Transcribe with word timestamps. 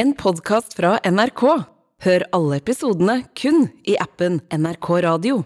En 0.00 0.14
podkast 0.16 0.72
fra 0.78 0.94
NRK. 1.04 1.42
Hør 2.00 2.22
alle 2.32 2.56
episodene 2.56 3.18
kun 3.36 3.66
i 3.84 3.98
appen 4.00 4.38
NRK 4.48 4.88
Radio. 5.04 5.42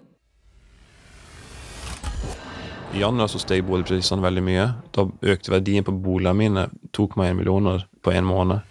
I 2.94 3.00
januar 3.00 3.32
så 3.32 3.40
steg 3.42 3.64
boligprisene 3.66 4.22
veldig 4.22 4.44
mye. 4.46 4.68
Da 4.94 5.08
økte 5.32 5.50
verdien 5.56 5.82
på 5.82 5.96
boligene 6.04 6.36
mine 6.38 6.64
2,1 6.94 7.34
millioner 7.40 7.82
på 7.98 8.14
en 8.14 8.28
måned. 8.30 8.62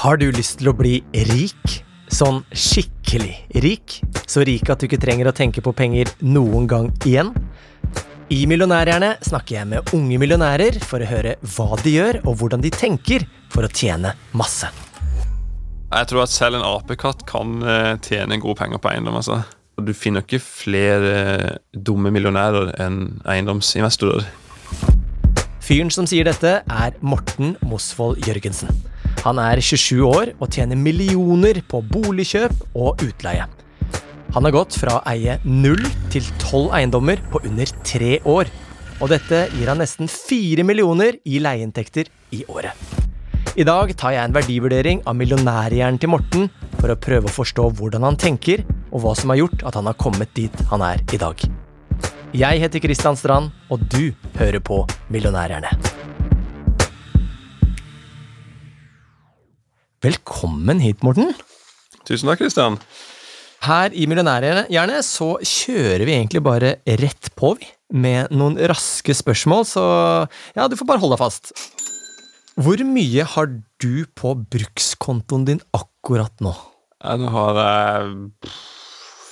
Har 0.00 0.18
du 0.18 0.32
lyst 0.34 0.58
til 0.64 0.72
å 0.72 0.74
bli 0.74 0.96
rik? 1.30 1.78
Sånn 2.10 2.42
skikkelig 2.50 3.36
rik? 3.62 4.00
Så 4.26 4.42
rik 4.50 4.66
at 4.66 4.82
du 4.82 4.90
ikke 4.90 5.04
trenger 5.06 5.30
å 5.30 5.36
tenke 5.44 5.62
på 5.62 5.76
penger 5.78 6.10
noen 6.26 6.66
gang 6.66 6.90
igjen? 7.06 7.30
I 8.26 8.40
Millionærhjerne 8.50 9.12
snakker 9.22 9.54
jeg 9.54 9.68
med 9.70 9.92
unge 9.94 10.16
millionærer 10.18 10.80
for 10.82 10.98
å 10.98 11.06
høre 11.06 11.36
hva 11.46 11.76
de 11.78 11.92
gjør, 11.92 12.16
og 12.26 12.40
hvordan 12.40 12.64
de 12.64 12.72
tenker 12.74 13.22
for 13.54 13.62
å 13.62 13.70
tjene 13.70 14.16
masse. 14.34 14.66
Jeg 15.92 16.08
tror 16.10 16.24
at 16.24 16.32
selv 16.34 16.58
en 16.58 16.66
apekatt 16.66 17.22
kan 17.30 17.60
eh, 17.62 17.92
tjene 18.02 18.40
gode 18.42 18.58
penger 18.58 18.82
på 18.82 18.90
eiendom. 18.90 19.20
altså. 19.20 19.44
Du 19.78 19.92
finner 19.94 20.26
ikke 20.26 20.40
flere 20.42 21.12
eh, 21.12 21.52
dumme 21.70 22.10
millionærer 22.10 22.72
enn 22.82 23.20
eiendomsinvestorer. 23.30 24.26
Fyren 25.62 25.94
som 25.94 26.10
sier 26.10 26.26
dette, 26.26 26.58
er 26.66 26.98
Morten 27.06 27.54
Mosvold 27.62 28.18
Jørgensen. 28.26 28.74
Han 29.22 29.38
er 29.38 29.62
27 29.62 30.02
år 30.02 30.34
og 30.40 30.50
tjener 30.50 30.74
millioner 30.74 31.62
på 31.70 31.78
boligkjøp 31.94 32.74
og 32.74 33.06
utleie. 33.06 33.46
Han 34.36 34.44
har 34.44 34.52
gått 34.52 34.74
fra 34.76 34.98
å 34.98 35.04
eie 35.08 35.38
null 35.48 35.80
til 36.12 36.26
tolv 36.36 36.74
eiendommer 36.76 37.22
på 37.32 37.40
under 37.48 37.70
tre 37.88 38.18
år. 38.28 38.50
Og 39.00 39.08
dette 39.08 39.46
gir 39.54 39.70
han 39.72 39.80
nesten 39.80 40.10
fire 40.12 40.60
millioner 40.60 41.16
i 41.24 41.38
leieinntekter 41.40 42.10
i 42.36 42.42
året. 42.52 42.76
I 43.56 43.64
dag 43.64 43.94
tar 43.96 44.12
jeg 44.12 44.28
en 44.28 44.34
verdivurdering 44.36 45.00
av 45.08 45.16
millionærhjernen 45.16 45.96
til 46.02 46.12
Morten 46.12 46.50
for 46.74 46.92
å 46.92 46.98
prøve 47.00 47.30
å 47.30 47.32
forstå 47.32 47.70
hvordan 47.78 48.04
han 48.04 48.20
tenker, 48.20 48.60
og 48.92 49.06
hva 49.06 49.14
som 49.16 49.32
har 49.32 49.40
gjort 49.40 49.64
at 49.64 49.80
han 49.80 49.88
har 49.88 49.96
kommet 49.96 50.36
dit 50.36 50.60
han 50.68 50.84
er 50.84 51.00
i 51.16 51.22
dag. 51.24 51.40
Jeg 52.36 52.60
heter 52.60 52.84
Kristian 52.84 53.16
Strand, 53.16 53.56
og 53.72 53.88
du 53.88 54.12
hører 54.36 54.60
på 54.60 54.82
Millionærhjerne. 55.08 55.72
Velkommen 60.04 60.84
hit, 60.84 61.00
Morten. 61.00 61.32
Tusen 62.06 62.28
takk, 62.28 62.44
Kristian. 62.44 62.76
Her 63.66 63.94
i 63.96 64.04
Millionærhjerne 64.06 65.00
så 65.02 65.32
kjører 65.42 66.04
vi 66.06 66.14
egentlig 66.14 66.42
bare 66.44 66.76
rett 67.00 67.32
på, 67.38 67.56
vi. 67.58 67.66
Med 67.96 68.32
noen 68.34 68.56
raske 68.66 69.14
spørsmål, 69.14 69.62
så 69.66 69.82
ja, 70.56 70.66
du 70.66 70.74
får 70.78 70.88
bare 70.88 71.02
holde 71.02 71.14
deg 71.14 71.22
fast. 71.22 71.52
Hvor 72.58 72.80
mye 72.88 73.26
har 73.34 73.50
du 73.82 74.06
på 74.18 74.32
brukskontoen 74.54 75.46
din 75.46 75.62
akkurat 75.76 76.34
nå? 76.42 76.54
Nå 77.06 77.30
har 77.34 77.60
jeg 77.60 78.52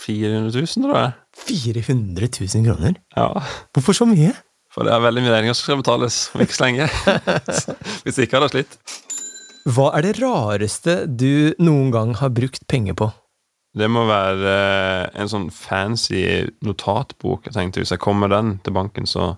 400 0.04 0.52
000, 0.52 0.84
tror 0.84 0.98
jeg. 0.98 1.14
400 1.44 2.30
000 2.30 2.66
kroner? 2.68 2.98
Ja, 3.16 3.30
Hvorfor 3.74 3.96
så 3.96 4.06
mye? 4.08 4.34
For 4.74 4.86
det 4.86 4.94
er 4.94 5.02
veldig 5.02 5.22
mye 5.24 5.34
regninger 5.34 5.58
som 5.58 5.68
skal 5.68 5.82
betales 5.82 6.20
om 6.34 6.42
ikke 6.42 6.56
så 6.56 6.66
lenge. 6.66 6.88
Hvis 8.06 8.18
ikke 8.22 8.38
hadde 8.38 8.50
jeg 8.50 8.54
slitt. 8.56 8.78
Hva 9.74 9.90
er 9.96 10.04
det 10.06 10.16
rareste 10.20 10.96
du 11.08 11.54
noen 11.62 11.90
gang 11.94 12.14
har 12.18 12.34
brukt 12.34 12.66
penger 12.70 12.98
på? 12.98 13.10
Det 13.74 13.88
må 13.90 14.04
være 14.06 14.50
eh, 14.50 15.06
en 15.18 15.30
sånn 15.30 15.48
fancy 15.50 16.22
notatbok. 16.62 17.48
Jeg 17.48 17.56
tenkte 17.56 17.82
Hvis 17.82 17.94
jeg 17.94 18.02
kommer 18.02 18.30
den 18.30 18.58
til 18.62 18.76
banken, 18.76 19.08
så 19.10 19.34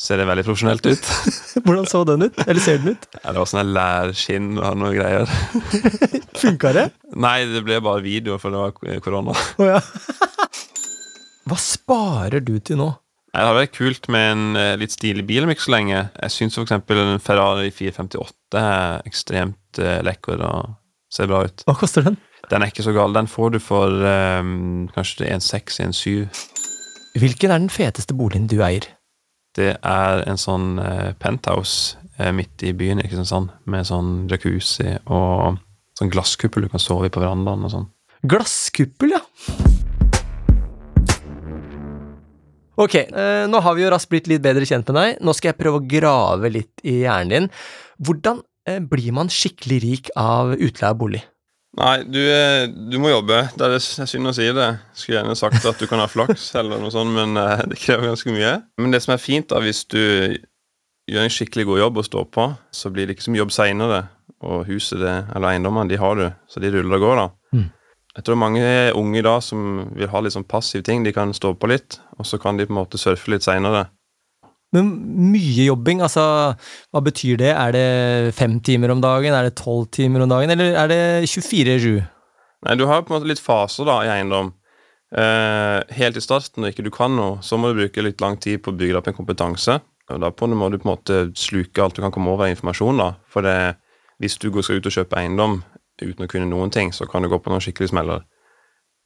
ser 0.00 0.22
det 0.22 0.28
veldig 0.30 0.46
profesjonelt 0.46 0.86
ut. 0.86 1.10
Hvordan 1.66 1.88
så 1.90 2.04
den 2.08 2.28
ut? 2.28 2.38
Eller 2.46 2.62
ser 2.62 2.78
den 2.80 2.94
ut? 2.94 3.08
Ja, 3.18 3.34
det 3.34 3.42
var 3.42 3.50
sånn 3.50 3.74
lærskinn 3.74 4.54
og 4.56 4.78
noe 4.80 4.94
greier. 4.96 5.34
Funka 6.40 6.72
det? 6.76 6.86
Nei, 7.18 7.36
det 7.50 7.64
ble 7.66 7.82
bare 7.84 8.04
video, 8.06 8.38
for 8.40 8.54
det 8.54 8.62
var 8.62 9.02
korona. 9.04 9.34
Oh, 9.58 9.66
ja. 9.66 9.82
Hva 11.50 11.58
sparer 11.58 12.44
du 12.46 12.54
til 12.62 12.78
nå? 12.80 12.92
Det 13.30 13.44
hadde 13.44 13.60
vært 13.60 13.76
kult 13.76 14.08
med 14.10 14.28
en 14.32 14.58
eh, 14.58 14.76
litt 14.78 14.94
stilig 14.94 15.22
bil 15.26 15.44
om 15.46 15.52
ikke 15.52 15.66
så 15.66 15.74
lenge. 15.74 15.98
Jeg 16.16 16.34
syns 16.34 16.58
f.eks. 16.58 16.74
en 16.74 17.22
Ferrari 17.22 17.70
458 17.74 18.58
er 18.62 19.04
ekstremt 19.06 19.82
eh, 19.82 20.00
lekker 20.06 20.42
og 20.46 20.76
ser 21.12 21.30
bra 21.30 21.44
ut. 21.46 21.64
Hva 21.66 21.76
koster 21.78 22.06
den? 22.06 22.18
Den 22.50 22.62
er 22.62 22.72
ikke 22.72 22.86
så 22.86 22.94
gal. 22.94 23.12
Den 23.14 23.28
får 23.30 23.54
du 23.54 23.60
for 23.62 23.90
um, 24.40 24.88
kanskje 24.94 25.28
1,6-1,7. 25.28 26.28
Hvilken 27.20 27.50
er 27.50 27.62
den 27.62 27.72
feteste 27.72 28.16
boligen 28.16 28.48
du 28.50 28.60
eier? 28.62 28.86
Det 29.58 29.74
er 29.76 30.22
en 30.30 30.38
sånn 30.38 30.78
uh, 30.78 31.10
penthouse 31.20 31.98
uh, 32.20 32.30
midt 32.34 32.62
i 32.66 32.72
byen 32.76 33.02
i 33.02 33.08
Kristiansand, 33.08 33.50
med 33.70 33.88
sånn 33.88 34.28
jacuzzi 34.30 34.96
og 35.10 35.58
sånn 35.98 36.12
glasskuppel 36.12 36.66
du 36.66 36.72
kan 36.72 36.82
sove 36.82 37.10
i 37.10 37.12
på 37.12 37.22
verandaen 37.22 37.66
og 37.66 37.74
sånn. 37.74 37.88
Glasskuppel, 38.30 39.16
ja. 39.16 39.22
Ok, 42.80 42.94
nå 43.52 43.58
har 43.60 43.74
vi 43.76 43.82
jo 43.82 43.90
raskt 43.92 44.08
blitt 44.08 44.28
litt 44.30 44.40
bedre 44.40 44.64
kjent 44.64 44.88
med 44.88 44.96
deg. 44.96 45.18
Nå 45.20 45.34
skal 45.36 45.50
jeg 45.50 45.58
prøve 45.58 45.80
å 45.82 45.84
grave 45.84 46.48
litt 46.48 46.80
i 46.80 47.02
hjernen 47.02 47.32
din. 47.32 47.48
Hvordan 48.00 48.38
blir 48.64 49.12
man 49.16 49.30
skikkelig 49.32 49.78
rik 49.84 50.10
av 50.18 50.54
utleie 50.56 50.90
av 50.90 50.98
bolig? 51.00 51.22
Nei, 51.78 52.02
du, 52.02 52.18
eh, 52.18 52.66
du 52.66 52.98
må 52.98 53.12
jobbe. 53.12 53.44
Det 53.54 53.66
er, 53.66 53.78
synd 53.80 54.26
å 54.26 54.34
si 54.34 54.48
det. 54.54 54.68
Skulle 54.96 55.20
gjerne 55.20 55.36
sagt 55.38 55.66
at 55.68 55.78
du 55.78 55.86
kan 55.90 56.02
ha 56.02 56.08
flaks, 56.10 56.48
eller 56.58 56.82
noe 56.82 56.90
sånt, 56.94 57.14
men 57.14 57.38
eh, 57.38 57.66
det 57.70 57.78
krever 57.78 58.10
ganske 58.10 58.34
mye. 58.34 58.56
Men 58.82 58.94
det 58.94 59.02
som 59.04 59.14
er 59.14 59.22
fint, 59.22 59.46
da, 59.52 59.62
hvis 59.62 59.84
du 59.90 60.00
gjør 61.10 61.26
en 61.26 61.34
skikkelig 61.34 61.68
god 61.68 61.84
jobb 61.84 62.00
og 62.02 62.08
står 62.08 62.26
på, 62.34 62.48
så 62.74 62.90
blir 62.90 63.06
det 63.06 63.16
ikke 63.16 63.28
så 63.28 63.34
mye 63.34 63.44
jobb 63.44 63.54
seinere. 63.54 64.00
Og 64.50 64.64
huset 64.70 64.98
det, 65.02 65.14
eller 65.36 65.52
eiendommene, 65.52 65.90
de 65.90 66.00
har 66.00 66.18
du, 66.18 66.26
så 66.50 66.62
de 66.62 66.72
ruller 66.74 66.98
og 66.98 67.06
går, 67.06 67.22
da. 67.22 67.28
Mm. 67.54 67.68
Jeg 68.16 68.26
tror 68.26 68.38
mange 68.40 68.62
unge 68.98 69.20
i 69.20 69.22
dag 69.22 69.42
som 69.46 69.66
vil 69.94 70.10
ha 70.10 70.22
litt 70.24 70.34
sånn 70.34 70.48
passive 70.48 70.82
ting, 70.86 71.04
de 71.06 71.12
kan 71.14 71.30
stå 71.36 71.52
på 71.54 71.70
litt, 71.70 72.00
og 72.18 72.26
så 72.26 72.40
kan 72.42 72.58
de 72.58 72.66
på 72.66 72.74
en 72.74 72.80
måte 72.80 72.98
surfe 72.98 73.30
litt 73.30 73.46
seinere. 73.46 73.86
Men 74.74 74.90
mye 75.32 75.66
jobbing, 75.66 76.02
altså 76.06 76.22
hva 76.54 77.02
betyr 77.02 77.40
det? 77.40 77.50
Er 77.50 77.74
det 77.74 78.34
fem 78.38 78.58
timer 78.62 78.92
om 78.94 79.02
dagen, 79.02 79.34
er 79.34 79.48
det 79.48 79.56
tolv 79.58 79.88
timer 79.94 80.22
om 80.24 80.30
dagen, 80.30 80.52
eller 80.54 80.76
er 80.78 80.90
det 80.90 81.00
24-7? 81.26 81.96
Nei, 82.66 82.76
du 82.78 82.84
har 82.86 83.02
på 83.02 83.10
en 83.10 83.18
måte 83.18 83.30
litt 83.30 83.42
faser 83.42 83.88
da 83.88 84.00
i 84.04 84.12
eiendom. 84.14 84.52
Eh, 85.10 85.78
helt 85.96 86.18
i 86.20 86.22
starten, 86.22 86.62
når 86.62 86.74
ikke 86.74 86.86
du 86.86 86.92
kan 86.94 87.16
noe, 87.16 87.40
så 87.42 87.58
må 87.58 87.70
du 87.70 87.80
bruke 87.80 88.04
litt 88.04 88.22
lang 88.22 88.38
tid 88.38 88.62
på 88.62 88.70
å 88.70 88.78
bygge 88.78 89.00
opp 89.00 89.10
en 89.10 89.16
kompetanse. 89.16 89.80
Og 90.10 90.20
da 90.22 90.30
må 90.54 90.68
du 90.70 90.78
på 90.78 90.86
en 90.86 90.92
måte 90.92 91.18
sluke 91.38 91.82
alt 91.82 91.96
du 91.98 92.02
kan 92.02 92.14
komme 92.14 92.30
over 92.30 92.46
av 92.46 92.54
informasjon. 92.54 92.98
da. 92.98 93.12
For 93.30 93.46
det, 93.46 93.56
hvis 94.22 94.38
du 94.38 94.50
skal 94.62 94.78
ut 94.78 94.86
og 94.86 94.94
kjøpe 94.94 95.18
eiendom 95.18 95.62
uten 96.02 96.26
å 96.26 96.30
kunne 96.30 96.50
noen 96.50 96.70
ting, 96.70 96.92
så 96.92 97.06
kan 97.10 97.22
du 97.22 97.28
gå 97.30 97.38
på 97.38 97.50
noen 97.50 97.62
skikkelige 97.62 97.92
smeller. 97.92 98.22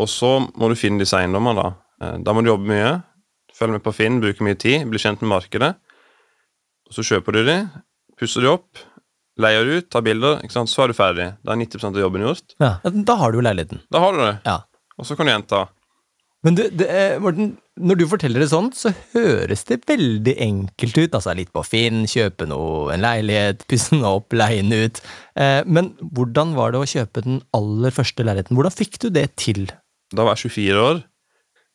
Og 0.01 0.09
så 0.09 0.39
må 0.57 0.69
du 0.69 0.77
finne 0.77 1.01
disse 1.01 1.17
eiendommene. 1.17 1.63
Da 1.63 1.73
Eh, 2.05 2.19
Da 2.23 2.33
må 2.33 2.43
du 2.43 2.51
jobbe 2.51 2.69
mye. 2.69 3.03
Følge 3.55 3.77
med 3.77 3.85
på 3.85 3.93
Finn, 3.95 4.21
bruker 4.23 4.47
mye 4.47 4.59
tid, 4.59 4.89
bli 4.91 4.99
kjent 5.03 5.23
med 5.23 5.31
markedet. 5.37 5.75
Og 6.89 6.97
Så 6.97 7.05
kjøper 7.07 7.37
du 7.39 7.45
de, 7.47 7.59
pusser 8.19 8.45
de 8.45 8.51
opp, 8.51 8.83
leier 9.41 9.67
ut, 9.79 9.89
tar 9.91 10.05
bilder. 10.07 10.41
ikke 10.45 10.57
sant? 10.57 10.71
Så 10.71 10.85
er 10.85 10.91
du 10.93 10.99
ferdig. 10.99 11.29
Da 11.47 11.55
er 11.55 11.63
90% 11.63 11.95
av 11.97 12.03
jobben 12.05 12.27
gjort. 12.27 12.57
Ja, 12.63 12.77
da 12.85 13.17
har 13.21 13.33
du 13.33 13.39
jo 13.41 13.47
leiligheten. 13.47 13.81
Da 13.95 14.03
har 14.03 14.13
du 14.15 14.23
det. 14.25 14.35
Ja. 14.47 14.61
Og 14.99 15.07
så 15.09 15.17
kan 15.19 15.27
du 15.27 15.33
gjenta. 15.35 15.65
Men 16.45 16.59
du, 16.59 16.63
det, 16.77 16.87
eh, 16.93 17.15
Morten, 17.25 17.55
når 17.81 17.99
du 17.99 18.05
forteller 18.11 18.43
det 18.43 18.51
sånn, 18.51 18.69
så 18.77 18.93
høres 19.15 19.65
det 19.71 19.81
veldig 19.89 20.35
enkelt 20.45 20.99
ut. 21.01 21.15
Altså 21.17 21.33
litt 21.39 21.55
på 21.55 21.63
Finn, 21.65 22.03
kjøpe 22.11 22.47
noe, 22.51 22.91
en 22.93 23.03
leilighet, 23.03 23.65
pusse 23.71 23.95
den 23.95 24.05
opp, 24.05 24.35
leie 24.37 24.61
den 24.61 24.75
ut. 24.77 25.01
Eh, 25.41 25.63
men 25.65 25.95
hvordan 26.05 26.53
var 26.59 26.75
det 26.75 26.83
å 26.83 26.91
kjøpe 26.91 27.25
den 27.25 27.41
aller 27.57 27.95
første 27.97 28.27
leiligheten? 28.27 28.59
Hvordan 28.59 28.77
fikk 28.77 29.01
du 29.07 29.09
det 29.15 29.31
til? 29.41 29.65
Da 30.15 30.27
var 30.29 30.37
jeg 30.37 30.53
24 30.53 30.85
år. 30.85 31.03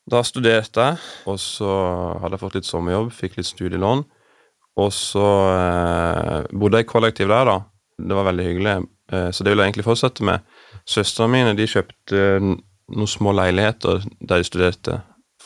Da 0.09 0.21
studerte 0.25 0.85
jeg, 0.87 1.01
og 1.29 1.37
så 1.41 1.73
hadde 2.21 2.33
jeg 2.35 2.41
fått 2.41 2.55
litt 2.57 2.69
sommerjobb, 2.69 3.11
fikk 3.13 3.37
litt 3.37 3.49
studielån. 3.49 4.05
Og 4.79 4.89
så 4.95 5.27
eh, 5.51 6.47
bodde 6.55 6.79
jeg 6.79 6.87
i 6.87 6.89
kollektiv 6.89 7.29
der, 7.29 7.49
da. 7.49 7.57
Det 7.99 8.17
var 8.17 8.29
veldig 8.29 8.47
hyggelig, 8.47 8.75
eh, 9.11 9.29
så 9.35 9.45
det 9.45 9.53
vil 9.53 9.61
jeg 9.61 9.71
egentlig 9.71 9.85
fortsette 9.85 10.25
med. 10.25 10.45
Søstrene 10.89 11.33
mine 11.35 11.55
de 11.57 11.67
kjøpte 11.69 12.23
noen 12.39 13.11
små 13.11 13.35
leiligheter 13.37 14.05
der 14.19 14.41
de 14.41 14.47
studerte, 14.47 14.97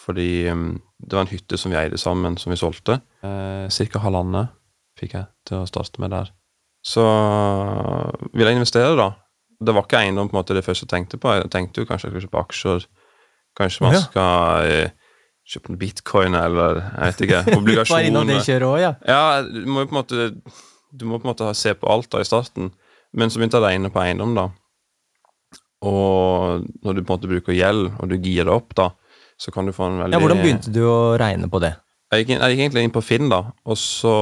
fordi 0.04 0.46
um, 0.52 0.78
det 1.00 1.18
var 1.18 1.26
en 1.26 1.34
hytte 1.34 1.60
som 1.60 1.74
vi 1.74 1.80
eide 1.80 2.00
sammen, 2.00 2.38
som 2.40 2.54
vi 2.54 2.60
solgte. 2.60 3.02
Eh, 3.26 3.66
Cirka 3.74 4.00
halvannet 4.04 4.54
fikk 5.00 5.18
jeg 5.18 5.28
til 5.50 5.60
å 5.60 5.68
starte 5.68 6.00
med 6.04 6.14
der. 6.14 6.32
Så 6.84 7.04
ville 8.32 8.52
jeg 8.52 8.60
investere, 8.60 8.96
da. 9.00 9.12
Det 9.64 9.76
var 9.76 9.88
ikke 9.88 10.04
eiendom 10.04 10.30
på 10.30 10.36
en 10.36 10.42
måte 10.42 10.56
det 10.56 10.64
første 10.66 10.86
jeg 10.86 10.92
tenkte 10.92 11.20
på. 11.20 11.32
Jeg 11.40 11.52
tenkte 11.52 11.84
jo 11.84 11.88
kanskje 11.90 12.10
jeg 12.10 12.14
skulle 12.14 12.28
kjøpe 12.28 12.44
aksjer. 12.44 12.88
Kanskje 13.58 13.86
man 13.86 13.98
skal 14.02 14.70
eh, 14.70 14.94
kjøpe 15.46 15.70
noen 15.72 15.82
bitcoin 15.82 16.38
eller 16.40 16.80
jeg 16.82 17.12
vet 17.12 17.24
ikke, 17.28 17.42
Var 17.44 17.52
innom 17.52 17.60
det 17.60 17.60
obligasjoner. 17.60 18.46
kjøret 18.48 18.68
òg, 18.70 18.80
ja. 18.82 18.94
Ja, 19.08 19.42
du 19.46 19.66
må 19.70 19.84
på 19.86 19.94
en 19.94 20.00
måte 20.00 20.30
Du 20.94 21.06
må 21.10 21.20
på 21.20 21.28
en 21.28 21.34
måte 21.34 21.52
se 21.58 21.74
på 21.78 21.90
alt 21.90 22.10
da 22.14 22.22
i 22.22 22.28
starten. 22.28 22.72
Men 23.14 23.30
så 23.30 23.40
begynte 23.42 23.58
jeg 23.60 23.66
å 23.66 23.68
regne 23.68 23.90
på 23.94 24.02
eiendom, 24.02 24.34
da. 24.38 24.48
Og 25.84 26.64
når 26.86 26.96
du 26.98 27.02
på 27.04 27.12
en 27.12 27.18
måte 27.18 27.30
bruker 27.30 27.56
gjeld, 27.58 27.92
og 28.00 28.10
du 28.10 28.16
girer 28.18 28.48
det 28.48 28.54
opp, 28.56 28.74
da, 28.78 28.92
så 29.42 29.52
kan 29.54 29.68
du 29.68 29.74
få 29.76 29.90
en 29.90 30.00
veldig 30.04 30.16
ja. 30.16 30.22
Hvordan 30.22 30.42
begynte 30.42 30.74
du 30.74 30.84
å 30.88 31.00
regne 31.20 31.50
på 31.52 31.62
det? 31.64 31.76
jeg 32.14 32.24
gikk, 32.28 32.34
jeg 32.38 32.54
gikk 32.54 32.62
egentlig 32.62 32.84
inn 32.86 32.94
på 32.94 33.02
Finn, 33.02 33.30
da, 33.32 33.40
og 33.66 33.78
så 33.80 34.16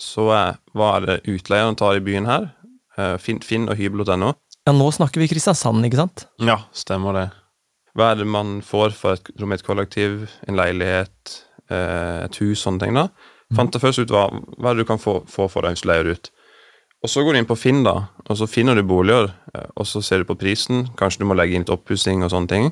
så 0.00 0.28
jeg, 0.30 0.52
hva 0.78 0.94
er 0.96 1.06
det 1.06 1.16
utleieren 1.28 1.76
tar 1.76 1.98
i 1.98 2.04
byen 2.04 2.24
her. 2.24 2.46
Eh, 2.96 3.16
Finn, 3.20 3.42
finn 3.44 3.66
og 3.68 3.76
hybel.no. 3.76 4.30
Ja, 4.64 4.72
nå 4.72 4.86
snakker 4.96 5.20
vi 5.20 5.28
Kristiansand, 5.28 5.84
ikke 5.84 5.98
sant? 6.00 6.24
Ja, 6.40 6.56
stemmer 6.72 7.16
det. 7.18 7.26
Hva 7.98 8.12
er 8.12 8.20
det 8.20 8.28
man 8.30 8.58
får 8.64 8.94
for 8.96 9.18
et 9.18 9.30
rom 9.40 9.52
i 9.52 9.58
et 9.58 9.66
kollektiv, 9.66 10.26
en 10.48 10.58
leilighet, 10.58 11.36
eh, 11.70 12.26
et 12.26 12.40
hus, 12.42 12.62
sånne 12.62 12.84
ting, 12.84 12.98
da? 12.98 13.08
Fant 13.56 13.74
jeg 13.74 13.82
først 13.82 14.04
ut 14.04 14.12
hva, 14.14 14.28
hva 14.62 14.76
du 14.78 14.84
kan 14.86 15.00
få, 15.02 15.20
få 15.26 15.48
for 15.50 15.66
deg 15.66 15.74
hvis 15.74 15.82
du 15.82 15.88
leier 15.90 16.12
ut. 16.14 16.30
Og 17.00 17.10
så 17.10 17.24
går 17.24 17.34
du 17.34 17.40
inn 17.40 17.48
på 17.48 17.56
Finn, 17.58 17.80
da, 17.82 18.10
og 18.28 18.36
så 18.38 18.46
finner 18.50 18.76
du 18.76 18.84
boliger, 18.86 19.32
eh, 19.54 19.66
og 19.74 19.88
så 19.88 20.02
ser 20.04 20.22
du 20.22 20.28
på 20.28 20.38
prisen. 20.38 20.84
Kanskje 21.00 21.24
du 21.24 21.30
må 21.30 21.36
legge 21.38 21.56
inn 21.56 21.64
litt 21.64 21.74
oppussing 21.74 22.22
og 22.22 22.30
sånne 22.34 22.52
ting. 22.52 22.70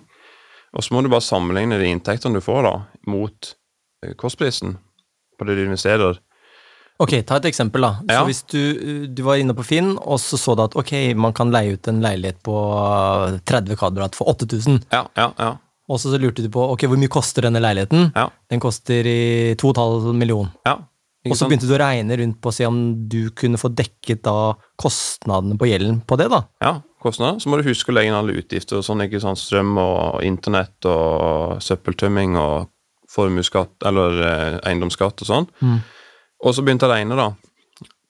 Og 0.77 0.85
så 0.85 0.95
må 0.95 1.03
du 1.03 1.09
bare 1.09 1.25
sammenligne 1.25 1.81
de 1.81 1.89
inntektene 1.89 2.39
du 2.39 2.45
får, 2.45 2.69
da, 2.69 2.75
mot 3.09 3.53
eh, 4.05 4.15
kostprisen 4.21 4.77
på 5.39 5.49
det 5.49 5.57
du 5.59 5.65
investerer. 5.65 6.21
Ok, 6.99 7.13
ta 7.27 7.37
et 7.39 7.45
eksempel, 7.53 7.85
da. 7.87 7.91
Ja. 8.09 8.21
Så 8.21 8.27
hvis 8.27 8.41
du, 8.51 9.07
du 9.15 9.23
var 9.23 9.39
inne 9.39 9.55
på 9.55 9.63
Finn, 9.67 9.93
og 10.03 10.19
så 10.19 10.35
så 10.41 10.57
du 10.59 10.65
at 10.65 10.75
ok, 10.81 10.93
man 11.15 11.33
kan 11.37 11.53
leie 11.55 11.77
ut 11.77 11.87
en 11.93 12.01
leilighet 12.03 12.41
på 12.43 12.55
30 13.47 13.77
kvadrat 13.79 14.19
for 14.19 14.33
8000, 14.35 14.81
Ja, 14.93 15.05
ja, 15.17 15.29
ja. 15.39 15.53
og 15.89 16.01
så 16.03 16.11
lurte 16.19 16.43
du 16.43 16.51
på 16.51 16.65
ok, 16.75 16.89
hvor 16.91 16.99
mye 16.99 17.09
koster 17.13 17.47
denne 17.47 17.63
leiligheten? 17.63 18.11
Ja, 18.17 18.29
Den 18.51 18.61
koster 18.61 19.07
i 19.07 19.55
2,5 19.61 20.13
million. 20.15 20.51
ja. 20.67 20.79
Og 21.29 21.35
så 21.37 21.45
begynte 21.51 21.67
du 21.69 21.75
å 21.75 21.79
regne 21.83 22.17
rundt 22.17 22.39
på 22.41 22.49
å 22.49 22.55
se 22.55 22.65
om 22.65 22.77
du 23.11 23.29
kunne 23.37 23.59
få 23.61 23.69
dekket 23.77 24.23
da 24.25 24.55
kostnadene 24.81 25.59
på 25.61 25.67
gjelden 25.69 25.99
på 26.09 26.17
det, 26.17 26.29
da. 26.33 26.39
Ja, 26.63 26.71
kostnader. 27.05 27.41
Så 27.43 27.51
må 27.51 27.59
du 27.59 27.67
huske 27.67 27.91
å 27.93 27.97
legge 27.97 28.09
inn 28.09 28.17
alle 28.17 28.37
utgifter 28.39 28.79
og 28.79 28.85
sånn, 28.87 29.03
ikke 29.05 29.21
sant. 29.21 29.37
Strøm 29.43 29.75
og 29.83 30.23
internett 30.25 30.87
og 30.89 31.59
søppeltømming 31.61 32.39
og 32.41 32.71
formuesskatt 33.13 33.85
eller 33.91 34.17
eh, 34.25 34.57
eiendomsskatt 34.71 35.21
og 35.27 35.29
sånn. 35.29 35.49
Mm. 35.61 35.77
Og 36.45 36.55
så 36.55 36.63
begynte 36.63 36.87
jeg 36.87 36.93
å 36.93 36.97
regne, 36.97 37.17
da. 37.19 37.29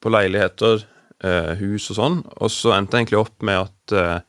På 0.03 0.13
leiligheter, 0.13 0.85
eh, 1.25 1.55
hus 1.63 1.91
og 1.91 1.97
sånn. 1.97 2.19
Og 2.41 2.51
så 2.53 2.75
endte 2.77 2.97
jeg 2.99 3.07
egentlig 3.07 3.21
opp 3.23 3.43
med 3.43 3.63
at 3.67 3.93
eh, 3.97 4.21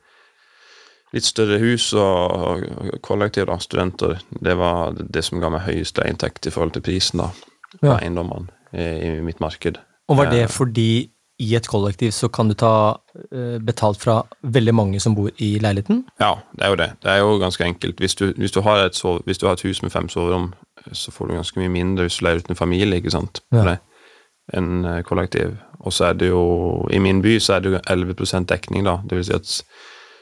litt 1.14 1.26
større 1.26 1.58
hus 1.62 1.92
og 1.92 2.64
og 2.80 2.98
kollektiv, 3.02 3.46
da, 3.50 3.58
studenter, 3.58 4.18
det 4.40 4.56
var 4.58 4.92
det 4.96 5.24
som 5.26 5.40
ga 5.42 5.50
meg 5.50 5.66
høyest 5.66 5.98
inntekt 6.06 6.46
i 6.46 6.50
forhold 6.54 6.72
til 6.76 6.82
prisen, 6.86 7.18
da. 7.24 7.30
På 7.80 7.86
Ja. 7.86 7.98
eiendommene 8.00 8.48
i, 8.74 8.82
i 9.06 9.20
mitt 9.22 9.40
marked. 9.40 9.78
Og 10.08 10.16
var 10.16 10.30
det 10.30 10.42
Eh, 10.42 10.48
fordi 10.48 11.10
i 11.40 11.54
et 11.54 11.66
kollektiv 11.68 12.10
så 12.12 12.28
kan 12.28 12.48
du 12.48 12.54
ta 12.54 12.98
eh, 13.32 13.58
betalt 13.58 14.00
fra 14.02 14.22
veldig 14.42 14.74
mange 14.74 15.00
som 15.00 15.14
bor 15.14 15.30
i 15.38 15.58
leiligheten? 15.58 16.04
Ja, 16.20 16.34
det 16.56 16.64
er 16.66 16.68
jo 16.68 16.76
det. 16.76 16.90
Det 17.02 17.10
er 17.10 17.18
jo 17.18 17.38
ganske 17.38 17.64
enkelt. 17.64 17.96
Hvis 17.98 18.14
du, 18.14 18.32
hvis 18.36 18.52
du, 18.52 18.60
har, 18.60 18.76
et 18.84 18.94
sove, 18.94 19.22
hvis 19.24 19.38
du 19.38 19.46
har 19.46 19.52
et 19.54 19.62
hus 19.62 19.82
med 19.82 19.90
fem 19.90 20.08
soverom, 20.08 20.52
så 20.92 21.10
får 21.10 21.28
du 21.28 21.34
ganske 21.34 21.60
mye 21.60 21.68
mindre 21.72 22.04
hvis 22.08 22.18
du 22.18 22.24
leier 22.26 22.38
ut 22.42 22.50
en 22.50 22.56
familie, 22.56 22.96
ikke 23.00 23.10
sant, 23.10 23.40
Ja. 23.52 23.76
Enn 24.56 24.84
eh, 24.84 25.02
kollektiv. 25.06 25.56
Og 25.80 25.94
så 25.96 26.10
er 26.10 26.18
det 26.20 26.28
jo 26.28 26.42
I 26.92 27.00
min 27.00 27.22
by 27.24 27.38
så 27.40 27.56
er 27.56 27.64
det 27.64 27.72
jo 27.72 27.82
11% 27.82 28.50
dekning, 28.50 28.84
da. 28.84 28.98
Det 29.04 29.18
vil 29.18 29.28
si 29.28 29.36
at 29.36 29.54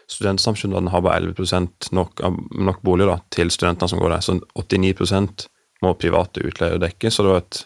studentsamskipnadene 0.09 0.93
har 0.93 1.03
bare 1.05 1.21
11 1.21 1.93
nok, 1.93 2.23
nok 2.57 2.83
boliger 2.83 3.13
da, 3.13 3.19
til 3.35 3.51
studentene 3.53 3.91
som 3.91 4.01
går 4.01 4.15
der. 4.17 4.25
Så 4.25 4.39
89% 4.57 5.49
må 5.85 5.95
private 6.01 6.43
utleiere 6.47 6.81
dekke, 6.83 7.11
så 7.11 7.25
det 7.25 7.35
var 7.35 7.43
et 7.45 7.65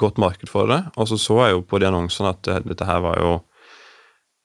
godt 0.00 0.18
marked 0.18 0.50
for 0.50 0.70
det. 0.70 0.82
Og 0.96 1.08
så 1.08 1.18
så 1.20 1.40
jeg 1.44 1.56
jo 1.56 1.66
på 1.68 1.80
de 1.82 1.88
annonsene 1.90 2.32
at 2.32 2.42
det, 2.46 2.62
dette 2.70 2.88
her 2.88 3.02
var 3.04 3.20
jo 3.22 3.34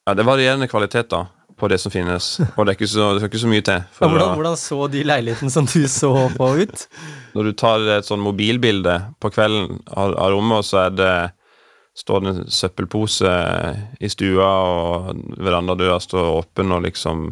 Ja, 0.02 0.16
det 0.18 0.24
er 0.24 0.26
varierende 0.26 0.66
kvalitet, 0.66 1.12
da, 1.12 1.28
på 1.54 1.68
det 1.70 1.76
som 1.78 1.92
finnes. 1.94 2.40
Og 2.56 2.66
det 2.66 2.72
er 2.72 2.74
ikke 2.74 2.88
så, 2.90 3.04
skal 3.20 3.28
ikke 3.30 3.38
så 3.38 3.50
mye 3.52 3.62
til. 3.62 3.84
Ja, 4.00 4.08
hvordan, 4.08 4.32
hvordan 4.34 4.56
så 4.58 4.78
de 4.90 5.04
leilighetene 5.06 5.54
som 5.54 5.68
du 5.70 5.86
så 5.86 6.10
på 6.34 6.48
ut? 6.58 6.82
Når 7.36 7.46
du 7.46 7.52
tar 7.54 7.86
et 7.94 8.08
sånn 8.08 8.24
mobilbilde 8.24 8.96
på 9.22 9.30
kvelden 9.30 9.78
av, 9.86 10.16
av 10.18 10.34
rommet, 10.34 10.66
så 10.66 10.80
er 10.88 10.96
det 10.98 11.12
står 11.98 12.20
det 12.20 12.32
en 12.32 12.50
søppelpose 12.50 13.32
i 14.00 14.10
stua, 14.10 14.48
og 14.48 15.22
verandadøra 15.42 15.98
står 16.00 16.30
åpen, 16.38 16.72
og 16.72 16.86
liksom 16.88 17.30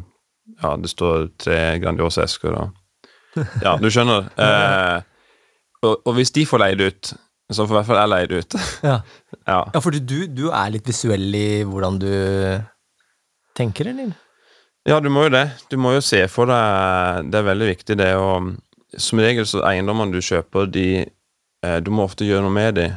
Ja, 0.61 0.75
det 0.77 0.91
står 0.91 1.31
tre 1.41 1.79
Grandiosa-esker 1.81 2.57
og 2.59 2.77
Ja, 3.65 3.77
du 3.79 3.87
skjønner. 3.93 4.27
Eh, 4.35 5.03
og, 5.87 6.01
og 6.05 6.17
hvis 6.17 6.33
de 6.35 6.43
får 6.49 6.61
leid 6.65 6.83
ut, 6.83 7.13
så 7.51 7.65
får 7.65 7.73
i 7.73 7.79
hvert 7.79 7.89
fall 7.89 8.01
jeg 8.01 8.13
leid 8.13 8.35
ut. 8.35 8.57
Ja, 8.91 8.97
ja. 9.47 9.61
ja 9.75 9.83
for 9.83 9.95
du, 9.95 10.19
du 10.27 10.49
er 10.51 10.75
litt 10.75 10.91
visuell 10.91 11.31
i 11.39 11.63
hvordan 11.63 12.01
du 12.03 12.11
tenker, 13.57 13.93
eller? 13.95 14.13
Ja, 14.89 14.99
du 15.01 15.11
må 15.13 15.27
jo 15.29 15.35
det. 15.35 15.47
Du 15.71 15.77
må 15.81 15.93
jo 15.93 16.03
se 16.05 16.23
for 16.33 16.49
deg 16.49 17.29
Det 17.31 17.37
er 17.37 17.49
veldig 17.51 17.67
viktig, 17.69 17.97
det 18.01 18.15
å 18.17 18.31
Som 18.97 19.21
regel 19.21 19.45
så 19.47 19.61
eiendommene 19.69 20.17
du 20.17 20.25
kjøper, 20.25 20.71
de 20.73 20.87
eh, 21.05 21.79
Du 21.85 21.93
må 21.93 22.07
ofte 22.09 22.25
gjøre 22.25 22.47
noe 22.47 22.55
med 22.55 22.79
de 22.81 22.89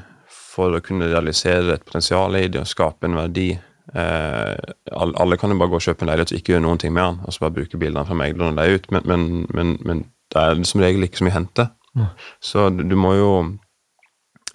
for 0.54 0.76
å 0.76 0.82
kunne 0.86 1.10
realisere 1.10 1.76
et 1.76 1.86
potensial 1.86 2.36
i 2.38 2.48
det 2.52 2.62
og 2.62 2.70
skape 2.70 3.10
en 3.10 3.18
verdi. 3.18 3.52
Eh, 3.94 4.74
alle, 4.94 5.38
kan 5.40 5.52
jo 5.52 5.60
bare 5.60 5.74
gå 5.74 5.80
og 5.80 5.86
kjøpe 5.86 6.06
en 6.06 6.12
leilighet 6.12 6.34
og 6.34 6.40
ikke 6.40 6.54
gjøre 6.54 6.66
noen 6.66 6.82
ting 6.82 6.94
med 6.96 7.04
den, 7.04 7.20
og 7.26 7.34
så 7.34 7.46
bare 7.46 7.58
bruke 7.58 7.80
bildene 7.82 8.06
fra 8.08 8.18
megleren 8.18 8.54
og 8.54 8.62
leie 8.62 8.78
ut, 8.78 8.88
men, 8.94 9.10
men, 9.10 9.26
men, 9.54 9.74
men 9.84 10.06
det 10.34 10.44
er 10.44 10.64
som 10.70 10.84
regel 10.84 11.06
ikke 11.06 11.22
så 11.22 11.28
mye 11.28 11.36
å 11.36 11.40
hente. 11.40 11.68
Mm. 11.94 12.08
Så 12.42 12.70
du, 12.74 12.88
du 12.90 12.96
må 12.98 13.14
jo 13.20 13.34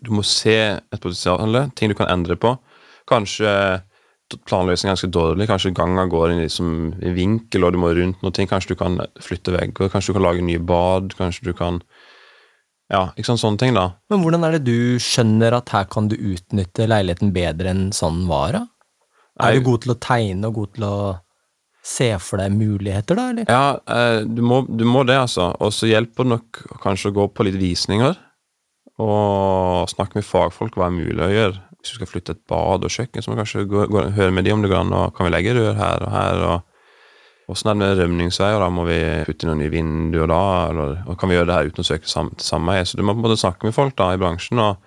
Du 0.02 0.12
må 0.14 0.22
se 0.26 0.54
et 0.54 1.00
potensial, 1.02 1.56
ting 1.74 1.90
du 1.90 1.96
kan 1.98 2.06
endre 2.06 2.36
på. 2.38 2.52
Kanskje 3.10 3.50
planløsningen 4.46 4.92
er 4.92 4.94
ganske 4.94 5.10
dårlig. 5.10 5.48
Kanskje 5.50 5.72
ganga 5.74 6.04
går 6.06 6.30
inn 6.30 6.42
i, 6.42 6.44
liksom, 6.44 6.68
i 7.02 7.10
vinkel, 7.16 7.64
og 7.66 7.74
du 7.74 7.80
må 7.82 7.90
rundt 7.96 8.22
noe. 8.22 8.46
Kanskje 8.46 8.76
du 8.76 8.78
kan 8.78 9.00
flytte 9.24 9.56
vegger, 9.56 9.90
kanskje 9.90 10.12
du 10.12 10.18
kan 10.20 10.26
lage 10.28 10.44
nye 10.46 10.62
bad. 10.62 11.16
Kanskje 11.18 11.48
du 11.48 11.52
kan 11.58 11.80
Ja, 12.88 13.10
ikke 13.18 13.28
sant, 13.28 13.42
sånne 13.42 13.60
ting, 13.60 13.74
da. 13.76 13.90
Men 14.08 14.22
hvordan 14.24 14.46
er 14.46 14.56
det 14.56 14.64
du 14.64 15.00
skjønner 15.02 15.58
at 15.58 15.72
her 15.74 15.88
kan 15.92 16.08
du 16.08 16.16
utnytte 16.16 16.86
leiligheten 16.88 17.34
bedre 17.34 17.74
enn 17.74 17.88
sånn 17.96 18.22
var, 18.30 18.56
da? 18.56 18.62
Er 19.38 19.52
Nei. 19.52 19.58
du 19.58 19.66
god 19.68 19.84
til 19.84 19.92
å 19.92 19.98
tegne 20.02 20.48
og 20.48 20.56
god 20.56 20.70
til 20.78 20.86
å 20.88 20.94
se 21.88 22.08
for 22.20 22.40
deg 22.40 22.54
muligheter, 22.56 23.18
da, 23.18 23.26
eller? 23.32 23.48
Ja, 23.48 23.66
eh, 23.94 24.22
du, 24.26 24.40
må, 24.44 24.62
du 24.66 24.86
må 24.88 25.04
det, 25.08 25.18
altså. 25.20 25.50
Og 25.62 25.72
så 25.76 25.90
hjelper 25.90 26.26
det 26.26 26.32
nok 26.34 26.62
kanskje 26.82 27.12
å 27.12 27.16
gå 27.20 27.28
på 27.32 27.46
litt 27.46 27.58
visninger. 27.60 28.16
Og 28.98 29.92
snakke 29.92 30.18
med 30.18 30.26
fagfolk 30.26 30.78
hva 30.78 30.88
er 30.88 30.96
mulig 30.96 31.22
å 31.22 31.30
gjøre. 31.30 31.60
Hvis 31.78 31.92
du 31.92 32.00
skal 32.00 32.10
flytte 32.10 32.34
et 32.34 32.42
bad 32.50 32.88
og 32.88 32.90
kjøkken, 32.90 33.22
så 33.22 33.30
må 33.30 33.36
du 33.36 33.42
kanskje 33.44 33.68
gå, 33.70 33.84
gå, 33.92 34.08
høre 34.16 34.34
med 34.34 34.48
de 34.48 34.56
om 34.56 34.64
det 34.64 34.72
går 34.72 34.80
an. 34.80 34.96
og 34.96 35.14
Kan 35.14 35.28
vi 35.28 35.34
legge 35.36 35.54
rør 35.54 35.78
her 35.78 36.02
og 36.08 36.12
her? 36.16 36.42
og 36.48 36.67
Åssen 37.48 37.70
er 37.70 37.76
det 37.76 37.80
med 37.80 38.00
rømningsveier? 38.02 38.60
da, 38.60 38.68
Må 38.68 38.84
vi 38.88 38.98
putte 39.24 39.46
inn 39.46 39.52
noen 39.52 39.62
nye 39.62 39.72
vinduer 39.72 40.28
da? 40.28 40.40
Eller 40.68 40.98
og 41.08 41.16
kan 41.20 41.30
vi 41.30 41.38
gjøre 41.38 41.48
det 41.48 41.56
her 41.56 41.70
uten 41.70 41.84
å 41.84 41.88
søke 41.88 42.10
sam 42.10 42.32
sameie? 42.42 42.84
Så 42.84 42.98
du 42.98 43.04
må 43.06 43.14
på 43.14 43.22
en 43.22 43.28
måte 43.28 43.40
snakke 43.40 43.68
med 43.68 43.76
folk 43.76 43.96
da 43.96 44.10
i 44.12 44.20
bransjen 44.20 44.60
og, 44.60 44.82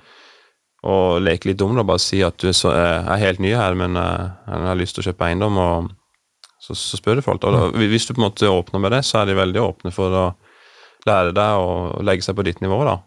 og 0.86 1.22
leke 1.25 1.50
litt 1.50 1.62
dum. 1.62 1.74
da, 1.80 1.86
Bare 1.88 2.04
si 2.04 2.22
at 2.25 2.38
du 2.42 2.52
er, 2.52 2.58
så, 2.58 2.74
eh, 2.75 3.10
er 3.16 3.24
helt 3.25 3.42
ny 3.42 3.56
her, 3.58 3.78
men 3.80 3.98
eh, 3.98 4.30
jeg 4.46 4.69
har 4.69 4.80
lyst 4.80 4.98
til 4.98 5.06
å 5.06 5.10
kjøpe 5.10 5.30
eiendom. 5.31 5.58
og 5.58 5.90
så, 6.62 6.77
så 6.77 7.00
spør 7.00 7.18
du 7.18 7.25
folk. 7.25 7.44
Og 7.50 7.56
da, 7.58 7.88
hvis 7.89 8.06
du 8.06 8.13
på 8.13 8.22
en 8.22 8.27
måte 8.27 8.50
åpner 8.51 8.84
med 8.84 8.94
det, 8.94 9.01
så 9.10 9.22
er 9.22 9.32
de 9.32 9.39
veldig 9.39 9.63
åpne 9.63 9.94
for 9.96 10.13
å 10.13 10.25
lære 11.10 11.34
deg 11.34 11.63
å 11.65 12.03
legge 12.06 12.27
seg 12.27 12.38
på 12.38 12.46
ditt 12.46 12.62
nivå. 12.62 12.84
da. 12.86 13.00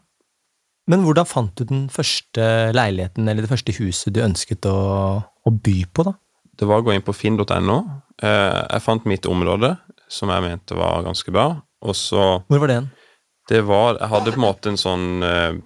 Men 0.90 1.06
hvordan 1.06 1.28
fant 1.28 1.54
du 1.56 1.64
den 1.68 1.86
første 1.92 2.48
leiligheten, 2.74 3.28
eller 3.30 3.46
det 3.46 3.52
første 3.52 3.72
huset 3.78 4.12
du 4.12 4.20
ønsket 4.24 4.66
å, 4.68 4.76
å 5.22 5.54
by 5.54 5.78
på, 5.94 6.04
da? 6.10 6.18
Det 6.54 6.66
var 6.68 6.82
å 6.82 6.86
gå 6.86 6.92
inn 6.94 7.06
på 7.06 7.14
finn.no. 7.16 7.78
Eh, 8.22 8.60
jeg 8.70 8.84
fant 8.84 9.06
mitt 9.08 9.26
område, 9.26 9.74
som 10.08 10.30
jeg 10.30 10.44
mente 10.44 10.76
var 10.78 11.04
ganske 11.06 11.32
bra. 11.34 11.48
Og 11.84 11.96
så 11.98 12.44
Hvor 12.48 12.60
var 12.62 12.70
det 12.70 12.80
hen? 12.80 12.90
Det 13.48 13.60
var 13.66 13.98
Jeg 13.98 14.08
hadde 14.08 14.32
på 14.32 14.40
en 14.40 14.46
måte 14.46 14.70
en 14.70 14.80
sånn 14.80 15.22
eh, 15.22 15.58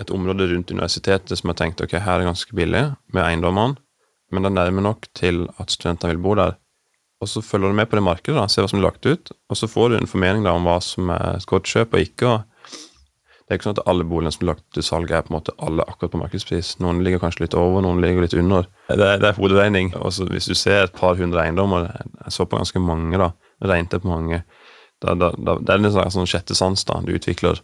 Et 0.00 0.10
område 0.10 0.46
rundt 0.48 0.70
universitetet 0.70 1.36
som 1.36 1.50
jeg 1.50 1.58
tenkte 1.60 1.84
ok, 1.84 1.98
her 2.00 2.20
er 2.20 2.30
ganske 2.30 2.56
billig 2.56 2.96
med 3.12 3.22
eiendommene, 3.22 3.76
men 4.32 4.42
det 4.42 4.50
er 4.50 4.56
nærme 4.56 4.82
nok 4.82 5.06
til 5.14 5.44
at 5.62 5.70
studentene 5.70 6.14
vil 6.14 6.22
bo 6.24 6.34
der. 6.34 6.56
Og 7.22 7.30
så 7.30 7.42
følger 7.44 7.70
du 7.70 7.76
med 7.78 7.86
på 7.86 8.00
det 8.00 8.02
markedet, 8.02 8.34
da, 8.34 8.48
ser 8.50 8.64
hva 8.64 8.72
som 8.72 8.80
er 8.80 8.88
lagt 8.88 9.06
ut, 9.06 9.30
og 9.30 9.56
så 9.60 9.68
får 9.70 9.92
du 9.92 9.96
en 10.00 10.10
formening 10.10 10.42
da 10.42 10.56
om 10.56 10.66
hva 10.66 10.80
som 10.82 11.12
er 11.14 11.38
godt 11.46 11.70
kjøp 11.70 11.94
og 11.94 12.02
ikke. 12.02 12.26
og 12.32 12.42
det 13.44 13.52
er 13.52 13.58
ikke 13.58 13.66
sånn 13.66 13.76
at 13.76 13.88
alle 13.92 14.06
boligene 14.08 14.32
som 14.32 14.44
er 14.46 14.48
lagt 14.54 14.64
til 14.72 14.84
salg, 14.86 15.10
er 15.12 15.24
på 15.26 15.32
en 15.32 15.36
måte 15.36 15.52
alle 15.60 15.84
akkurat 15.84 16.14
på 16.14 16.20
markedspris. 16.22 16.70
Noen 16.80 17.02
ligger 17.04 17.20
kanskje 17.20 17.42
litt 17.44 17.56
over, 17.60 17.82
noen 17.84 18.00
ligger 18.00 18.24
litt 18.24 18.36
under. 18.40 18.64
Det 18.88 18.96
er, 18.96 19.18
det 19.20 19.28
er 19.28 19.36
hoderegning. 19.36 19.90
Også 20.00 20.24
hvis 20.30 20.48
du 20.48 20.54
ser 20.56 20.86
et 20.86 20.94
par 20.96 21.18
hundre 21.20 21.42
eiendommer, 21.42 21.90
jeg 22.24 22.32
så 22.32 22.46
på 22.48 22.56
ganske 22.56 22.80
mange, 22.80 23.20
da, 23.20 23.34
regnet 23.60 24.00
på 24.00 24.08
mange, 24.08 24.40
da, 25.04 25.12
da, 25.20 25.28
da, 25.36 25.58
det 25.60 25.74
er 25.74 25.82
en 25.82 25.92
slags 25.92 26.16
sånn 26.16 26.30
sjette 26.30 26.56
sans 26.56 26.86
da, 26.88 26.96
du 27.04 27.12
utvikler. 27.12 27.60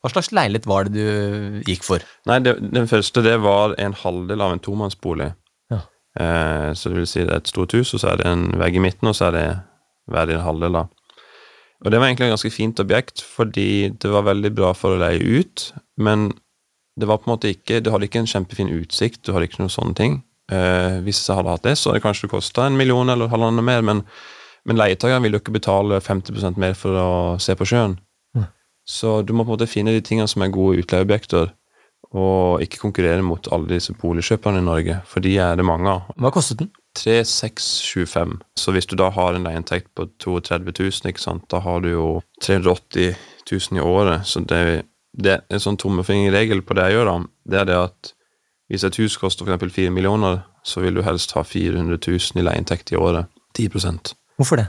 Hva 0.00 0.08
slags 0.14 0.30
leilighet 0.32 0.68
var 0.70 0.88
det 0.88 1.04
du 1.04 1.68
gikk 1.68 1.84
for? 1.84 2.04
Nei, 2.30 2.38
det, 2.40 2.56
den 2.72 2.88
første 2.88 3.20
det 3.26 3.36
var 3.44 3.76
en 3.76 3.96
halvdel 4.00 4.40
av 4.40 4.54
en 4.54 4.62
tomannsbolig. 4.64 5.28
Ja. 5.68 5.82
Eh, 6.16 6.70
så 6.72 6.88
det 6.88 7.02
vil 7.02 7.10
si 7.10 7.26
det 7.26 7.34
er 7.34 7.42
et 7.42 7.52
stort 7.52 7.76
hus, 7.76 7.92
og 7.92 8.00
så 8.00 8.14
er 8.14 8.22
det 8.22 8.30
en 8.30 8.46
vegg 8.62 8.80
i 8.80 8.84
midten, 8.88 9.12
og 9.12 9.18
så 9.18 9.28
er 9.28 9.36
det 9.36 9.44
hver 10.10 10.32
din 10.32 10.40
halvdel, 10.40 10.80
da. 10.80 10.86
Og 11.80 11.92
det 11.92 12.00
var 12.00 12.10
egentlig 12.10 12.28
et 12.28 12.34
ganske 12.34 12.52
fint 12.52 12.80
objekt, 12.82 13.22
fordi 13.24 13.90
det 14.02 14.10
var 14.12 14.26
veldig 14.28 14.52
bra 14.56 14.72
for 14.76 14.94
å 14.94 15.00
leie 15.00 15.40
ut, 15.40 15.70
men 15.96 16.28
det 17.00 17.08
var 17.08 17.20
på 17.20 17.30
en 17.30 17.32
måte 17.36 17.52
ikke 17.54 17.78
Du 17.80 17.88
hadde 17.94 18.08
ikke 18.08 18.20
en 18.20 18.28
kjempefin 18.28 18.72
utsikt, 18.74 19.22
du 19.24 19.32
hadde 19.32 19.46
ikke 19.48 19.62
noen 19.62 19.72
sånne 19.72 19.96
ting. 19.96 20.18
Eh, 20.52 20.98
hvis 21.06 21.22
jeg 21.22 21.38
hadde 21.38 21.54
hatt 21.54 21.64
det, 21.64 21.76
så 21.78 21.90
hadde 21.90 22.00
det 22.00 22.06
kanskje 22.08 22.30
kosta 22.32 22.66
en 22.66 22.76
million 22.76 23.08
eller 23.08 23.30
halvannen 23.30 23.64
mer, 23.64 23.84
men, 23.86 24.02
men 24.68 24.80
leietakeren 24.80 25.24
vil 25.24 25.38
jo 25.38 25.40
ikke 25.40 25.56
betale 25.56 26.02
50% 26.04 26.58
mer 26.60 26.76
for 26.76 26.98
å 26.98 27.10
se 27.40 27.56
på 27.56 27.68
sjøen. 27.70 27.96
Mm. 28.36 28.48
Så 28.84 29.20
du 29.22 29.32
må 29.32 29.46
på 29.46 29.54
en 29.54 29.56
måte 29.56 29.70
finne 29.70 29.94
de 29.96 30.04
tingene 30.04 30.28
som 30.28 30.44
er 30.44 30.52
gode 30.52 30.82
utleieobjekter, 30.82 31.54
og 32.10 32.64
ikke 32.64 32.82
konkurrere 32.82 33.22
mot 33.22 33.46
alle 33.54 33.70
disse 33.76 33.94
boligkjøperne 33.94 34.60
i 34.60 34.66
Norge, 34.66 34.98
for 35.06 35.22
de 35.22 35.36
er 35.38 35.56
det 35.56 35.66
mange 35.66 35.92
av. 35.92 36.10
Hva 36.18 36.34
kostet 36.34 36.64
den? 36.64 36.72
3625. 37.00 38.38
Så 38.58 38.74
hvis 38.74 38.88
du 38.90 38.96
da 39.00 39.08
har 39.14 39.34
en 39.34 39.46
leieinntekt 39.46 39.90
på 39.96 40.06
32 40.22 40.74
000, 40.76 41.10
ikke 41.12 41.22
sant, 41.22 41.46
da 41.52 41.62
har 41.64 41.82
du 41.84 41.90
jo 41.92 42.06
380 42.44 43.14
000 43.50 43.80
i 43.80 43.84
året. 43.84 44.26
Så 44.28 44.44
det, 44.44 44.62
det 45.12 45.36
er 45.38 45.44
en 45.48 45.62
sånn 45.62 45.80
tommefingerregel 45.80 46.62
på 46.66 46.76
det 46.76 46.88
jeg 46.88 46.98
gjør, 46.98 47.12
da. 47.12 47.18
Det 47.50 47.62
er 47.62 47.70
det 47.70 47.78
at 47.80 48.14
hvis 48.70 48.86
et 48.86 49.00
hus 49.02 49.16
koster 49.18 49.48
f.eks. 49.50 49.74
4 49.74 49.94
millioner, 49.94 50.44
så 50.62 50.82
vil 50.84 50.98
du 50.98 51.02
helst 51.02 51.32
ha 51.34 51.42
400 51.42 51.96
000 51.98 52.38
i 52.38 52.44
leieinntekt 52.46 52.92
i 52.92 53.00
året. 53.00 53.30
10% 53.58 54.12
Hvorfor 54.38 54.60
det? 54.60 54.68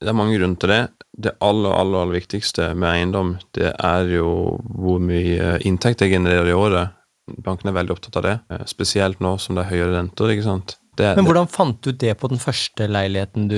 Det 0.00 0.08
er 0.08 0.16
mange 0.16 0.36
grunner 0.36 0.56
til 0.60 0.72
det. 0.72 0.82
Det 1.16 1.32
aller, 1.44 1.72
aller, 1.72 2.02
aller 2.02 2.18
viktigste 2.20 2.70
med 2.74 2.88
eiendom, 2.92 3.34
det 3.56 3.72
er 3.72 4.12
jo 4.14 4.30
hvor 4.60 5.00
mye 5.02 5.56
inntekt 5.68 6.04
jeg 6.04 6.14
genererer 6.14 6.48
i 6.48 6.56
året. 6.56 6.96
Bankene 7.44 7.72
er 7.72 7.78
veldig 7.80 7.94
opptatt 7.94 8.20
av 8.20 8.26
det, 8.26 8.36
eh, 8.50 8.62
spesielt 8.68 9.20
nå 9.20 9.36
som 9.38 9.56
det 9.56 9.64
er 9.64 9.72
høyere 9.74 9.96
renter. 9.96 10.32
ikke 10.32 10.46
sant? 10.46 10.76
Det, 10.98 11.12
Men 11.16 11.24
hvordan 11.28 11.46
fant 11.48 11.78
du 11.86 11.92
det 11.94 12.16
på 12.18 12.28
den 12.32 12.40
første 12.42 12.88
leiligheten 12.90 13.46
du 13.48 13.56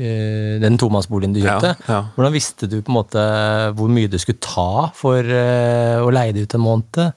eh, 0.00 0.56
Den 0.62 0.78
tomannsboligen 0.80 1.34
du 1.36 1.42
kjøpte? 1.42 1.74
Ja, 1.84 1.92
ja. 1.92 2.00
Hvordan 2.16 2.32
visste 2.34 2.66
du 2.70 2.78
på 2.80 2.90
en 2.90 2.96
måte 2.96 3.24
hvor 3.76 3.92
mye 3.92 4.08
du 4.10 4.16
skulle 4.18 4.40
ta 4.42 4.88
for 4.96 5.20
eh, 5.20 6.00
å 6.00 6.08
leie 6.14 6.32
det 6.34 6.46
ut 6.48 6.56
en 6.56 6.64
måned? 6.64 7.12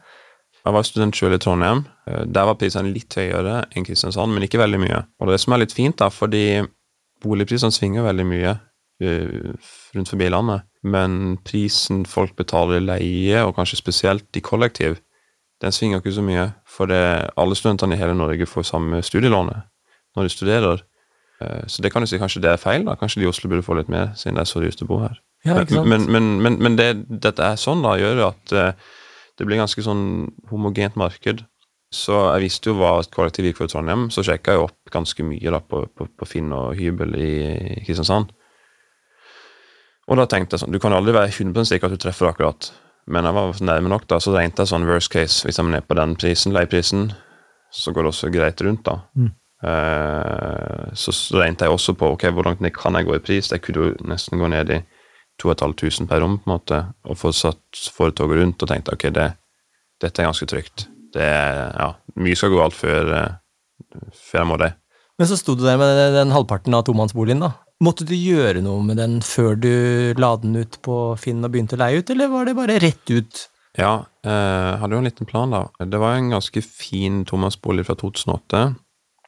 Jeg 0.66 0.74
var 0.76 0.86
student 0.86 1.16
selv 1.16 1.38
i 1.38 1.42
Trondheim. 1.42 1.86
Eh, 2.10 2.26
Der 2.28 2.50
var 2.52 2.60
prisene 2.60 2.92
litt 2.92 3.16
høyere 3.16 3.64
enn 3.72 3.88
Kristiansand, 3.88 4.36
men 4.36 4.44
ikke 4.46 4.62
veldig 4.62 4.82
mye. 4.84 5.02
Og 5.22 5.32
det 5.32 5.40
som 5.42 5.56
er 5.56 5.64
litt 5.64 5.74
fint, 5.78 5.98
da, 6.04 6.12
fordi 6.14 6.46
boligprisene 7.24 7.74
svinger 7.74 8.06
veldig 8.06 8.28
mye 8.28 8.58
rundt 9.02 10.08
forbi 10.08 10.30
landet, 10.32 10.64
men 10.88 11.38
prisen 11.44 12.06
folk 12.08 12.36
betaler 12.40 12.78
i 12.80 12.86
leie, 12.86 13.42
og 13.44 13.56
kanskje 13.58 13.80
spesielt 13.82 14.38
i 14.40 14.44
kollektiv, 14.46 15.00
den 15.64 15.74
svinger 15.76 16.00
ikke 16.00 16.14
så 16.16 16.24
mye, 16.24 16.46
for 16.76 16.92
det, 16.92 17.00
alle 17.40 17.56
studentene 17.56 17.96
i 17.96 18.00
hele 18.02 18.16
Norge 18.18 18.48
får 18.50 18.68
samme 18.68 19.00
studielånet 19.06 19.64
når 20.16 20.28
de 20.28 20.34
studerer. 20.34 20.84
Eh, 21.42 21.64
Så 21.72 21.82
det 21.84 21.92
kan 21.94 22.04
du 22.04 22.08
si 22.08 22.20
kanskje 22.20 22.42
det 22.44 22.52
er 22.52 22.62
feil, 22.62 22.84
da. 22.88 22.98
Kanskje 23.00 23.22
de 23.22 23.28
i 23.28 23.32
Oslo 23.32 23.50
burde 23.52 23.64
få 23.66 23.78
litt 23.80 23.92
mer, 23.92 24.12
siden 24.20 24.36
det 24.40 24.44
er 24.46 24.52
så 24.52 24.62
dyrt 24.64 24.84
å 24.84 24.88
bo 24.90 25.00
her. 25.04 25.18
Ja? 25.48 25.62
Men, 25.86 26.06
men, 26.12 26.30
men, 26.42 26.60
men 26.64 26.76
det, 26.80 26.90
dette 27.08 27.44
er 27.54 27.60
sånn, 27.60 27.84
da, 27.86 27.96
gjør 28.02 28.16
det 28.20 28.28
at 28.28 28.56
eh, 28.60 28.88
det 29.40 29.48
blir 29.48 29.60
ganske 29.60 29.84
sånn 29.84 30.06
homogent 30.52 30.96
marked. 31.00 31.44
Så 31.96 32.16
jeg 32.34 32.44
visste 32.48 32.72
jo 32.72 32.80
hva 32.80 32.96
et 33.00 33.12
kollektiv 33.14 33.46
gikk 33.48 33.60
for 33.62 33.70
i 33.70 33.72
Trondheim, 33.72 34.08
så 34.12 34.24
sjekka 34.26 34.56
jeg 34.56 34.64
opp 34.66 34.92
ganske 34.92 35.24
mye 35.28 35.52
da 35.54 35.60
på, 35.64 35.84
på, 35.96 36.08
på 36.12 36.28
Finn 36.28 36.52
og 36.56 36.74
hybel 36.80 37.14
i 37.20 37.30
Kristiansand. 37.86 38.32
Og 40.06 40.20
da 40.20 40.26
tenkte 40.30 40.54
jeg 40.54 40.62
sånn 40.62 40.74
Du 40.76 40.78
kan 40.82 40.94
aldri 40.94 41.16
være 41.16 41.32
100 41.32 41.66
sikker 41.66 41.88
at 41.90 41.96
du 41.96 42.02
treffer 42.02 42.30
akkurat, 42.30 42.68
men 43.06 43.28
jeg 43.28 43.38
var 43.38 43.62
nærme 43.62 43.92
nok, 43.92 44.08
da, 44.10 44.20
så 44.22 44.34
regnet 44.34 44.60
jeg 44.62 44.72
sånn 44.72 44.88
worst 44.90 45.12
case. 45.14 45.46
Hvis 45.46 45.60
jeg 45.62 45.74
er 45.78 45.86
på 45.86 45.98
den 45.98 46.16
prisen, 46.18 46.56
leieprisen, 46.56 47.12
så 47.74 47.94
går 47.94 48.06
det 48.06 48.14
også 48.14 48.32
greit 48.34 48.64
rundt, 48.66 48.86
da. 48.88 49.00
Mm. 49.14 49.32
Uh, 49.66 50.90
så, 50.98 51.14
regnet 51.38 51.64
jeg 51.64 51.74
også 51.74 51.96
på 51.98 52.12
ok, 52.16 52.28
hvor 52.34 52.48
langt 52.50 52.64
ned 52.66 52.74
kan 52.76 52.98
jeg 52.98 53.08
gå 53.08 53.18
i 53.18 53.24
pris. 53.24 53.52
Jeg 53.54 53.62
kunne 53.66 53.90
jo 53.90 54.10
nesten 54.10 54.42
gå 54.42 54.50
ned 54.52 54.74
i 54.74 54.82
2500 55.42 56.10
per 56.10 56.24
rom, 56.24 56.40
på 56.42 56.50
en 56.50 56.56
måte, 56.56 56.82
og 57.06 57.20
få 57.20 57.34
satt 57.36 57.86
foretoget 57.94 58.42
rundt 58.42 58.66
og 58.66 58.72
tenkte 58.72 58.96
ok, 58.96 59.08
det, 59.14 59.30
dette 60.02 60.22
er 60.22 60.30
ganske 60.30 60.50
trygt. 60.50 60.88
Det 61.16 61.28
ja, 61.28 61.92
Mye 62.20 62.38
skal 62.40 62.52
gå 62.52 62.64
alt 62.64 62.76
før, 62.76 63.12
eh, 63.16 64.02
før 64.16 64.42
jeg 64.42 64.50
må 64.50 64.58
det. 64.60 64.72
Men 65.20 65.30
så 65.30 65.38
sto 65.40 65.56
du 65.56 65.64
der 65.64 65.78
med 65.80 65.94
den, 65.96 66.18
den 66.18 66.34
halvparten 66.36 66.76
av 66.76 66.84
tomannsboligen, 66.88 67.44
da. 67.44 67.54
Måtte 67.84 68.06
du 68.08 68.14
gjøre 68.16 68.62
noe 68.64 68.84
med 68.88 69.02
den 69.02 69.18
før 69.26 69.58
du 69.60 69.74
la 70.20 70.32
den 70.40 70.56
ut 70.56 70.78
på 70.86 70.96
Finn 71.20 71.44
og 71.44 71.52
begynte 71.52 71.76
å 71.76 71.82
leie 71.82 72.00
ut, 72.00 72.12
eller 72.14 72.32
var 72.32 72.48
det 72.48 72.56
bare 72.56 72.80
rett 72.80 73.12
ut? 73.12 73.42
Ja, 73.76 74.06
jeg 74.24 74.80
hadde 74.80 74.96
jo 74.96 75.02
en 75.02 75.10
liten 75.10 75.28
plan, 75.28 75.52
da. 75.52 75.66
Det 75.84 76.00
var 76.00 76.16
en 76.16 76.32
ganske 76.32 76.64
fin 76.64 77.26
tomannsbolig 77.28 77.84
fra 77.90 77.98
2008. 78.00 78.62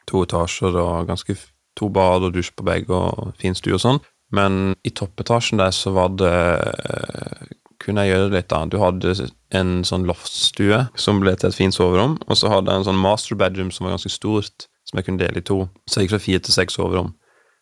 To 0.07 0.23
etasjer 0.23 0.77
og 0.79 1.09
ganske 1.09 1.35
to 1.77 1.89
bad 1.93 2.23
og 2.23 2.37
dusj 2.37 2.53
på 2.55 2.65
begge 2.67 2.95
og 2.95 3.33
fin 3.41 3.57
stue 3.57 3.75
og 3.75 3.83
sånn. 3.83 3.99
Men 4.31 4.77
i 4.87 4.91
toppetasjen 4.95 5.59
der 5.59 5.75
så 5.75 5.93
var 5.95 6.15
det 6.19 6.33
eh, 6.33 7.53
Kunne 7.83 8.03
jeg 8.03 8.15
gjøre 8.15 8.31
litt, 8.33 8.47
da. 8.49 8.63
Du 8.65 8.79
hadde 8.81 9.13
en 9.55 9.69
sånn 9.85 10.07
loftstue 10.09 10.79
som 10.97 11.19
ble 11.21 11.35
til 11.37 11.51
et 11.51 11.55
fint 11.55 11.75
soverom, 11.75 12.15
og 12.25 12.39
så 12.39 12.49
hadde 12.49 12.73
jeg 12.73 12.81
en 12.81 12.87
sånn 12.87 12.99
master 12.99 13.37
bedroom 13.37 13.69
som 13.71 13.85
var 13.85 13.93
ganske 13.93 14.11
stort, 14.11 14.65
som 14.87 14.97
jeg 14.97 15.05
kunne 15.05 15.21
dele 15.21 15.43
i 15.43 15.45
to. 15.45 15.59
Så 15.85 16.01
jeg 16.01 16.07
gikk 16.07 16.15
fra 16.15 16.23
fire 16.23 16.43
til 16.47 16.55
seks 16.55 16.79
soverom. 16.79 17.13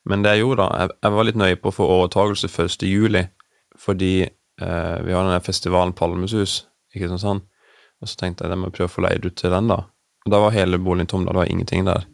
Men 0.05 0.23
det 0.23 0.35
jeg 0.35 0.43
gjorde, 0.45 0.65
da 0.65 0.83
Jeg, 0.83 0.95
jeg 1.03 1.15
var 1.15 1.27
litt 1.27 1.39
nøye 1.41 1.59
på 1.61 1.71
å 1.71 1.75
få 1.75 1.89
overtakelse 1.97 2.49
1. 2.51 2.87
juli, 2.89 3.25
fordi 3.81 4.13
eh, 4.25 4.97
vi 5.05 5.13
har 5.15 5.25
den 5.25 5.33
der 5.33 5.45
festivalen 5.45 5.95
Palmesus 5.97 6.65
i 6.93 7.01
Kristiansand. 7.01 7.45
Og 8.01 8.11
så 8.11 8.19
tenkte 8.19 8.45
jeg 8.45 8.53
jeg 8.53 8.61
må 8.61 8.73
prøve 8.73 8.91
å 8.91 8.95
få 8.95 9.05
leid 9.07 9.25
ut 9.25 9.37
til 9.39 9.53
den, 9.53 9.71
da. 9.71 9.81
Og 10.25 10.33
da 10.33 10.41
var 10.41 10.53
hele 10.55 10.81
boligen 10.81 11.09
tom, 11.09 11.25
da. 11.25 11.33
Det 11.33 11.43
var 11.43 11.53
ingenting 11.53 11.87
der. 11.87 12.05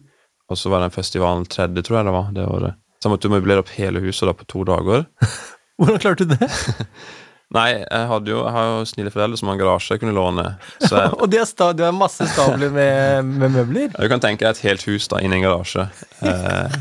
Og 0.52 0.60
så 0.60 0.72
var 0.72 0.84
den 0.84 0.94
festivalen 0.94 1.48
tredje, 1.48 1.84
tror 1.88 2.02
jeg 2.02 2.08
det 2.08 2.16
var, 2.16 2.32
det 2.36 2.48
året. 2.48 2.80
Så 3.00 3.08
jeg 3.08 3.16
måtte 3.16 3.32
møblere 3.34 3.64
opp 3.64 3.74
hele 3.74 4.02
huset 4.04 4.28
da 4.30 4.36
på 4.38 4.48
to 4.52 4.64
dager. 4.68 5.06
Hvordan 5.82 6.02
klarte 6.04 6.28
du 6.28 6.36
det? 6.36 6.50
Nei, 7.56 7.82
jeg 7.82 8.08
hadde 8.08 8.32
jo, 8.32 8.42
jeg 8.46 8.56
har 8.56 8.68
jo 8.70 8.84
snille 8.88 9.12
foreldre 9.12 9.40
som 9.40 9.50
har 9.50 9.58
en 9.58 9.62
garasje 9.62 9.96
jeg 9.96 10.02
kunne 10.04 10.16
låne. 10.16 10.46
Jeg, 10.80 11.10
Og 11.22 11.32
det 11.32 11.42
du 11.76 11.84
har 11.84 11.96
masse 11.96 12.28
stabler 12.32 12.72
med, 12.72 13.32
med 13.42 13.56
møbler? 13.58 13.90
du 13.92 14.08
kan 14.12 14.24
tenke 14.24 14.46
deg 14.46 14.54
et 14.54 14.64
helt 14.70 14.86
hus 14.88 15.10
da, 15.12 15.20
inni 15.20 15.42
en 15.42 15.48
garasje. 15.50 15.88
Eh, 16.24 16.78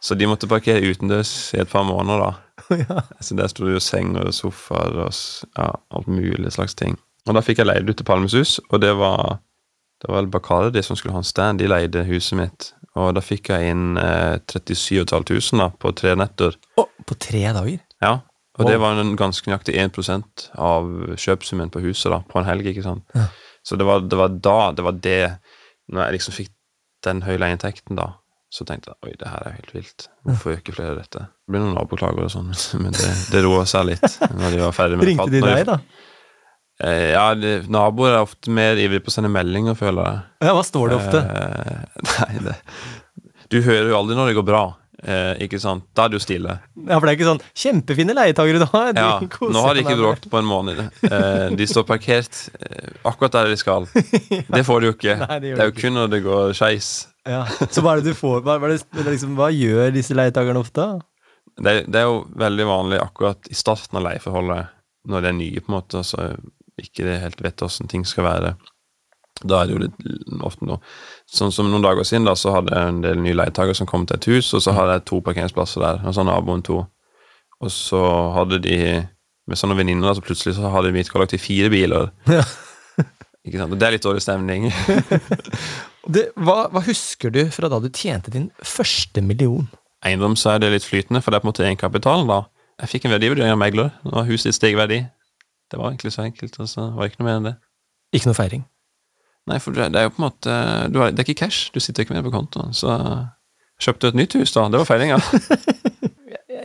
så 0.00 0.16
de 0.16 0.28
måtte 0.28 0.48
parkere 0.48 0.80
utendørs 0.80 1.52
i 1.54 1.60
et 1.60 1.70
par 1.70 1.84
måneder, 1.84 2.24
da. 2.24 2.76
ja. 2.84 3.02
Så 3.20 3.36
der 3.36 3.50
sto 3.52 3.66
det 3.66 3.76
jo 3.76 3.84
senger 3.84 4.30
og 4.30 4.36
sofaer 4.36 4.96
og 5.04 5.12
ja, 5.12 5.70
alt 5.96 6.08
mulig 6.08 6.52
slags 6.54 6.76
ting. 6.78 6.96
Og 7.28 7.36
da 7.36 7.44
fikk 7.44 7.60
jeg 7.60 7.68
leid 7.68 7.90
ut 7.90 7.98
til 8.00 8.08
Palmesus, 8.08 8.58
og 8.70 8.80
det 8.82 8.94
var 8.96 9.38
det 10.00 10.08
var 10.08 10.22
vel 10.22 10.30
Bacardi 10.32 10.82
som 10.82 10.96
skulle 10.96 11.12
ha 11.12 11.20
en 11.20 11.28
stand. 11.28 11.60
De 11.60 11.68
leide 11.68 12.06
huset 12.08 12.38
mitt. 12.38 12.70
Og 12.96 13.12
da 13.14 13.20
fikk 13.20 13.50
jeg 13.52 13.74
inn 13.74 13.98
eh, 14.00 14.40
37 14.48 15.04
500 15.12 15.60
da, 15.60 15.68
på 15.76 15.92
tre 15.92 16.14
netter. 16.16 16.56
Oh, 16.80 16.88
på 17.06 17.16
tre 17.20 17.42
dager? 17.52 17.82
Ja, 18.00 18.14
og 18.58 18.64
oh. 18.64 18.70
det 18.70 18.78
var 18.82 18.98
en 18.98 19.12
ganske 19.20 19.50
nøyaktig 19.50 19.76
1% 19.78 20.48
av 20.58 20.88
kjøpsummen 21.20 21.70
på 21.72 21.84
huset 21.84 22.10
da, 22.12 22.22
på 22.26 22.40
en 22.40 22.48
helg. 22.48 22.66
ikke 22.72 22.86
sant? 22.86 23.04
Ja. 23.14 23.28
Så 23.62 23.76
det 23.76 23.86
var, 23.86 24.02
det 24.08 24.16
var 24.16 24.32
da 24.32 24.58
det 24.72 24.84
var 24.86 24.96
det 25.04 25.20
Når 25.92 26.00
jeg 26.00 26.14
liksom 26.16 26.32
fikk 26.32 26.52
den 27.04 27.20
høye 27.26 27.38
leieinntekten, 27.40 27.96
da, 27.96 28.19
så 28.50 28.64
tenkte 28.66 28.90
jeg 28.90 29.06
oi, 29.06 29.12
det 29.20 29.28
her 29.30 29.44
er 29.46 29.52
jo 29.52 29.58
helt 29.60 29.74
vilt. 29.76 30.06
Hvorfor 30.26 30.50
gjør 30.52 30.60
ikke 30.64 30.74
flere 30.74 30.94
dette? 30.98 31.20
Det 31.30 31.54
ble 31.54 31.60
noen 31.62 31.76
naboklager 31.78 32.26
og 32.26 32.32
sånn, 32.34 32.48
men 32.82 32.94
det, 32.96 33.10
det 33.30 33.42
roa 33.46 33.64
seg 33.70 33.86
litt. 33.92 34.06
når 34.34 34.56
de 34.56 34.62
var 34.64 34.74
ferdig 34.74 34.98
med 35.00 35.10
Ringte 35.12 35.28
de 35.30 35.42
deg, 35.44 35.62
da? 35.68 35.76
Eh, 36.82 37.10
Ja, 37.12 37.28
naboer 37.70 38.16
er 38.16 38.24
ofte 38.24 38.50
mer 38.56 38.80
ivrige 38.80 39.04
på 39.06 39.12
å 39.12 39.14
sende 39.14 39.30
meldinger, 39.32 39.76
føler 39.78 40.02
jeg. 40.10 40.22
Ja, 40.48 40.54
hva 40.56 40.64
står 40.66 40.90
det 40.92 40.98
ofte? 40.98 41.22
Eh, 41.22 42.02
nei, 42.10 42.44
det 42.48 42.56
Du 43.52 43.60
hører 43.66 43.90
jo 43.92 43.98
aldri 44.00 44.18
når 44.18 44.30
det 44.32 44.36
går 44.40 44.48
bra, 44.50 44.62
eh, 45.02 45.42
ikke 45.46 45.60
sant? 45.62 45.84
Da 45.96 46.04
er 46.06 46.12
det 46.12 46.20
jo 46.20 46.24
stille. 46.24 46.56
Ja, 46.86 46.98
for 46.98 47.06
det 47.06 47.12
er 47.12 47.18
ikke 47.18 47.28
sånn 47.28 47.42
'kjempefine 47.54 48.16
leietagere 48.16 48.62
du 48.62 48.66
har'. 48.70 48.94
Ja, 48.96 49.20
nå 49.20 49.64
har 49.64 49.74
de 49.74 49.84
ikke 49.84 49.98
bråkt 50.00 50.28
på 50.30 50.40
en 50.40 50.48
måned. 50.48 50.82
Eh, 51.06 51.46
de 51.56 51.66
står 51.66 51.86
parkert 51.88 52.48
eh, 52.60 52.90
akkurat 53.04 53.38
der 53.38 53.52
de 53.52 53.60
skal. 53.60 53.88
Det 54.56 54.64
får 54.66 54.80
de 54.80 54.90
jo 54.90 54.96
ikke. 54.96 55.16
Nei, 55.26 55.38
det 55.40 55.54
det 55.56 55.64
er 55.64 55.70
jo 55.70 55.78
kun 55.78 55.96
når 55.98 56.10
det 56.14 56.22
går 56.24 56.52
skeis. 56.56 56.90
Ja. 57.28 57.44
Så 57.68 57.84
hva 57.84 57.94
er 57.94 58.00
det 58.00 58.12
du 58.12 58.18
får? 58.18 58.40
Hva, 58.46 58.56
det, 58.64 58.80
liksom, 59.06 59.36
hva 59.38 59.50
gjør 59.52 59.92
disse 59.94 60.16
leietakerne 60.16 60.60
ofte? 60.60 60.86
Det, 61.60 61.84
det 61.92 62.00
er 62.00 62.08
jo 62.08 62.22
veldig 62.40 62.66
vanlig 62.66 63.00
akkurat 63.02 63.50
i 63.50 63.56
starten 63.58 63.98
av 64.00 64.06
leieforholdet, 64.06 64.70
når 65.10 65.24
det 65.24 65.28
er 65.28 65.36
nye, 65.36 65.60
på 65.60 65.72
en 65.72 65.76
måte, 65.76 66.02
så 66.06 66.30
ikke 66.80 67.04
det 67.04 67.20
helt 67.20 67.42
vet 67.44 67.64
åssen 67.66 67.90
ting 67.90 68.06
skal 68.08 68.24
være. 68.24 68.54
Da 69.40 69.60
er 69.60 69.68
det 69.68 69.76
jo 69.76 69.82
litt 69.84 70.42
ofte 70.44 70.66
noe 70.68 70.80
Sånn 71.30 71.52
som 71.54 71.68
noen 71.70 71.84
dager 71.84 72.06
siden, 72.06 72.26
da, 72.26 72.34
så 72.34 72.56
hadde 72.56 72.74
jeg 72.74 72.90
en 72.90 73.02
del 73.04 73.20
nye 73.22 73.36
leietakere 73.38 73.76
som 73.78 73.86
kom 73.86 74.02
til 74.08 74.18
et 74.18 74.26
hus, 74.32 74.48
og 74.56 74.64
så 74.64 74.74
hadde 74.74 74.96
jeg 74.96 75.06
to 75.06 75.20
parkeringsplasser 75.26 75.84
der, 75.84 76.00
og 76.02 76.16
så 76.16 76.24
naboen 76.26 76.64
to. 76.66 76.80
Og 77.60 77.70
så 77.70 78.00
hadde 78.34 78.58
de 78.64 78.78
med 79.50 79.58
sånne 79.58 79.76
venninner, 79.78 80.16
så 80.16 80.24
plutselig 80.24 80.56
så 80.56 80.72
hadde 80.74 80.90
mitt 80.94 81.10
kollektiv 81.12 81.42
fire 81.44 81.70
biler. 81.70 82.10
Ja. 82.30 82.42
Ikke 83.46 83.60
sant? 83.60 83.72
Og 83.72 83.78
det 83.78 83.86
er 83.86 83.94
litt 83.96 84.06
dårlig 84.06 84.24
stemning. 84.26 84.68
Det, 86.10 86.30
hva, 86.40 86.64
hva 86.72 86.80
husker 86.86 87.28
du 87.30 87.42
fra 87.52 87.68
da 87.68 87.76
du 87.78 87.90
tjente 87.92 88.32
din 88.32 88.46
første 88.64 89.20
million? 89.20 89.66
Eiendom 90.00 90.32
så 90.32 90.54
er 90.54 90.62
det 90.62 90.70
litt 90.72 90.86
flytende, 90.86 91.20
for 91.20 91.30
det 91.30 91.38
er 91.38 91.42
på 91.42 91.46
en 91.46 91.50
måte 91.50 91.66
egenkapitalen, 91.66 92.30
da. 92.30 92.38
Jeg 92.80 92.88
fikk 92.94 93.06
en 93.06 93.12
verdivurdering 93.12 93.52
av 93.52 93.60
megler, 93.60 93.90
og 94.08 94.24
huset 94.30 94.56
steg 94.56 94.78
verdi. 94.80 95.02
Det 95.70 95.78
var 95.78 95.92
egentlig 95.92 96.14
så 96.16 96.24
enkelt, 96.24 96.56
altså. 96.56 96.88
Det 96.88 96.96
var 96.96 97.10
ikke 97.10 97.20
noe 97.20 97.28
mer 97.28 97.36
enn 97.36 97.48
det. 97.50 97.54
Ikke 98.16 98.30
noe 98.30 98.38
feiring. 98.40 98.64
Nei, 99.50 99.58
for 99.62 99.74
det 99.74 99.88
er 99.90 100.06
jo 100.06 100.14
på 100.14 100.22
en 100.22 100.28
måte 100.28 100.56
du 100.92 101.00
har, 101.02 101.12
Det 101.12 101.22
er 101.22 101.28
ikke 101.28 101.42
cash, 101.46 101.70
du 101.74 101.80
sitter 101.82 102.04
ikke 102.04 102.14
med 102.14 102.22
det 102.22 102.28
på 102.28 102.36
kontoen. 102.36 102.74
Så 102.76 102.94
kjøpte 103.80 104.06
du 104.06 104.12
et 104.12 104.20
nytt 104.22 104.36
hus, 104.38 104.52
da. 104.54 104.68
Det 104.70 104.80
var 104.80 104.88
feilinga. 104.88 105.20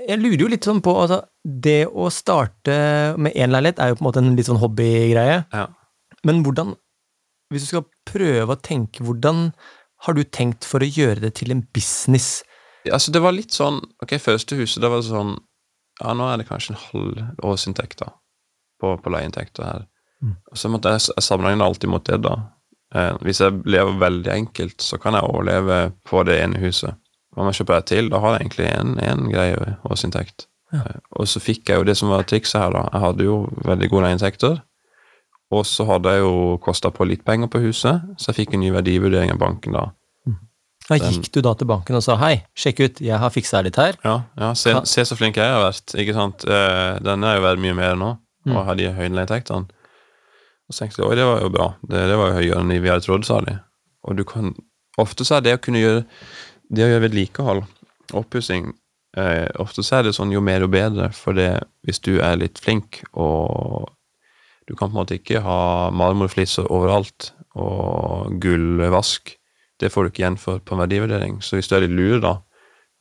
Jeg, 0.06 0.20
lurer 0.22 0.42
jo 0.44 0.50
litt 0.52 0.66
sånn 0.68 0.84
på 0.86 0.92
altså, 1.02 1.24
Det 1.42 1.88
å 1.88 2.12
starte 2.14 2.76
med 3.22 3.34
én 3.34 3.54
leilighet 3.54 3.80
er 3.82 3.90
jo 3.90 3.98
på 3.98 4.04
en 4.04 4.08
måte 4.10 4.22
en 4.22 4.36
litt 4.38 4.50
sånn 4.50 4.62
hobbygreie. 4.62 5.40
Ja. 5.50 5.66
Men 6.28 6.44
hvordan 6.46 6.76
Hvis 7.54 7.66
du 7.66 7.72
skal 7.72 7.88
prøve 8.10 8.54
å 8.54 8.62
tenke, 8.62 9.06
hvordan 9.06 9.50
har 10.06 10.18
du 10.18 10.22
tenkt 10.26 10.68
for 10.68 10.84
å 10.84 10.90
gjøre 10.90 11.24
det 11.24 11.36
til 11.40 11.54
en 11.56 11.66
business? 11.74 12.44
altså, 12.86 13.10
det 13.10 13.22
var 13.24 13.34
litt 13.34 13.56
sånn 13.56 13.80
Ok, 14.04 14.18
første 14.22 14.58
huset, 14.60 14.78
da 14.84 14.92
var 14.94 15.02
det 15.02 15.10
sånn 15.10 15.34
Ja, 16.04 16.14
nå 16.14 16.28
er 16.30 16.42
det 16.42 16.50
kanskje 16.50 16.76
en 16.76 16.82
halv 16.84 17.46
årsinntekt, 17.50 18.02
da, 18.04 18.12
på, 18.84 18.94
på 19.02 19.14
leieinntekter 19.14 19.66
her. 19.66 19.86
Så 20.54 20.70
måtte, 20.72 20.92
jeg, 20.96 21.06
jeg 21.16 21.24
sammenligne 21.24 21.64
alltid 21.64 21.92
mot 21.92 22.04
det, 22.08 22.18
da. 22.24 22.36
Eh, 22.96 23.16
hvis 23.28 23.42
jeg 23.44 23.62
lever 23.68 23.98
veldig 24.00 24.32
enkelt, 24.32 24.78
så 24.82 25.00
kan 25.02 25.18
jeg 25.18 25.28
overleve 25.28 25.80
på 26.08 26.24
det 26.28 26.38
ene 26.44 26.62
huset. 26.64 26.96
Om 27.36 27.50
jeg 27.50 27.58
kjøper 27.60 27.82
et 27.82 27.90
til, 27.92 28.08
da 28.14 28.22
har 28.24 28.38
jeg 28.38 28.46
egentlig 28.46 28.70
en, 28.72 28.94
en 29.04 29.26
greie 29.32 29.74
årsinntekt. 29.90 30.48
Ja. 30.72 30.86
Eh, 30.86 31.02
og 31.20 31.28
så 31.28 31.42
fikk 31.44 31.70
jeg 31.70 31.82
jo 31.82 31.88
det 31.90 31.98
som 32.00 32.14
var 32.14 32.24
trikset 32.30 32.62
her, 32.62 32.72
da. 32.78 32.86
Jeg 32.94 33.04
hadde 33.04 33.28
jo 33.28 33.36
veldig 33.68 33.92
gode 33.92 34.14
inntekter. 34.16 34.62
Og 35.54 35.62
så 35.70 35.86
hadde 35.86 36.16
jeg 36.16 36.24
jo 36.24 36.56
kosta 36.64 36.90
på 36.92 37.06
litt 37.06 37.22
penger 37.28 37.52
på 37.52 37.62
huset, 37.68 38.02
så 38.18 38.32
jeg 38.32 38.40
fikk 38.42 38.56
en 38.56 38.64
ny 38.64 38.72
verdivurdering 38.74 39.36
av 39.36 39.44
banken 39.44 39.76
da. 39.78 39.86
Da 40.86 40.98
gikk 41.02 41.32
du 41.34 41.40
da 41.42 41.56
til 41.58 41.66
banken 41.70 41.98
og 41.98 42.04
sa 42.06 42.14
hei, 42.22 42.44
sjekk 42.58 42.80
ut, 42.84 43.00
jeg 43.02 43.18
har 43.18 43.32
fiksa 43.34 43.62
litt 43.66 43.78
her. 43.82 43.96
Ja, 44.06 44.20
ja 44.38 44.52
se, 44.58 44.74
se 44.86 45.02
så 45.10 45.18
flink 45.18 45.40
jeg 45.42 45.50
har 45.50 45.64
vært. 45.64 45.96
ikke 45.98 46.14
sant? 46.14 46.46
Denne 46.46 47.00
den 47.08 47.26
er 47.26 47.40
jo 47.40 47.46
verdt 47.48 47.64
mye 47.64 47.78
mer 47.78 47.98
nå, 48.00 48.12
Mm. 48.46 48.54
og 48.54 48.66
har 48.68 48.76
de 48.78 48.92
høye 48.94 49.10
leieinntektene. 49.10 49.66
Og 50.66 50.74
så 50.74 50.84
tenkte 50.84 51.02
jeg 51.02 51.10
oi, 51.10 51.18
det 51.20 51.28
var 51.28 51.44
jo 51.44 51.52
bra. 51.54 51.68
Det, 51.86 52.06
det 52.10 52.18
var 52.20 52.32
jo 52.32 52.40
høyere 52.40 52.62
enn 52.62 52.74
vi 52.74 52.90
hadde 52.90 53.06
trodd, 53.06 53.28
sa 53.28 53.42
de. 53.46 53.60
Og 54.06 54.18
du 54.18 54.26
kan 54.28 54.56
Ofte 55.02 55.26
så 55.28 55.36
er 55.36 55.42
det 55.44 55.58
å 55.58 55.60
kunne 55.60 55.82
gjøre 55.82 56.04
det 56.72 56.86
å 56.86 56.88
gjøre 56.88 57.04
vedlikehold, 57.04 57.66
oppussing 58.16 58.70
eh, 59.20 59.50
Ofte 59.60 59.84
så 59.84 59.98
er 59.98 60.08
det 60.08 60.14
sånn 60.16 60.32
jo 60.32 60.40
mer 60.40 60.64
jo 60.64 60.70
bedre, 60.72 61.10
for 61.14 61.36
det 61.38 61.50
hvis 61.86 62.00
du 62.06 62.16
er 62.24 62.40
litt 62.40 62.62
flink 62.64 63.02
og 63.12 63.92
du 64.66 64.74
kan 64.74 64.90
på 64.90 64.96
en 64.96 65.02
måte 65.04 65.18
ikke 65.20 65.44
ha 65.46 65.92
marmorfliser 65.94 66.72
overalt 66.74 67.30
og 67.54 68.34
gullvask. 68.42 69.36
Det 69.78 69.92
får 69.94 70.04
du 70.04 70.10
ikke 70.10 70.24
igjen 70.24 70.40
for 70.42 70.64
på 70.64 70.74
en 70.74 70.82
verdivurdering. 70.82 71.38
Så 71.46 71.60
hvis 71.60 71.70
du 71.70 71.76
er 71.78 71.84
litt 71.84 71.94
lur 71.94 72.24
da, 72.24 72.32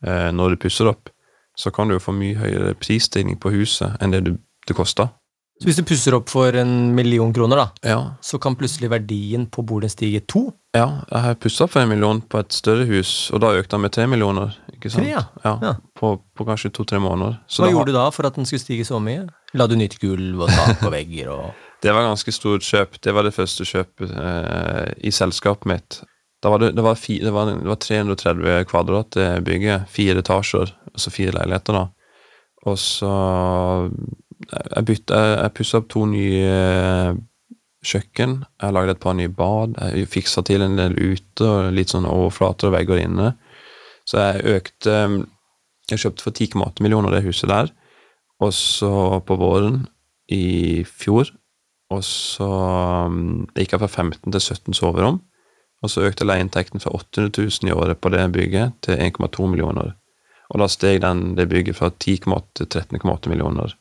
eh, 0.05 0.29
når 0.35 0.55
du 0.55 0.63
pusser 0.67 0.91
opp, 0.91 1.09
så 1.57 1.73
kan 1.73 1.89
du 1.89 1.97
jo 1.97 2.03
få 2.03 2.13
mye 2.13 2.37
høyere 2.37 2.75
prisstigning 2.77 3.39
på 3.41 3.55
huset 3.55 3.97
enn 4.03 4.13
det 4.13 4.25
du, 4.27 4.35
det 4.69 4.77
koster. 4.77 5.09
Så 5.65 5.71
hvis 5.71 5.79
du 5.81 5.87
pusser 5.89 6.13
opp 6.13 6.29
for 6.29 6.53
en 6.61 6.93
million 6.93 7.31
kroner, 7.33 7.57
da, 7.57 7.89
Ja. 7.89 8.01
så 8.21 8.37
kan 8.39 8.53
plutselig 8.55 8.91
verdien 8.93 9.47
på 9.49 9.63
bordet 9.65 9.95
stige 9.95 10.21
to? 10.29 10.51
ja, 10.77 11.01
jeg 11.09 11.21
har 11.23 11.35
pussa 11.41 11.65
for 11.71 11.81
en 11.81 11.89
million 11.89 12.21
på 12.21 12.39
et 12.43 12.53
større 12.53 12.85
hus, 12.85 13.31
og 13.33 13.41
da 13.41 13.55
økte 13.57 13.71
den 13.79 13.81
med 13.87 13.93
tre 13.95 14.05
millioner. 14.07 14.53
ikke 14.75 14.91
sant? 14.91 15.07
Tre, 15.07 15.13
ja. 15.15 15.23
ja. 15.45 15.55
Ja. 15.63 15.73
På, 15.97 16.21
på 16.37 16.45
kanskje 16.45 16.69
to-tre 16.75 16.99
måneder. 17.01 17.39
Så 17.49 17.63
Hva 17.63 17.71
da 17.71 17.73
gjorde 17.79 17.93
du 17.95 17.97
da 17.97 18.11
for 18.13 18.27
at 18.29 18.35
den 18.37 18.45
skulle 18.45 18.61
stige 18.61 18.85
så 18.85 19.01
mye? 19.01 19.25
La 19.55 19.67
du 19.67 19.77
nytt 19.79 19.97
gulv 20.03 20.43
og 20.45 20.51
tak 20.53 20.83
og 20.85 20.93
vegger 20.93 21.31
og 21.33 21.47
Det 21.85 21.93
var 21.95 22.05
ganske 22.11 22.33
stort 22.33 22.61
kjøp. 22.65 23.01
Det 23.01 23.13
var 23.15 23.25
det 23.25 23.33
første 23.37 23.65
kjøpet 23.65 24.13
eh, 24.13 24.93
i 25.05 25.11
selskapet 25.13 25.67
mitt. 25.69 26.03
Da 26.43 26.51
var 26.53 26.59
det, 26.61 26.75
det, 26.77 26.85
var 26.85 26.95
fi, 27.01 27.19
det, 27.25 27.33
var, 27.33 27.55
det 27.57 27.65
var 27.69 27.81
330 27.81 28.65
kvadrat 28.69 29.17
bygget. 29.45 29.89
Fire 29.89 30.21
etasjer, 30.21 30.73
altså 30.93 31.13
fire 31.13 31.33
leiligheter, 31.39 31.73
da. 31.73 31.89
Og 32.65 32.79
så 32.81 33.11
Jeg 34.51 34.85
bytte 34.89 35.21
Jeg, 35.21 35.37
jeg 35.43 35.55
pussa 35.59 35.81
opp 35.81 35.89
to 35.93 36.05
nye 36.11 36.49
eh, 36.49 37.21
kjøkken. 37.85 38.37
Jeg 38.63 38.77
lagde 38.77 38.97
et 38.97 39.03
par 39.03 39.17
nye 39.19 39.33
bad. 39.33 39.79
Jeg 39.93 40.11
fiksa 40.13 40.45
til 40.47 40.65
en 40.65 40.77
del 40.81 40.97
ute 40.97 41.47
og 41.49 41.73
litt 41.77 41.93
sånn 41.93 42.09
overflater 42.09 42.71
og 42.71 42.77
vegger 42.79 43.05
inne. 43.05 43.35
Så 44.09 44.21
jeg 44.21 44.59
økte 44.59 44.99
Jeg 45.91 46.01
kjøpte 46.01 46.25
for 46.25 46.33
10,8 46.33 46.81
millioner 46.85 47.13
det 47.13 47.27
huset 47.27 47.51
der. 47.51 47.73
Og 48.41 48.53
så 48.57 49.21
på 49.25 49.37
våren 49.37 49.83
i 50.33 50.83
fjor 50.89 51.29
og 51.93 52.03
så 52.07 52.49
um, 53.07 53.45
gikk 53.57 53.75
jeg 53.75 53.83
fra 53.83 53.91
15 53.91 54.33
til 54.33 54.41
17 54.41 54.77
soverom. 54.79 55.21
Og 55.85 55.93
så 55.93 56.07
økte 56.07 56.25
leieinntekten 56.25 56.81
fra 56.81 56.95
800 56.97 57.35
000 57.37 57.69
i 57.69 57.75
året 57.77 58.01
på 58.01 58.11
det 58.15 58.25
bygget 58.33 58.79
til 58.87 58.97
1,2 58.97 59.49
millioner. 59.53 59.93
Og 60.53 60.61
da 60.63 60.69
steg 60.71 61.03
den, 61.05 61.35
det 61.37 61.51
bygget 61.51 61.77
fra 61.77 61.91
10,8 61.93 62.65
til 62.65 62.71
13,8 62.81 63.33
millioner. 63.33 63.75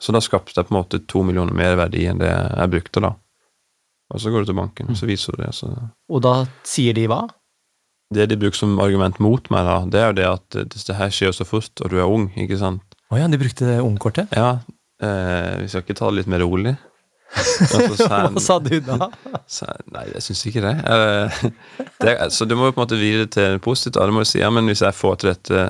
Så 0.00 0.12
da 0.12 0.20
skapte 0.20 0.52
jeg 0.60 0.68
på 0.68 0.74
en 0.74 0.80
måte 0.82 1.00
to 1.08 1.22
millioner 1.24 1.54
mer 1.56 1.76
verdi 1.80 2.04
enn 2.10 2.18
det 2.20 2.28
jeg 2.30 2.70
brukte, 2.74 3.00
da. 3.00 3.14
Og 4.14 4.20
så 4.22 4.30
går 4.30 4.44
du 4.44 4.50
til 4.52 4.58
banken, 4.60 4.90
og 4.92 4.96
så 5.00 5.06
viser 5.08 5.34
du 5.34 5.42
det. 5.42 5.54
Så 5.56 5.70
Og 6.12 6.20
da 6.22 6.34
sier 6.68 6.94
de 6.94 7.06
hva? 7.10 7.24
det 8.14 8.28
de 8.30 8.36
bruker 8.38 8.54
som 8.54 8.76
argument 8.78 9.16
mot 9.18 9.48
meg, 9.50 9.64
da, 9.66 9.80
det 9.90 9.98
er 9.98 10.06
jo 10.12 10.14
det 10.14 10.26
at 10.30 10.56
hvis 10.76 10.84
det 10.86 10.94
her 10.94 11.08
skjer 11.10 11.32
så 11.34 11.42
fort, 11.48 11.72
og 11.82 11.90
du 11.90 11.96
er 11.98 12.06
ung, 12.06 12.28
ikke 12.38 12.54
sant. 12.60 12.84
Å 13.10 13.18
ja, 13.18 13.26
de 13.26 13.38
brukte 13.40 13.80
ungkortet? 13.82 14.30
Ja, 14.36 14.60
eh, 15.02 15.56
vi 15.64 15.66
skal 15.72 15.82
ikke 15.82 15.96
ta 15.98 16.12
det 16.12 16.20
litt 16.20 16.30
mer 16.30 16.44
rolig. 16.46 16.76
Jeg- 17.34 17.96
Hva 18.06 18.38
sa 18.40 18.60
du 18.62 18.76
da? 18.86 19.08
Sen, 19.50 19.82
nei, 19.90 20.04
jeg 20.14 20.22
syns 20.22 20.44
ikke 20.46 20.62
det. 20.62 20.74
Eh, 20.86 21.50
det. 22.06 22.14
Så 22.32 22.46
du 22.46 22.54
må 22.54 22.68
jo 22.70 22.76
på 22.76 22.80
en 22.80 22.84
måte 22.86 23.00
det 23.00 23.26
til 23.34 23.58
positivt. 23.58 23.98
da. 23.98 24.06
Du 24.06 24.14
må 24.14 24.22
jo 24.22 24.30
si 24.30 24.38
ja, 24.38 24.52
men 24.54 24.70
hvis 24.70 24.84
jeg 24.86 24.94
får 24.94 25.16
til 25.24 25.32
dette 25.32 25.64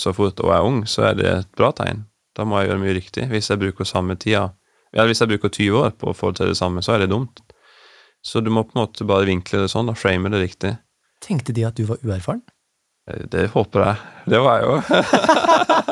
så 0.00 0.14
fort 0.16 0.40
og 0.40 0.54
er 0.56 0.64
ung, 0.64 0.80
så 0.88 1.10
er 1.10 1.14
det 1.20 1.28
et 1.42 1.52
bra 1.60 1.70
tegn. 1.76 2.06
Da 2.36 2.44
må 2.44 2.60
jeg 2.60 2.70
gjøre 2.70 2.82
mye 2.82 2.96
riktig. 2.96 3.26
Hvis 3.32 3.50
jeg 3.50 3.60
bruker 3.62 3.88
samme 3.88 4.16
tida 4.20 4.50
ja, 4.94 5.04
Hvis 5.08 5.20
jeg 5.22 5.28
bruker 5.32 5.50
20 5.52 5.78
år 5.82 5.94
på 5.98 6.10
å 6.12 6.16
få 6.16 6.30
til 6.36 6.52
det 6.52 6.56
samme, 6.58 6.82
så 6.84 6.94
er 6.94 7.04
det 7.04 7.10
dumt. 7.12 7.40
Så 8.24 8.40
du 8.40 8.50
må 8.52 8.62
på 8.64 8.76
en 8.76 8.82
måte 8.84 9.06
bare 9.08 9.26
vinkle 9.28 9.64
det 9.64 9.70
sånn, 9.72 9.90
og 9.92 9.98
frame 9.98 10.30
det 10.32 10.40
riktig. 10.42 10.72
Tenkte 11.24 11.54
de 11.56 11.64
at 11.68 11.76
du 11.78 11.84
var 11.88 12.00
uerfaren? 12.04 12.42
Eh, 13.10 13.24
Det 13.32 13.48
håper 13.52 13.84
jeg. 13.84 13.96
Det 14.32 14.40
var 14.42 14.60
jeg 14.60 14.70
jo. 14.70 14.76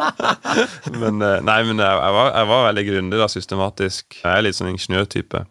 men 1.03 1.23
eh, 1.23 1.41
nei, 1.47 1.59
men 1.69 1.83
jeg, 1.83 2.13
var, 2.17 2.31
jeg 2.33 2.51
var 2.51 2.67
veldig 2.69 2.85
grundig, 2.89 3.21
da, 3.21 3.29
systematisk. 3.31 4.19
Jeg 4.23 4.31
er 4.33 4.47
litt 4.47 4.59
sånn 4.59 4.73
ingeniørtype. 4.73 5.45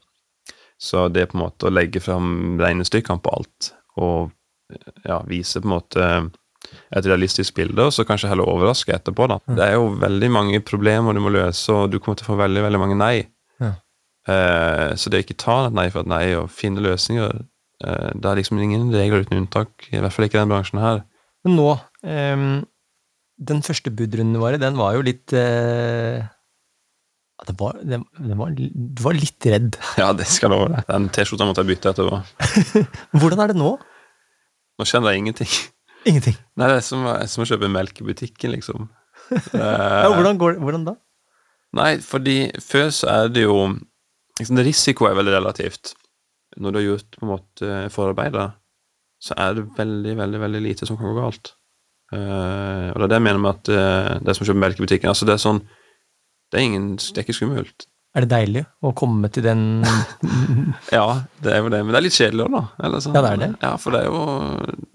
Så 0.84 1.08
det 1.14 1.30
på 1.32 1.38
en 1.38 1.46
måte 1.46 1.70
å 1.70 1.74
legge 1.74 2.02
fram 2.04 2.58
regnestykkene 2.60 3.24
på 3.24 3.36
alt, 3.38 3.72
og 4.02 4.32
eh, 4.74 4.90
ja, 5.08 5.22
vise 5.30 5.62
på 5.62 5.70
en 5.70 5.76
måte 5.78 6.10
et 6.93 7.08
realistisk 7.10 7.56
bilde, 7.58 7.88
og 7.88 7.93
så 7.95 8.06
kanskje 8.08 8.30
heller 8.32 8.49
overraske 8.49 8.93
etterpå, 8.95 9.28
da. 9.32 9.39
Det 9.47 9.65
er 9.65 9.78
jo 9.78 9.93
veldig 10.02 10.30
mange 10.34 10.60
problemer 10.65 11.15
du 11.15 11.21
må 11.23 11.32
løse, 11.34 11.65
og 11.73 11.93
du 11.93 11.99
kommer 11.99 12.19
til 12.19 12.28
å 12.28 12.34
få 12.34 12.39
veldig, 12.41 12.65
veldig 12.67 12.82
mange 12.82 12.99
nei. 12.99 13.15
Ja. 13.63 13.71
Eh, 14.30 14.91
så 14.99 15.12
det 15.12 15.21
å 15.21 15.26
ikke 15.26 15.39
ta 15.41 15.58
et 15.67 15.78
nei 15.78 15.88
for 15.93 16.04
et 16.04 16.12
nei, 16.12 16.26
og 16.39 16.52
finne 16.54 16.84
løsninger, 16.86 17.41
eh, 17.86 18.12
det 18.13 18.30
er 18.30 18.39
liksom 18.39 18.62
ingen 18.62 18.91
regler 18.93 19.26
uten 19.26 19.41
unntak, 19.41 19.89
i 19.91 19.99
hvert 19.99 20.15
fall 20.15 20.30
ikke 20.30 20.39
i 20.39 20.43
den 20.43 20.54
bransjen 20.54 20.84
her. 20.84 21.04
Men 21.43 21.58
nå 21.60 21.73
ehm, 22.08 22.63
Den 23.43 23.60
første 23.65 23.91
budrunden 23.91 24.39
vår, 24.39 24.56
den 24.62 24.78
var 24.80 24.93
jo 24.95 25.02
litt 25.04 25.34
eh, 25.36 26.23
det 27.43 27.56
var, 27.60 27.80
det, 27.84 27.99
det 28.23 28.38
var, 28.39 28.54
Du 28.56 29.02
var 29.04 29.17
litt 29.17 29.47
redd. 29.52 29.76
Ja, 29.99 30.13
det 30.15 30.30
skal 30.32 30.47
jeg 30.47 30.56
love 30.56 30.69
deg. 30.71 30.86
Den 30.88 31.10
T-skjorta 31.12 31.47
måtte 31.49 31.65
jeg 31.65 31.73
bytte 31.73 31.91
etterpå. 31.91 32.21
Hvordan 33.19 33.43
er 33.43 33.52
det 33.52 33.60
nå? 33.60 33.73
Nå 34.80 34.88
kjenner 34.88 35.12
jeg 35.13 35.26
ingenting. 35.26 35.52
Ingenting. 36.10 36.36
Nei, 36.60 36.68
det 36.70 36.78
er 36.82 36.86
som, 36.86 37.06
er 37.08 37.30
som 37.32 37.46
å 37.46 37.48
kjøpe 37.48 37.72
melk 37.72 38.02
i 38.02 38.08
butikken, 38.08 38.54
liksom. 38.58 38.89
Ja, 39.56 40.12
hvordan, 40.12 40.38
går, 40.38 40.58
hvordan 40.62 40.84
da? 40.88 40.98
Nei, 41.78 41.96
fordi 42.04 42.38
før 42.62 42.89
så 42.94 43.10
er 43.10 43.32
det 43.34 43.46
jo 43.46 43.56
liksom, 44.39 44.58
det 44.60 44.66
Risiko 44.68 45.08
er 45.10 45.18
veldig 45.18 45.34
relativt. 45.38 45.94
Når 46.60 46.74
du 46.74 46.80
har 46.80 46.86
gjort 46.86 47.18
på 47.18 47.26
en 47.26 47.32
måte 47.32 47.78
forarbeidet, 47.94 48.52
så 49.24 49.38
er 49.39 49.56
det 49.58 49.70
veldig, 49.78 50.18
veldig 50.20 50.42
veldig 50.44 50.62
lite 50.62 50.89
som 50.89 51.00
kan 51.00 51.10
gå 51.10 51.16
galt. 51.22 51.56
Uh, 52.13 52.92
og 52.92 53.00
det 53.00 53.08
er 53.08 53.10
det 53.10 53.18
jeg 53.18 53.26
mener 53.26 53.42
med 53.42 53.56
at 53.56 53.72
uh, 53.74 54.12
det 54.22 54.30
er 54.30 54.38
som 54.38 54.46
å 54.46 54.50
kjøpe 54.52 54.62
melk 54.66 54.78
i 54.78 54.86
butikken. 54.86 55.10
Altså, 55.10 55.26
det 55.26 55.38
er 55.38 55.42
sånn 55.42 55.63
Det 55.63 56.60
er, 56.60 56.66
ingen, 56.68 56.89
det 57.00 57.18
er 57.18 57.26
ikke 57.26 57.39
skummelt. 57.39 57.88
Er 58.13 58.28
det 58.28 58.30
deilig 58.30 58.62
å 58.86 58.92
komme 58.94 59.32
til 59.34 59.48
den 59.48 59.63
Ja, 60.94 61.24
det 61.42 61.56
er 61.56 61.63
jo 61.63 61.72
det, 61.74 61.80
men 61.82 61.96
det 61.96 61.98
er 61.98 62.06
litt 62.06 62.20
kjedelig 62.20 62.46
òg, 62.46 62.58
da. 62.60 62.63
Eller 62.86 63.02
sånn. 63.02 63.16
Ja, 63.18 63.24
det 63.26 63.32
er 63.32 63.42
det. 63.42 63.50
Ja, 63.63 63.72
for 63.82 63.96
det 63.96 64.04
er 64.04 64.12
jo 64.12 64.92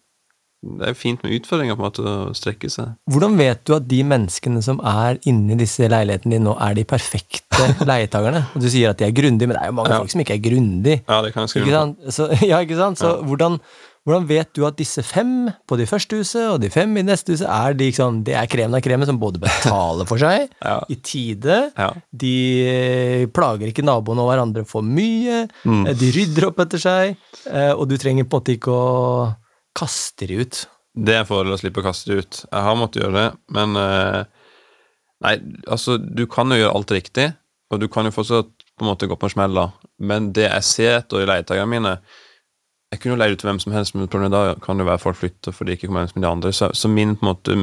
Det 0.59 0.89
er 0.91 0.95
fint 0.99 1.21
med 1.23 1.37
utfordringer, 1.37 1.77
på 1.79 1.85
en 1.85 1.87
måte, 1.87 2.03
å 2.03 2.33
strekke 2.35 2.67
seg. 2.73 2.97
Hvordan 3.13 3.37
vet 3.39 3.61
du 3.69 3.77
at 3.77 3.85
de 3.87 4.01
menneskene 4.03 4.59
som 4.67 4.81
er 4.83 5.21
inni 5.31 5.55
disse 5.61 5.87
leilighetene 5.87 6.35
dine 6.35 6.49
nå, 6.49 6.57
er 6.59 6.75
de 6.75 6.83
perfekte 6.91 7.69
leietakerne? 7.91 8.41
Du 8.59 8.67
sier 8.67 8.91
at 8.91 8.99
de 8.99 9.07
er 9.07 9.15
grundige, 9.15 9.47
men 9.47 9.55
det 9.55 9.63
er 9.63 9.71
jo 9.71 9.77
mange 9.79 9.93
Ja. 9.95 10.01
folk 10.03 10.11
som 10.17 10.25
ikke 10.25 10.35
er 10.35 10.43
grundige. 10.49 11.05
Ja, 11.07 11.21
det 11.23 11.31
kan 11.37 11.47
jeg 11.47 11.53
skrive 11.55 11.71
Ikke. 11.71 12.11
Så, 12.19 12.27
ja, 12.51 12.59
ikke 12.67 12.75
sant? 12.81 12.99
Så 12.99 13.13
hvordan, 13.23 13.61
hvordan 14.03 14.27
vet 14.33 14.51
du 14.59 14.67
at 14.67 14.75
disse 14.83 15.07
fem 15.07 15.47
på 15.69 15.79
det 15.79 15.87
første 15.95 16.19
huset 16.25 16.43
og 16.51 16.59
de 16.67 16.73
fem 16.75 16.91
i 16.99 17.05
det 17.07 17.13
neste 17.13 17.37
huset 17.39 17.47
er 17.47 17.79
de, 17.79 17.93
liksom, 17.93 18.21
det 18.27 18.35
er 18.43 18.51
kremen 18.51 18.75
av 18.75 18.83
kremen 18.83 19.07
som 19.07 19.23
både 19.23 19.39
betaler 19.47 20.11
for 20.11 20.19
seg 20.19 20.49
Ja. 20.67 20.81
i 20.91 20.99
tide, 21.07 21.61
Ja. 21.79 21.93
de 22.11 22.35
eh, 22.67 23.27
plager 23.31 23.71
ikke 23.71 23.87
naboene 23.87 24.27
og 24.27 24.33
hverandre 24.35 24.67
for 24.67 24.83
mye, 24.83 25.45
Mm. 25.63 25.85
de 25.95 26.11
rydder 26.19 26.51
opp 26.51 26.59
etter 26.67 26.83
seg, 26.83 27.15
eh, 27.47 27.71
og 27.79 27.87
du 27.87 27.95
trenger 28.01 28.27
på 28.27 28.35
en 28.35 28.43
måte 28.43 28.59
ikke 28.59 28.75
å 28.75 29.37
kaste 29.79 30.29
de 30.29 30.43
ut. 30.43 30.65
Det 30.99 31.15
er 31.15 31.23
en 31.23 31.29
fordel 31.29 31.55
å 31.55 31.61
slippe 31.61 31.83
å 31.83 31.87
kaste 31.87 32.11
det 32.11 32.23
ut. 32.23 32.41
Jeg 32.49 32.67
har 32.67 32.79
måttet 32.79 33.03
gjøre 33.05 33.19
det, 33.19 33.29
men 33.55 33.79
eh, 33.79 34.23
Nei, 35.25 35.35
altså, 35.67 35.97
du 35.99 36.29
kan 36.31 36.47
jo 36.53 36.61
gjøre 36.61 36.75
alt 36.79 36.93
riktig, 36.95 37.25
og 37.73 37.81
du 37.83 37.89
kan 37.91 38.07
jo 38.07 38.15
fortsatt 38.15 38.53
på 38.79 38.85
en 38.85 38.91
måte 38.93 39.09
gå 39.11 39.17
på 39.19 39.27
en 39.27 39.33
smell, 39.33 39.57
da. 39.57 39.65
Men 39.99 40.31
det 40.35 40.47
jeg 40.47 40.67
ser 40.67 40.93
etter 41.01 41.25
i 41.25 41.27
leietakerne 41.27 41.71
mine 41.73 41.97
Jeg 42.89 43.03
kunne 43.03 43.17
jo 43.17 43.21
leid 43.21 43.35
ut 43.35 43.41
til 43.43 43.51
hvem 43.51 43.59
som 43.61 43.73
helst, 43.75 43.93
men 43.93 44.09
problemet 44.09 44.33
da 44.33 44.55
kan 44.65 44.79
jo 44.81 44.87
være 44.89 45.03
folk 45.03 45.19
flytter 45.21 45.53
fordi 45.53 45.75
de 45.75 45.77
ikke 45.77 45.91
kommer 45.91 46.07
hjem 46.07 46.15
med 46.15 46.25
de 46.25 46.29
andre. 46.31 46.53
Så, 46.57 46.71
så 46.73 46.89
min 46.89 47.19
på 47.19 47.27
en 47.27 47.29
måte 47.29 47.57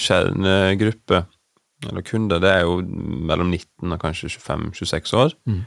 kjernegruppe, 0.00 1.18
eller 1.84 2.06
kunde, 2.06 2.38
det 2.40 2.52
er 2.54 2.62
jo 2.64 2.78
mellom 2.80 3.50
19 3.50 3.92
og 3.92 4.00
kanskje 4.00 4.30
25-26 4.32 5.12
år. 5.20 5.34
Mm. 5.44 5.60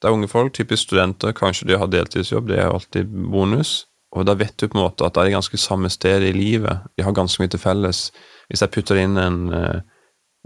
Det 0.00 0.08
er 0.08 0.16
unge 0.16 0.30
folk, 0.32 0.50
typisk 0.56 0.88
studenter, 0.88 1.36
kanskje 1.36 1.68
de 1.70 1.78
har 1.78 1.92
deltidsjobb, 1.92 2.48
det 2.50 2.58
er 2.58 2.66
jo 2.66 2.80
alltid 2.80 3.14
bonus. 3.30 3.76
Og 4.16 4.26
da 4.26 4.34
vet 4.34 4.56
du 4.58 4.66
på 4.66 4.78
en 4.78 4.84
måte 4.84 5.06
at 5.06 5.14
de 5.14 5.22
er 5.22 5.36
ganske 5.36 5.60
samme 5.60 5.90
sted 5.92 6.24
i 6.26 6.34
livet. 6.34 6.86
De 6.98 7.04
har 7.06 7.14
ganske 7.14 7.42
mye 7.42 7.50
til 7.52 7.62
felles. 7.62 8.08
Hvis 8.50 8.64
jeg 8.64 8.72
putter 8.74 8.98
inn 8.98 9.18
en, 9.20 9.52
eh, 9.54 9.80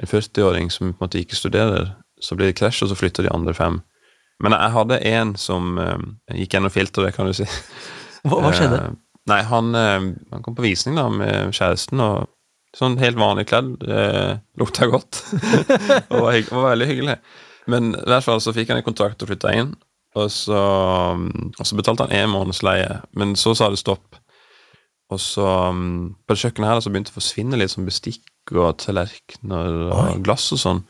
en 0.03 0.11
40-åring 0.11 0.70
som 0.70 0.90
på 0.90 0.98
en 0.98 1.07
måte 1.07 1.22
ikke 1.22 1.38
studerer, 1.38 1.94
så 2.20 2.37
blir 2.37 2.50
det 2.50 2.59
krasj, 2.61 2.83
og 2.85 2.92
så 2.92 2.98
flytter 2.98 3.24
de 3.24 3.33
andre 3.33 3.55
fem. 3.57 3.81
Men 4.42 4.53
jeg 4.53 4.74
hadde 4.74 5.00
en 5.14 5.33
som 5.40 5.79
eh, 5.81 6.05
gikk 6.37 6.59
gjennom 6.59 6.74
filteret, 6.74 7.16
kan 7.16 7.31
du 7.31 7.37
si. 7.37 7.48
Hva, 8.24 8.40
hva 8.40 8.53
skjedde? 8.57 8.77
Eh, 8.81 9.00
nei, 9.29 9.42
han, 9.44 9.74
han 9.77 10.44
kom 10.44 10.55
på 10.57 10.64
visning 10.64 10.96
da 10.96 11.11
med 11.12 11.53
kjæresten, 11.53 12.00
og 12.00 12.31
sånn 12.79 12.98
helt 13.00 13.18
vanlig 13.20 13.48
kledd. 13.50 13.74
Eh, 13.85 14.37
lukta 14.61 14.88
godt. 14.90 15.22
og 16.12 16.20
var, 16.20 16.38
var 16.50 16.70
veldig 16.72 16.88
hyggelig. 16.90 17.18
Men 17.70 17.94
i 17.96 18.07
hvert 18.11 18.27
fall 18.27 18.42
så 18.44 18.55
fikk 18.57 18.72
han 18.72 18.81
en 18.81 18.87
kontrakt 18.87 19.22
og 19.24 19.31
flytta 19.31 19.53
inn. 19.57 19.74
Og 20.14 20.31
så, 20.31 20.59
og 21.18 21.66
så 21.66 21.77
betalte 21.79 22.07
han 22.07 22.14
én 22.14 22.31
måneds 22.31 22.62
leie, 22.62 23.00
men 23.18 23.35
så 23.38 23.55
sa 23.59 23.70
det 23.72 23.81
stopp. 23.81 24.14
Og 25.12 25.20
så 25.20 25.46
um, 25.70 26.14
På 26.24 26.35
det 26.35 26.44
kjøkkenet 26.44 26.70
her 26.70 26.81
så 26.81 26.90
begynte 26.92 27.11
det 27.11 27.16
å 27.16 27.20
forsvinne 27.20 27.59
litt 27.61 27.74
sånn 27.74 27.88
bestikk 27.88 28.55
og 28.55 28.79
tallerkener 28.81 29.90
og 29.92 30.22
glass 30.24 30.50
og 30.55 30.61
sånn. 30.62 30.83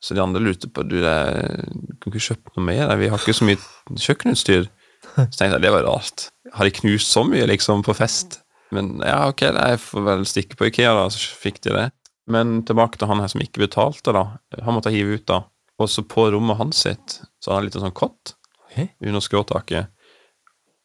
Så 0.00 0.16
de 0.16 0.22
andre 0.22 0.40
lurte 0.42 0.70
på 0.72 0.82
du, 0.88 0.96
jeg, 1.02 1.64
kan 2.00 2.12
ikke 2.12 2.26
kjøpe 2.30 2.54
noe 2.56 2.66
mer. 2.70 2.92
Vi 2.96 3.10
har 3.12 3.20
ikke 3.20 3.36
så 3.36 3.46
mye 3.46 3.60
kjøkkenutstyr. 4.00 4.68
Så 5.10 5.24
tenkte 5.36 5.56
jeg 5.56 5.64
det 5.64 5.72
var 5.74 5.84
rart. 5.84 6.30
Har 6.54 6.68
de 6.68 6.74
knust 6.80 7.12
så 7.12 7.24
mye 7.28 7.48
liksom 7.50 7.84
på 7.84 7.94
fest? 7.98 8.40
Men 8.74 9.00
ja, 9.04 9.26
ok, 9.28 9.44
jeg 9.50 9.80
får 9.82 10.06
vel 10.06 10.24
stikke 10.28 10.56
på 10.56 10.70
Ikea, 10.70 10.94
da. 10.96 11.08
Så 11.12 11.36
fikk 11.42 11.60
de 11.66 11.74
det. 11.76 11.86
Men 12.30 12.60
tilbake 12.68 13.00
til 13.00 13.10
han 13.10 13.20
her 13.20 13.30
som 13.32 13.42
ikke 13.42 13.64
betalte, 13.66 14.14
da. 14.14 14.24
Han 14.64 14.78
måtte 14.78 14.92
hive 14.94 15.18
ut, 15.18 15.26
da. 15.28 15.42
Og 15.80 15.88
så 15.88 16.04
på 16.04 16.26
rommet 16.34 16.58
hans 16.60 16.84
sitt 16.84 17.20
så 17.40 17.50
hadde 17.50 17.58
han 17.58 17.68
litt 17.68 17.78
sånn 17.80 17.96
kott 17.96 18.34
okay. 18.66 18.90
under 19.00 19.24
skråtaket. 19.24 19.88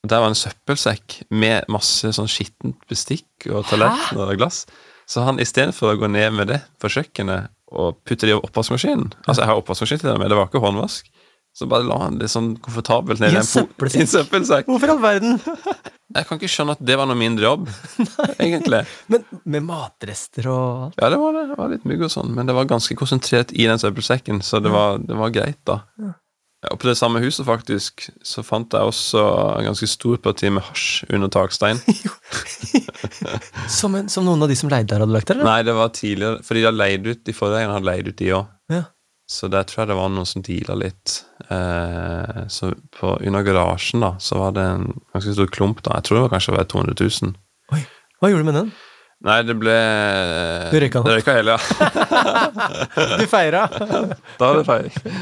Der 0.06 0.22
var 0.22 0.30
en 0.30 0.38
søppelsekk 0.38 1.24
med 1.34 1.68
masse 1.72 2.12
sånn 2.16 2.30
skittent 2.30 2.84
bestikk 2.90 3.48
og 3.50 3.66
tallerkener 3.70 4.32
og 4.32 4.40
glass. 4.40 4.64
Så 5.10 5.26
han 5.26 5.42
istedenfor 5.42 5.94
å 5.94 6.00
gå 6.00 6.10
ned 6.10 6.34
med 6.38 6.50
det 6.54 6.62
på 6.82 6.90
kjøkkenet 6.94 7.52
og 7.76 8.00
putte 8.06 8.28
det 8.28 8.36
i 8.36 8.38
oppvaskmaskinen 8.38 9.10
Altså, 9.26 9.42
jeg 9.42 9.50
har 9.50 9.60
oppvaskmaskin 9.60 10.02
til 10.02 10.12
det, 10.12 10.18
men 10.22 10.30
det 10.32 10.38
var 10.38 10.50
ikke 10.50 10.62
håndvask. 10.64 11.10
Så 11.56 11.70
bare 11.72 11.88
la 11.88 11.96
han 12.02 12.18
det 12.20 12.28
sånn 12.28 12.58
komfortabelt 12.60 13.22
ned 13.24 13.32
I 13.32 13.40
en 13.40 13.46
i 13.96 14.02
en 14.04 14.10
søppelsekk. 14.12 14.68
Hvorfor 14.68 14.92
i 14.92 14.96
all 14.96 15.04
verden? 15.04 15.38
Jeg 16.16 16.28
kan 16.28 16.40
ikke 16.40 16.52
skjønne 16.52 16.76
at 16.76 16.84
det 16.86 16.98
var 17.00 17.08
noe 17.10 17.18
mindre 17.20 17.48
jobb, 17.48 17.70
egentlig. 18.44 18.84
Men 19.12 19.24
med 19.44 19.66
matrester 19.68 20.50
og 20.52 20.68
alt? 20.90 21.00
Ja, 21.02 21.10
det 21.12 21.18
var 21.20 21.34
det. 21.36 21.46
Var 21.58 21.72
litt 21.72 21.88
mygg 21.90 22.06
og 22.08 22.12
sånn, 22.14 22.36
men 22.36 22.48
det 22.48 22.56
var 22.56 22.68
ganske 22.70 22.96
konsentrert 23.00 23.56
i 23.56 23.66
den 23.68 23.82
søppelsekken, 23.82 24.44
så 24.46 24.62
det 24.64 24.72
var, 24.72 25.00
det 25.02 25.18
var 25.18 25.34
greit, 25.36 25.60
da. 25.68 25.80
Ja, 26.66 26.72
og 26.72 26.80
på 26.82 26.88
det 26.90 26.96
samme 27.00 27.20
huset, 27.24 27.44
faktisk, 27.48 28.08
så 28.26 28.44
fant 28.46 28.74
jeg 28.74 28.92
også 28.92 29.24
en 29.60 29.68
ganske 29.70 29.90
stor 29.92 30.20
parti 30.24 30.50
med 30.54 30.64
hasj 30.66 31.06
under 31.14 31.32
takstein. 31.32 31.82
Som, 33.72 33.96
en, 33.98 34.08
som 34.12 34.26
noen 34.26 34.44
av 34.46 34.52
de 34.52 34.58
som 34.60 34.72
leide 34.72 34.90
der, 34.92 35.04
hadde 35.04 35.14
lagt 35.14 35.30
der? 35.30 35.40
eller? 35.40 35.50
Nei, 35.50 35.66
det 35.68 35.76
var 35.78 35.92
tidligere, 35.96 36.42
fordi 36.48 36.64
de 36.64 36.70
hadde 36.70 36.82
leid 36.82 37.10
ut 37.10 37.26
de 37.28 37.36
forrige 37.38 37.70
hadde 37.70 37.90
leid 37.90 38.12
ut 38.12 38.18
de 38.22 38.32
òg. 38.40 38.52
Ja. 38.74 38.84
Så 39.26 39.48
der 39.50 39.66
tror 39.66 39.84
jeg 39.84 39.90
det 39.90 39.98
var 39.98 40.12
noen 40.14 40.28
som 40.30 40.44
deala 40.46 40.76
litt. 40.78 41.20
Eh, 41.50 42.42
så 42.54 42.72
på, 42.94 43.16
under 43.26 43.46
garasjen, 43.46 44.04
da, 44.06 44.14
så 44.22 44.38
var 44.38 44.54
det 44.54 44.66
en 44.76 44.90
ganske 45.16 45.34
stor 45.34 45.50
klump, 45.54 45.82
da. 45.86 45.98
Jeg 45.98 46.08
tror 46.08 46.20
det 46.20 46.26
var 46.28 46.36
kanskje 46.36 46.58
var 46.58 46.68
200 46.70 47.00
000. 47.00 47.38
Oi, 47.74 47.82
hva 48.22 48.30
gjorde 48.30 48.46
du 48.46 48.52
med 48.52 48.60
den? 48.62 48.76
Nei, 49.26 49.38
det 49.48 49.56
ble 49.58 49.74
Du 50.70 50.76
røyka 50.78 51.02
den? 51.02 51.16
Røyka 51.16 51.34
hele, 51.34 51.56
ja. 51.56 51.86
Du 53.22 53.24
feira! 53.32 53.64
Da 54.38 54.50
var 54.52 54.60
det 54.60 54.66
feiring. 54.68 55.16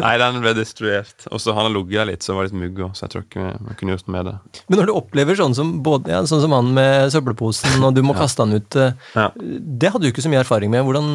Nei, 0.00 0.12
den 0.22 0.38
ble 0.40 0.52
destruert. 0.56 1.26
Og 1.28 1.42
så 1.42 1.52
har 1.52 1.66
han 1.66 1.74
ligget 1.74 1.98
der 1.98 2.08
litt, 2.12 2.24
så 2.24 2.32
det 2.32 2.38
var 2.38 2.48
litt 2.48 2.56
mugg 2.62 2.80
òg, 2.86 2.94
så 2.96 3.04
jeg 3.04 3.12
tror 3.12 3.26
ikke 3.26 3.48
man 3.66 3.76
kunne 3.80 3.96
gjort 3.96 4.06
noe 4.08 4.14
med 4.16 4.30
det. 4.30 4.62
Men 4.70 4.80
når 4.80 4.88
du 4.88 4.94
opplever 4.94 5.40
sånn 5.42 5.58
som, 5.58 5.74
både, 5.84 6.14
ja, 6.14 6.22
sånn 6.30 6.40
som 6.46 6.54
han 6.56 6.70
med 6.78 7.12
søppelposen, 7.12 7.76
og 7.84 7.98
du 7.98 8.00
må 8.06 8.16
kaste 8.16 8.46
han 8.46 8.56
ut 8.56 8.78
eh, 8.80 8.96
Ja. 9.18 9.28
Det 9.36 9.92
hadde 9.92 10.06
du 10.06 10.14
ikke 10.14 10.24
så 10.24 10.32
mye 10.32 10.40
erfaring 10.46 10.72
med. 10.72 10.86
Hvordan 10.86 11.10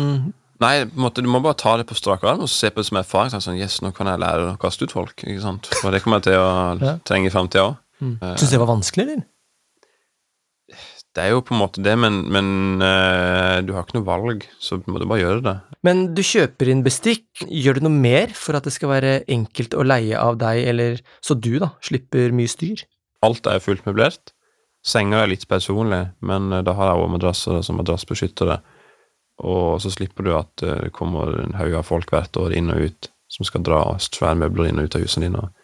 Nei, 0.59 0.73
måte, 0.99 1.23
du 1.23 1.29
må 1.31 1.39
bare 1.43 1.55
ta 1.59 1.77
det 1.79 1.87
på 1.87 1.95
strak 1.95 2.25
arm 2.27 2.43
og 2.43 2.51
se 2.51 2.67
på 2.71 2.81
det 2.81 2.89
som 2.89 2.99
erfaring. 2.99 3.31
Sånn, 3.31 3.59
yes, 3.59 3.79
nå 3.83 3.93
kan 3.95 4.09
jeg 4.11 4.19
lære 4.19 4.51
å 4.51 4.57
kaste 4.59 4.83
ut 4.83 4.95
folk. 4.95 5.15
ikke 5.23 5.43
sant? 5.43 5.69
Og 5.83 5.93
det 5.95 6.01
kommer 6.03 6.19
jeg 6.19 6.33
til 6.33 6.39
å 6.43 6.95
trenge 7.07 7.31
i 7.31 7.33
framtida 7.33 7.69
òg. 7.69 7.77
Syns 7.99 8.49
du 8.49 8.55
det 8.55 8.61
var 8.61 8.73
vanskelig, 8.73 9.05
eller? 9.07 9.27
Det 11.17 11.23
er 11.23 11.31
jo 11.33 11.41
på 11.41 11.55
en 11.55 11.61
måte 11.63 11.81
det, 11.83 11.95
men, 11.97 12.19
men 12.31 12.49
uh, 12.83 13.59
du 13.65 13.71
har 13.73 13.83
ikke 13.83 13.97
noe 13.97 14.07
valg, 14.07 14.43
så 14.61 14.77
må 14.85 15.01
du 15.01 15.07
bare 15.09 15.23
gjøre 15.23 15.41
det. 15.47 15.55
Men 15.87 16.03
du 16.15 16.21
kjøper 16.23 16.69
inn 16.69 16.83
bestikk. 16.85 17.25
Gjør 17.47 17.79
du 17.79 17.87
noe 17.87 17.95
mer 17.95 18.35
for 18.37 18.59
at 18.59 18.67
det 18.67 18.75
skal 18.75 18.93
være 18.93 19.13
enkelt 19.31 19.73
å 19.73 19.85
leie 19.87 20.19
av 20.19 20.37
deg, 20.39 20.61
eller 20.69 20.99
så 21.25 21.35
du 21.35 21.55
da 21.63 21.71
slipper 21.83 22.35
mye 22.35 22.51
styr? 22.51 22.85
Alt 23.25 23.49
er 23.49 23.63
fullt 23.63 23.87
møblert. 23.89 24.35
Senga 24.85 25.23
er 25.23 25.33
litt 25.33 25.47
personlig, 25.49 26.05
men 26.23 26.53
eh, 26.55 26.63
da 26.63 26.75
har 26.77 26.91
jeg 26.91 27.01
også 27.01 27.13
madrasser 27.15 27.65
som 27.67 27.79
madrassbeskyttere. 27.81 28.59
Og 29.39 29.79
så 29.83 29.91
slipper 29.93 30.25
du 30.27 30.33
at 30.35 30.65
eh, 30.65 30.83
det 30.85 30.93
kommer 30.95 31.37
en 31.39 31.55
haug 31.59 31.77
av 31.79 31.87
folk 31.87 32.11
hvert 32.13 32.35
år 32.39 32.55
inn 32.55 32.71
og 32.73 32.89
ut 32.89 33.11
som 33.29 33.45
skal 33.45 33.63
dra 33.63 33.83
svære 34.01 34.37
møbler 34.41 34.69
inn 34.69 34.81
og 34.81 34.89
ut 34.89 34.97
av 34.97 35.05
husene 35.05 35.27
dine 35.27 35.43
og 35.45 35.55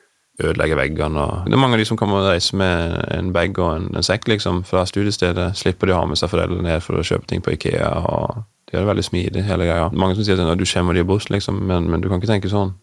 ødelegge 0.46 0.78
veggene. 0.78 1.26
Det 1.48 1.56
er 1.56 1.62
mange 1.62 1.78
av 1.78 1.82
de 1.82 1.88
som 1.88 2.00
kommer 2.00 2.20
og 2.20 2.30
reiser 2.30 2.60
med 2.60 2.98
en 3.16 3.32
bag 3.36 3.56
og 3.60 3.72
en, 3.72 3.88
en 3.96 4.06
sekk 4.06 4.28
liksom, 4.30 4.64
fra 4.68 4.84
studiestedet. 4.88 5.54
Slipper 5.58 5.90
de 5.90 5.96
å 5.96 6.02
ha 6.02 6.10
med 6.10 6.20
seg 6.20 6.32
foreldrene 6.32 6.68
ned 6.68 6.84
for 6.84 7.00
å 7.00 7.06
kjøpe 7.08 7.30
ting 7.32 7.44
på 7.44 7.56
Ikea. 7.56 7.92
og 8.04 8.44
De 8.68 8.78
det 8.78 8.88
veldig 8.90 9.06
smidig, 9.08 9.46
hele 9.48 9.68
greia. 9.70 9.88
Mange 9.96 10.18
som 10.18 10.28
sier 10.28 10.42
at 10.42 10.60
du 10.60 10.68
skjemmer 10.68 10.98
de 10.98 11.06
bort, 11.08 11.30
liksom, 11.32 11.62
men, 11.70 11.88
men 11.92 12.04
du 12.04 12.10
kan 12.12 12.20
ikke 12.20 12.34
tenke 12.34 12.52
sånn. 12.52 12.76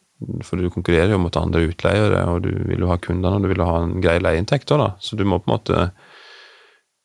For 0.47 0.61
du 0.61 0.71
konkurrerer 0.71 1.13
jo 1.13 1.21
mot 1.21 1.37
andre 1.37 1.65
utleiere, 1.67 2.23
og 2.31 2.45
du 2.47 2.53
vil 2.71 2.85
jo 2.85 2.89
ha 2.93 2.97
kundene, 3.03 3.37
og 3.37 3.45
du 3.45 3.51
vil 3.51 3.61
jo 3.61 3.69
ha 3.69 3.83
en 3.83 3.97
grei 4.03 4.17
leieinntekter, 4.23 4.81
da. 4.81 4.93
Så 5.03 5.19
du 5.19 5.27
må 5.29 5.43
på 5.43 5.51
en 5.51 5.57
måte 5.57 5.91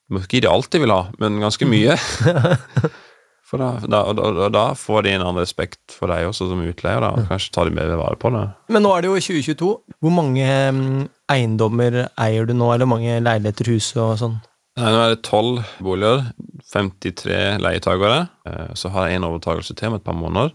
Du 0.08 0.16
må 0.16 0.22
ikke 0.24 0.38
gi 0.38 0.46
det 0.46 0.52
alt 0.54 0.72
de 0.72 0.80
vil 0.80 0.94
ha, 0.94 1.02
men 1.20 1.42
ganske 1.44 1.68
mye. 1.68 1.98
For 3.48 3.62
da, 3.64 3.68
da, 3.88 4.02
da, 4.12 4.50
da 4.52 4.64
får 4.76 5.06
de 5.06 5.14
en 5.16 5.22
annen 5.24 5.40
respekt 5.40 5.94
for 5.96 6.12
deg 6.12 6.26
også 6.28 6.50
som 6.50 6.60
utleier, 6.68 7.00
da, 7.00 7.14
og 7.16 7.30
kanskje 7.30 7.54
tar 7.56 7.70
de 7.70 7.78
mer 7.78 7.94
vare 7.96 8.18
på 8.20 8.32
det. 8.34 8.42
Men 8.76 8.84
nå 8.84 8.92
er 8.92 9.06
det 9.06 9.12
jo 9.14 9.22
2022. 9.24 9.70
Hvor 10.04 10.14
mange 10.18 10.44
mm, 10.76 11.06
eiendommer 11.32 12.02
eier 12.20 12.50
du 12.50 12.52
nå, 12.58 12.68
eller 12.76 12.90
mange 12.92 13.16
leiligheter, 13.24 13.70
hus 13.72 13.94
og 13.96 14.18
sånn? 14.20 14.36
Nei, 14.78 14.92
Nå 14.94 15.00
er 15.06 15.14
det 15.16 15.24
tolv 15.26 15.62
boliger, 15.82 16.26
53 16.74 17.40
leietakere. 17.64 18.20
Eh, 18.52 18.74
Så 18.78 18.92
har 18.94 19.08
jeg 19.08 19.22
en 19.22 19.30
overtakelse 19.30 19.74
til 19.80 19.94
om 19.94 19.96
et 19.98 20.04
par 20.06 20.18
måneder. 20.20 20.52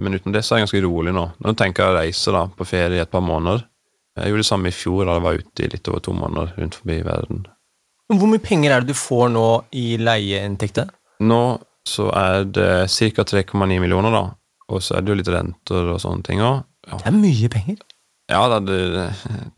Men 0.00 0.16
utenom 0.16 0.32
det 0.34 0.42
så 0.46 0.54
er 0.56 0.62
jeg 0.62 0.66
ganske 0.70 0.82
rolig 0.86 1.12
nå. 1.14 1.26
Nå 1.44 1.54
tenker 1.60 1.84
jeg 1.84 1.92
å 1.92 1.98
reise 2.00 2.32
da, 2.34 2.46
på 2.56 2.66
ferie 2.66 2.96
i 2.96 3.04
et 3.04 3.12
par 3.12 3.22
måneder. 3.22 3.66
Jeg 4.18 4.32
gjorde 4.32 4.42
det 4.42 4.48
samme 4.50 4.72
i 4.72 4.74
fjor, 4.74 5.04
da 5.06 5.18
jeg 5.18 5.26
var 5.28 5.38
ute 5.44 5.64
i 5.66 5.70
litt 5.76 5.88
over 5.92 6.02
to 6.08 6.14
måneder 6.16 6.56
rundt 6.56 6.80
forbi 6.80 6.96
verden. 7.06 7.44
Hvor 8.10 8.26
mye 8.32 8.42
penger 8.42 8.72
er 8.74 8.82
det 8.82 8.94
du 8.96 8.98
får 8.98 9.28
nå 9.36 9.44
i 9.76 9.84
leieinntekter? 10.00 10.88
Nå 11.22 11.42
så 11.90 12.08
er 12.16 12.44
det 12.46 12.70
ca. 12.88 13.24
3,9 13.34 13.80
millioner, 13.82 14.14
da. 14.14 14.24
Og 14.70 14.82
så 14.86 14.96
er 14.98 15.02
det 15.02 15.10
jo 15.10 15.18
litt 15.18 15.30
renter 15.34 15.88
og 15.94 15.98
sånne 16.02 16.22
ting 16.26 16.42
òg. 16.46 16.60
Ja, 16.86 16.98
Det 17.02 17.08
er 17.10 17.16
mye 17.18 17.48
penger. 17.52 17.80
ja 18.30 18.40
da, 18.48 18.60
du, 18.62 18.74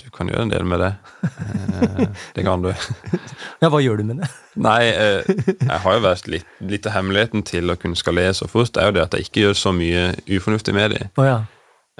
du 0.00 0.06
kan 0.16 0.30
gjøre 0.32 0.46
en 0.46 0.52
del 0.52 0.64
med 0.64 0.80
det. 0.80 0.92
Eh, 1.28 2.06
Det 2.34 2.44
kan 2.46 2.62
du. 2.64 2.70
Ja, 3.62 3.68
hva 3.70 3.78
gjør 3.84 4.00
du 4.00 4.04
med 4.08 4.22
det? 4.22 4.28
Nei, 4.58 4.88
eh, 4.90 5.28
jeg 5.60 5.80
har 5.84 5.94
jo 5.98 6.00
vært 6.02 6.26
litt, 6.32 6.48
litt 6.66 6.88
av 6.88 6.96
hemmeligheten 6.96 7.44
til 7.46 7.70
å 7.70 7.76
kunne 7.78 7.94
skalere 8.00 8.32
så 8.34 8.48
fort, 8.50 8.74
er 8.80 8.88
jo 8.88 8.96
det 8.96 9.04
at 9.04 9.14
jeg 9.18 9.28
ikke 9.28 9.44
gjør 9.44 9.58
så 9.60 9.72
mye 9.76 10.08
ufornuftig 10.32 10.74
med 10.74 10.96
det. 10.96 11.04
Oh, 11.20 11.26
ja. 11.28 11.36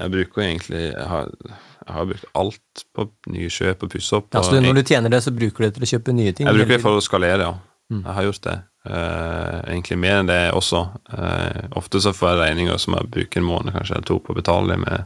Jeg 0.01 0.09
bruker 0.11 0.41
egentlig 0.43 0.81
Jeg 0.89 1.05
har, 1.07 1.29
jeg 1.53 1.93
har 1.95 2.07
brukt 2.09 2.25
alt 2.41 2.83
på 2.97 3.05
nye 3.37 3.51
kjøp 3.53 3.85
og 3.85 3.91
pusse 3.93 4.17
opp. 4.17 4.31
ja. 4.35 4.41
Så 4.43 4.57
du, 4.57 4.61
når 4.65 4.81
du 4.81 4.83
tjener 4.89 5.13
det, 5.13 5.21
så 5.23 5.31
bruker 5.37 5.63
du 5.63 5.69
det 5.69 5.75
til 5.77 5.85
å 5.87 5.91
kjøpe 5.93 6.15
nye 6.17 6.33
ting? 6.33 6.49
jeg 6.49 6.57
bruker 6.57 6.75
det 6.79 6.83
for 6.83 6.97
å 6.99 7.05
skalere, 7.05 7.45
ja. 7.45 7.53
Jeg 7.93 8.15
har 8.17 8.25
gjort 8.31 8.43
det. 8.49 8.57
Eh, 8.83 9.59
egentlig 9.71 9.99
mer 10.03 10.17
enn 10.21 10.27
det 10.31 10.41
også. 10.59 10.81
Uh, 11.13 11.69
ofte 11.79 12.01
så 12.03 12.11
får 12.17 12.33
jeg 12.33 12.41
regninger 12.41 12.81
som 12.83 12.97
jeg 12.99 13.11
bruker 13.15 13.39
en 13.41 13.47
måned 13.47 13.77
kanskje 13.77 13.95
eller 13.95 14.09
to 14.09 14.17
på 14.19 14.35
å 14.35 14.39
betale 14.41 14.79
med, 14.81 15.05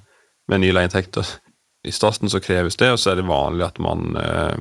med 0.49 0.63
nye 0.63 0.73
leieinntekter. 0.73 1.35
I 1.87 1.93
starten 1.93 2.33
så 2.33 2.41
kreves 2.41 2.79
det, 2.81 2.89
og 2.95 2.99
så 2.99 3.13
er 3.13 3.21
det 3.21 3.27
vanlig 3.29 3.67
at 3.67 3.77
man 3.83 4.17
uh, 4.17 4.57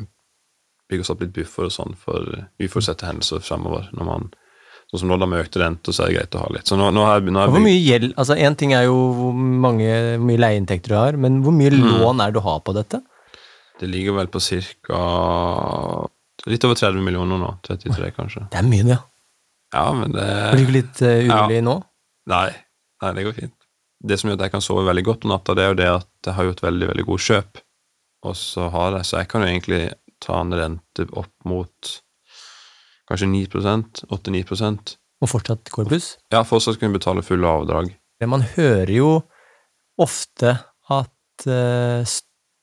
bygger 0.91 1.13
opp 1.13 1.23
litt 1.23 1.31
buffer 1.37 1.69
og 1.69 1.73
sånn 1.73 1.95
for 1.97 2.27
uforutsette 2.61 3.07
hendelser 3.07 3.39
fremover. 3.45 3.87
Når 3.95 4.09
man, 4.09 4.27
sånn 4.91 5.05
som 5.05 5.09
nå 5.13 5.17
da 5.23 5.29
med 5.31 5.45
økte 5.45 5.63
renter, 5.63 5.95
så 5.95 6.03
er 6.03 6.11
det 6.11 6.17
greit 6.19 6.35
å 6.37 6.43
ha 6.43 6.51
litt. 6.57 6.67
Så 6.67 6.77
nå, 6.77 6.91
nå 6.93 7.07
har 7.07 7.23
nå 7.23 7.39
har 7.39 7.47
jeg 7.47 7.55
Hvor 7.55 7.63
mye 7.65 7.79
gjeld 7.79 8.11
Altså, 8.19 8.35
én 8.35 8.59
ting 8.59 8.75
er 8.75 8.85
jo 8.89 8.99
hvor 9.15 9.39
mange, 9.39 9.87
hvor 10.19 10.27
mye 10.27 10.43
leieinntekter 10.43 10.91
du 10.91 10.99
har, 10.99 11.17
men 11.17 11.39
hvor 11.45 11.55
mye 11.55 11.71
Mm. 11.71 11.87
lån 12.03 12.19
er 12.21 12.35
det 12.35 12.41
du 12.41 12.45
har 12.45 12.59
på 12.67 12.75
dette? 12.75 13.01
Det 13.79 13.87
ligger 13.89 14.19
vel 14.19 14.27
på 14.31 14.39
ca. 14.43 14.99
litt 16.53 16.65
over 16.67 16.77
30 16.79 17.03
millioner 17.05 17.41
nå. 17.41 17.51
33, 17.65 18.11
kanskje. 18.15 18.45
Det 18.51 18.61
er 18.61 18.67
mye, 18.67 18.85
det. 18.85 18.97
ja. 18.97 19.03
Ja, 19.75 19.89
men 19.97 20.13
det 20.13 20.25
Blir 20.53 20.67
du 20.69 20.73
litt 20.75 21.01
uh, 21.03 21.17
urolig 21.25 21.59
nå? 21.65 21.75
Nei, 22.31 22.47
nei, 23.03 23.11
det 23.17 23.25
går 23.27 23.37
fint. 23.39 23.55
Det 24.05 24.17
som 24.19 24.29
gjør 24.29 24.37
at 24.37 24.45
jeg 24.45 24.53
kan 24.53 24.63
sove 24.63 24.85
veldig 24.87 25.03
godt 25.07 25.25
om 25.25 25.33
natta, 25.33 25.55
det 25.57 25.65
er 25.65 25.71
jo 25.71 25.79
det 25.79 25.89
at 25.91 26.29
jeg 26.29 26.37
har 26.37 26.49
gjort 26.49 26.63
veldig 26.63 26.89
veldig 26.91 27.05
gode 27.09 27.25
kjøp. 27.25 27.61
Og 28.25 28.37
så 28.39 28.69
har 28.73 28.99
jeg, 28.99 29.07
så 29.09 29.21
jeg 29.21 29.29
kan 29.31 29.43
jo 29.43 29.51
egentlig 29.51 29.81
ta 30.23 30.39
en 30.41 30.55
rente 30.55 31.07
opp 31.17 31.33
mot 31.49 31.91
kanskje 33.09 33.29
9% 33.29 34.05
8-9 34.09 34.95
Og 35.21 35.29
fortsatt 35.29 35.69
gå 35.73 35.85
i 35.85 35.89
pluss? 35.89 36.15
Ja, 36.33 36.43
fortsatt 36.47 36.79
kunne 36.81 36.97
betale 36.97 37.25
fulle 37.25 37.49
avdrag. 37.49 37.91
Man 38.25 38.45
hører 38.55 38.93
jo 38.93 39.09
ofte 40.01 40.55
at 40.91 41.47
eh, 41.49 42.01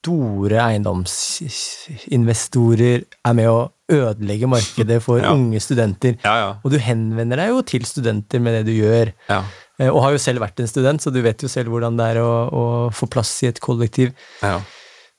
store 0.02 0.58
eiendomsinvestorer 0.66 3.04
er 3.24 3.34
med 3.38 3.48
å 3.50 3.60
ødelegge 3.92 4.48
markedet 4.50 4.98
for 5.04 5.18
Ja. 5.22 5.30
unge 5.34 5.60
studenter. 5.62 6.16
Ja, 6.24 6.34
ja. 6.40 6.50
Og 6.64 6.70
du 6.74 6.78
henvender 6.82 7.36
deg 7.38 7.48
jo 7.52 7.62
til 7.62 7.84
studenter 7.86 8.40
med 8.42 8.52
det 8.58 8.64
du 8.70 8.74
gjør. 8.78 9.12
ja. 9.30 9.42
Eh, 9.80 9.88
Og 9.88 10.02
har 10.04 10.10
jo 10.12 10.18
selv 10.20 10.40
vært 10.44 10.60
en 10.60 10.66
student, 10.68 11.00
så 11.02 11.10
du 11.12 11.22
vet 11.24 11.40
jo 11.42 11.48
selv 11.48 11.68
hvordan 11.72 11.96
det 11.98 12.04
er 12.12 12.18
å, 12.22 12.32
å 12.52 12.90
få 12.92 13.06
plass 13.10 13.30
i 13.42 13.46
et 13.48 13.60
kollektiv. 13.62 14.12
Ja. 14.42 14.58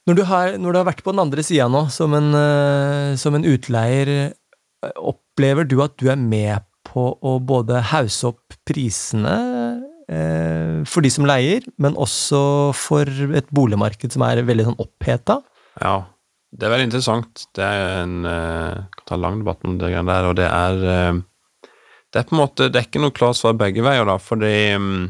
Når 0.08 0.16
du 0.20 0.24
har, 0.30 0.58
når 0.60 0.72
du 0.72 0.78
har 0.82 0.86
vært 0.92 1.04
på 1.04 1.12
den 1.16 1.20
andre 1.24 1.44
sida 1.44 1.68
nå, 1.72 1.86
som 1.92 2.14
en, 2.14 2.34
eh, 2.36 3.16
som 3.18 3.36
en 3.36 3.44
utleier, 3.48 4.08
eh, 4.84 4.92
opplever 5.00 5.64
du 5.68 5.82
at 5.84 5.98
du 5.98 6.10
er 6.12 6.16
med 6.20 6.60
på 6.84 7.18
å 7.24 7.38
både 7.42 7.82
hause 7.94 8.24
opp 8.34 8.54
prisene 8.68 9.36
for 10.08 11.02
de 11.06 11.10
som 11.14 11.26
leier, 11.26 11.64
men 11.80 11.96
også 11.96 12.74
for 12.76 13.08
et 13.08 13.48
boligmarked 13.56 14.12
som 14.12 14.26
er 14.28 14.42
veldig 14.44 14.66
sånn 14.72 14.82
oppheta? 14.84 15.38
Ja, 15.82 16.04
det 16.54 16.68
er 16.68 16.74
veldig 16.74 16.90
interessant. 16.90 17.46
Det 17.56 17.64
er 17.66 18.04
en 18.04 18.26
eh, 18.30 18.82
kan 18.98 19.06
ta 19.08 19.16
en 19.16 19.24
lang 19.24 19.40
debatt 19.42 19.64
om 19.66 19.78
det 19.82 19.94
der, 19.96 20.28
og 20.30 20.36
det 20.38 20.46
er 20.50 20.84
eh, 20.92 21.22
Det 22.14 22.20
er 22.22 22.28
på 22.30 22.36
en 22.36 22.42
måte 22.44 22.68
Det 22.70 22.78
er 22.78 22.86
ikke 22.86 23.02
noe 23.02 23.16
klart 23.16 23.40
svar 23.40 23.56
begge 23.58 23.82
veier, 23.82 24.06
da, 24.06 24.20
fordi 24.22 24.54
mm, 24.78 25.08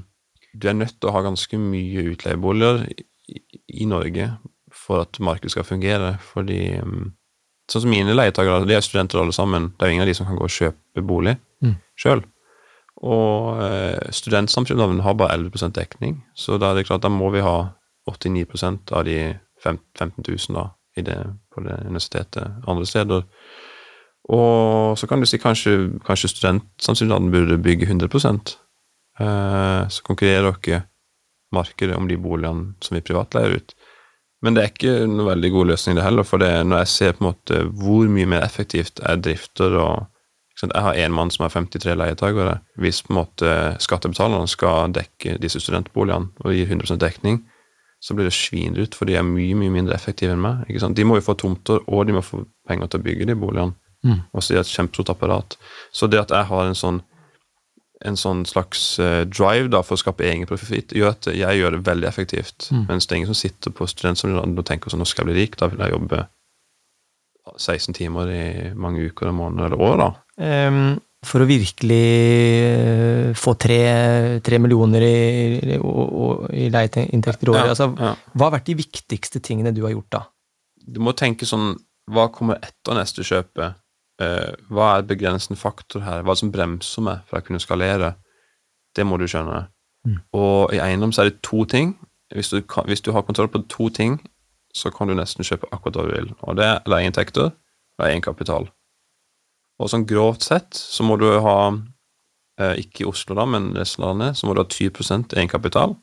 du 0.53 0.69
er 0.69 0.77
nødt 0.77 0.99
til 1.01 1.10
å 1.10 1.15
ha 1.17 1.23
ganske 1.25 1.58
mye 1.60 2.06
utleieboliger 2.13 2.86
i, 2.93 3.41
i 3.84 3.86
Norge 3.89 4.29
for 4.73 5.03
at 5.03 5.19
markedet 5.19 5.51
skal 5.51 5.67
fungere, 5.67 6.15
fordi 6.34 6.62
mm, 6.79 7.12
Sånn 7.71 7.86
som 7.86 7.93
mine 7.93 8.12
leietakere, 8.12 8.65
de 8.67 8.73
er 8.75 8.84
studenter 8.84 9.21
alle 9.21 9.32
sammen. 9.32 9.69
Det 9.79 9.86
er 9.86 9.88
jo 9.88 9.93
ingen 9.95 10.03
av 10.03 10.10
de 10.10 10.15
som 10.17 10.27
kan 10.27 10.36
gå 10.36 10.43
og 10.49 10.51
kjøpe 10.51 11.03
bolig 11.08 11.38
Mm. 11.63 11.77
sjøl. 11.95 12.19
Og 13.01 13.63
eh, 13.63 14.12
studentsamskipnaden 14.13 15.01
har 15.01 15.17
bare 15.17 15.38
11% 15.38 15.73
dekning, 15.75 16.21
så 16.36 16.60
da 16.62 16.71
er 16.71 16.79
det 16.79 16.88
klart 16.88 17.03
da 17.03 17.10
må 17.10 17.32
vi 17.34 17.41
ha 17.41 17.73
89% 18.10 18.93
av 18.93 19.06
de 19.08 19.17
fem- 19.63 19.82
15 19.97 20.23
000 20.27 20.58
da, 20.58 20.67
det, 20.95 21.17
på 21.53 21.63
det 21.65 21.79
universitetet 21.88 22.67
andre 22.67 22.86
steder. 22.86 23.23
Og 24.32 24.97
så 24.99 25.08
kan 25.08 25.19
du 25.19 25.27
si 25.27 25.39
kanskje, 25.41 25.99
kanskje 26.06 26.32
studentsamskipnaden 26.32 27.32
burde 27.32 27.58
bygge 27.60 27.89
100 27.89 28.08
eh, 29.19 29.88
Så 29.89 30.03
konkurrerer 30.03 30.56
dere 30.62 30.84
markedet 31.53 31.95
om 31.95 32.08
de 32.08 32.17
boligene 32.17 32.73
som 32.82 32.95
vi 32.95 33.01
privat 33.01 33.34
leier 33.34 33.58
ut. 33.58 33.75
Men 34.43 34.56
det 34.56 34.63
er 34.63 34.71
ikke 34.71 34.95
noe 35.08 35.29
veldig 35.32 35.51
god 35.51 35.69
løsning 35.71 35.95
det 35.97 36.03
heller, 36.03 36.23
for 36.27 36.38
det, 36.38 36.51
når 36.67 36.84
jeg 36.84 36.88
ser 36.88 37.13
på 37.13 37.23
en 37.23 37.29
måte 37.29 37.60
hvor 37.79 38.10
mye 38.12 38.27
mer 38.27 38.43
effektivt 38.43 38.99
er 39.03 39.21
drifter 39.21 39.77
og 39.79 40.10
sant, 40.63 40.73
Jeg 40.76 40.86
har 40.86 40.99
én 41.06 41.13
mann 41.15 41.32
som 41.32 41.45
har 41.45 41.54
53 41.54 41.95
leietakere. 41.99 42.58
Hvis 42.80 43.04
på 43.06 43.13
en 43.13 43.19
måte 43.21 43.54
skattebetalerne 43.84 44.49
skal 44.49 44.93
dekke 44.95 45.38
disse 45.41 45.62
studentboligene 45.63 46.32
og 46.43 46.56
gir 46.56 46.67
100% 46.71 47.02
dekning, 47.04 47.43
så 48.04 48.15
blir 48.15 48.28
det 48.28 48.36
svindyrt, 48.36 48.97
for 48.99 49.08
de 49.08 49.15
er 49.15 49.23
mye 49.23 49.56
mye 49.56 49.71
mindre 49.71 49.95
effektive 49.95 50.34
enn 50.36 50.43
meg. 50.43 50.67
De 50.67 51.06
må 51.08 51.21
jo 51.21 51.28
få 51.30 51.38
tomter, 51.39 51.80
og 51.88 52.08
de 52.08 52.17
må 52.17 52.23
få 52.26 52.43
penger 52.67 52.91
til 52.91 52.99
å 52.99 53.06
bygge 53.06 53.30
de 53.30 53.39
boligene. 53.39 53.78
Mm. 54.04 54.19
Og 54.34 54.43
så 54.43 54.52
er 54.52 54.60
det 54.60 54.65
et 54.65 54.76
kjempestort 54.76 55.13
apparat. 55.13 55.56
Så 55.95 56.10
det 56.12 56.19
at 56.19 56.34
jeg 56.36 56.49
har 56.49 56.67
en 56.67 56.76
sånn 56.76 57.04
en 58.04 58.17
sånn 58.19 58.41
slags 58.43 58.99
eh, 58.99 59.21
drive 59.32 59.69
da, 59.71 59.80
for 59.86 59.95
å 59.95 60.02
skape 60.02 60.26
egen 60.28 60.47
profitt, 60.49 60.91
gjør 60.91 61.13
at 61.13 61.30
jeg 61.32 61.60
gjør 61.60 61.78
det 61.78 61.86
veldig 61.88 62.08
effektivt. 62.10 62.67
Mm. 62.76 62.82
Mens 62.89 63.08
det 63.08 63.15
er 63.15 63.21
ingen 63.21 63.32
som 63.32 63.39
sitter 63.39 63.71
på 63.71 63.88
studentsamfunnet 63.88 64.60
og 64.60 64.67
tenker 64.67 64.91
sånn, 64.91 64.99
nå 64.99 65.08
skal 65.08 65.23
jeg 65.23 65.30
bli 65.30 65.38
rik, 65.39 65.56
da 65.62 65.69
vil 65.71 65.86
jeg 65.86 65.95
jobbe 65.95 66.26
16 67.58 67.95
timer 67.97 68.29
i 68.32 68.45
mange 68.75 69.03
uker, 69.10 69.29
og 69.32 69.36
måneder 69.38 69.71
eller 69.71 69.84
år, 69.84 69.97
da. 69.99 70.12
Um, 70.69 71.01
for 71.23 71.43
å 71.43 71.47
virkelig 71.47 72.03
eh, 72.60 73.29
få 73.38 73.53
tre, 73.60 73.79
tre 74.43 74.60
millioner 74.60 75.06
i, 75.08 75.77
i, 75.77 76.65
leieinntekter 76.73 77.47
i 77.47 77.53
året, 77.53 77.62
Ja, 77.63 77.69
altså, 77.71 77.88
ja. 77.95 78.12
hva 78.34 78.49
har 78.49 78.58
vært 78.58 78.67
de 78.67 78.75
viktigste 78.82 79.39
tingene 79.43 79.71
du 79.75 79.84
har 79.86 79.93
gjort 79.95 80.10
da? 80.12 80.23
Du 80.84 80.99
må 80.99 81.13
tenke 81.15 81.47
sånn 81.47 81.77
Hva 82.12 82.25
kommer 82.36 82.60
etter 82.60 82.97
neste 82.97 83.23
kjøpet? 83.23 83.79
Eh, 84.19 84.51
hva 84.67 84.97
er 84.97 85.08
begrensende 85.08 85.56
faktor 85.56 86.03
her? 86.03 86.25
Hva 86.25 86.34
er 86.34 86.36
det 86.36 86.43
som 86.43 86.51
bremser 86.51 87.06
meg 87.08 87.23
fra 87.29 87.39
å 87.39 87.45
kunne 87.47 87.63
skalere? 87.63 88.10
Det 88.93 89.06
må 89.08 89.15
du 89.17 89.23
skjønne. 89.32 89.63
Mm. 90.03 90.17
Og 90.36 90.75
i 90.75 90.82
eiendom 90.84 91.13
så 91.15 91.23
er 91.23 91.32
det 91.32 91.39
to 91.47 91.63
ting. 91.71 91.95
Hvis 92.36 92.51
du, 92.51 92.60
hvis 92.60 93.01
du 93.06 93.13
har 93.15 93.23
kontroll 93.23 93.47
på 93.53 93.63
to 93.71 93.88
ting, 93.95 94.19
så 94.73 94.91
kan 94.93 95.09
du 95.09 95.15
nesten 95.17 95.45
kjøpe 95.45 95.69
akkurat 95.71 95.99
hva 95.99 96.05
du 96.07 96.13
vil. 96.15 96.31
Og 96.47 96.57
det 96.57 96.65
er 96.67 96.89
leieinntekter 96.89 97.51
og 97.51 98.05
egenkapital. 98.07 98.69
Og 99.81 99.89
sånn 99.91 100.05
grovt 100.09 100.45
sett 100.45 100.77
så 100.77 101.05
må 101.05 101.17
du 101.21 101.27
ha, 101.43 101.57
eh, 102.62 102.79
ikke 102.81 103.03
i 103.03 103.09
Oslo 103.09 103.38
da, 103.38 103.45
men 103.49 103.71
resten 103.77 104.05
av 104.05 104.13
landet, 104.13 104.39
så 104.39 104.47
må 104.47 104.55
du 104.55 104.63
ha 104.63 104.67
20 104.69 105.38
egenkapital. 105.38 105.95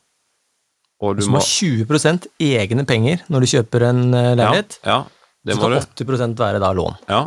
Og 1.01 1.17
du 1.17 1.25
så 1.25 1.33
må 1.33 1.41
ha 1.41 1.47
20% 1.47 2.29
egne 2.45 2.85
penger 2.89 3.25
når 3.33 3.45
du 3.45 3.53
kjøper 3.55 3.87
en 3.89 4.03
eh, 4.13 4.35
leilighet. 4.37 4.81
Ja, 4.85 5.01
ja 5.01 5.21
det 5.49 5.57
så 5.57 5.63
må 5.63 5.71
kan 5.71 5.79
du. 5.79 6.05
80% 6.05 6.41
være 6.41 6.61
da 6.61 6.73
lån. 6.77 6.99
Ja, 7.09 7.23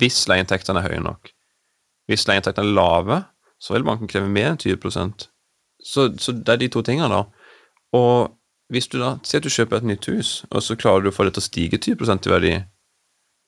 hvis 0.00 0.24
leieinntektene 0.28 0.82
er 0.82 0.92
høye 0.92 1.04
nok. 1.04 1.30
Hvis 2.10 2.26
leieinntektene 2.28 2.68
er 2.68 2.76
lave, 2.76 3.20
så 3.62 3.76
vil 3.76 3.86
banken 3.86 4.10
kreve 4.10 4.28
mer 4.28 4.52
enn 4.52 4.60
20% 4.60 5.30
Så, 5.84 6.10
så 6.20 6.32
det 6.32 6.52
er 6.52 6.60
de 6.60 6.68
to 6.72 6.82
tingene, 6.84 7.08
da. 7.12 7.22
Og 7.96 8.34
hvis 8.74 8.90
du 8.90 8.98
da 9.00 9.16
Si 9.24 9.38
at 9.38 9.44
du 9.46 9.52
kjøper 9.52 9.80
et 9.80 9.88
nytt 9.88 10.08
hus, 10.10 10.44
og 10.50 10.62
så 10.62 10.76
klarer 10.78 11.04
du 11.04 11.10
å 11.10 11.14
få 11.14 11.26
det 11.26 11.36
til 11.36 11.44
å 11.44 11.48
stige 11.48 11.78
20 11.78 12.26
i 12.26 12.32
verdi, 12.32 12.54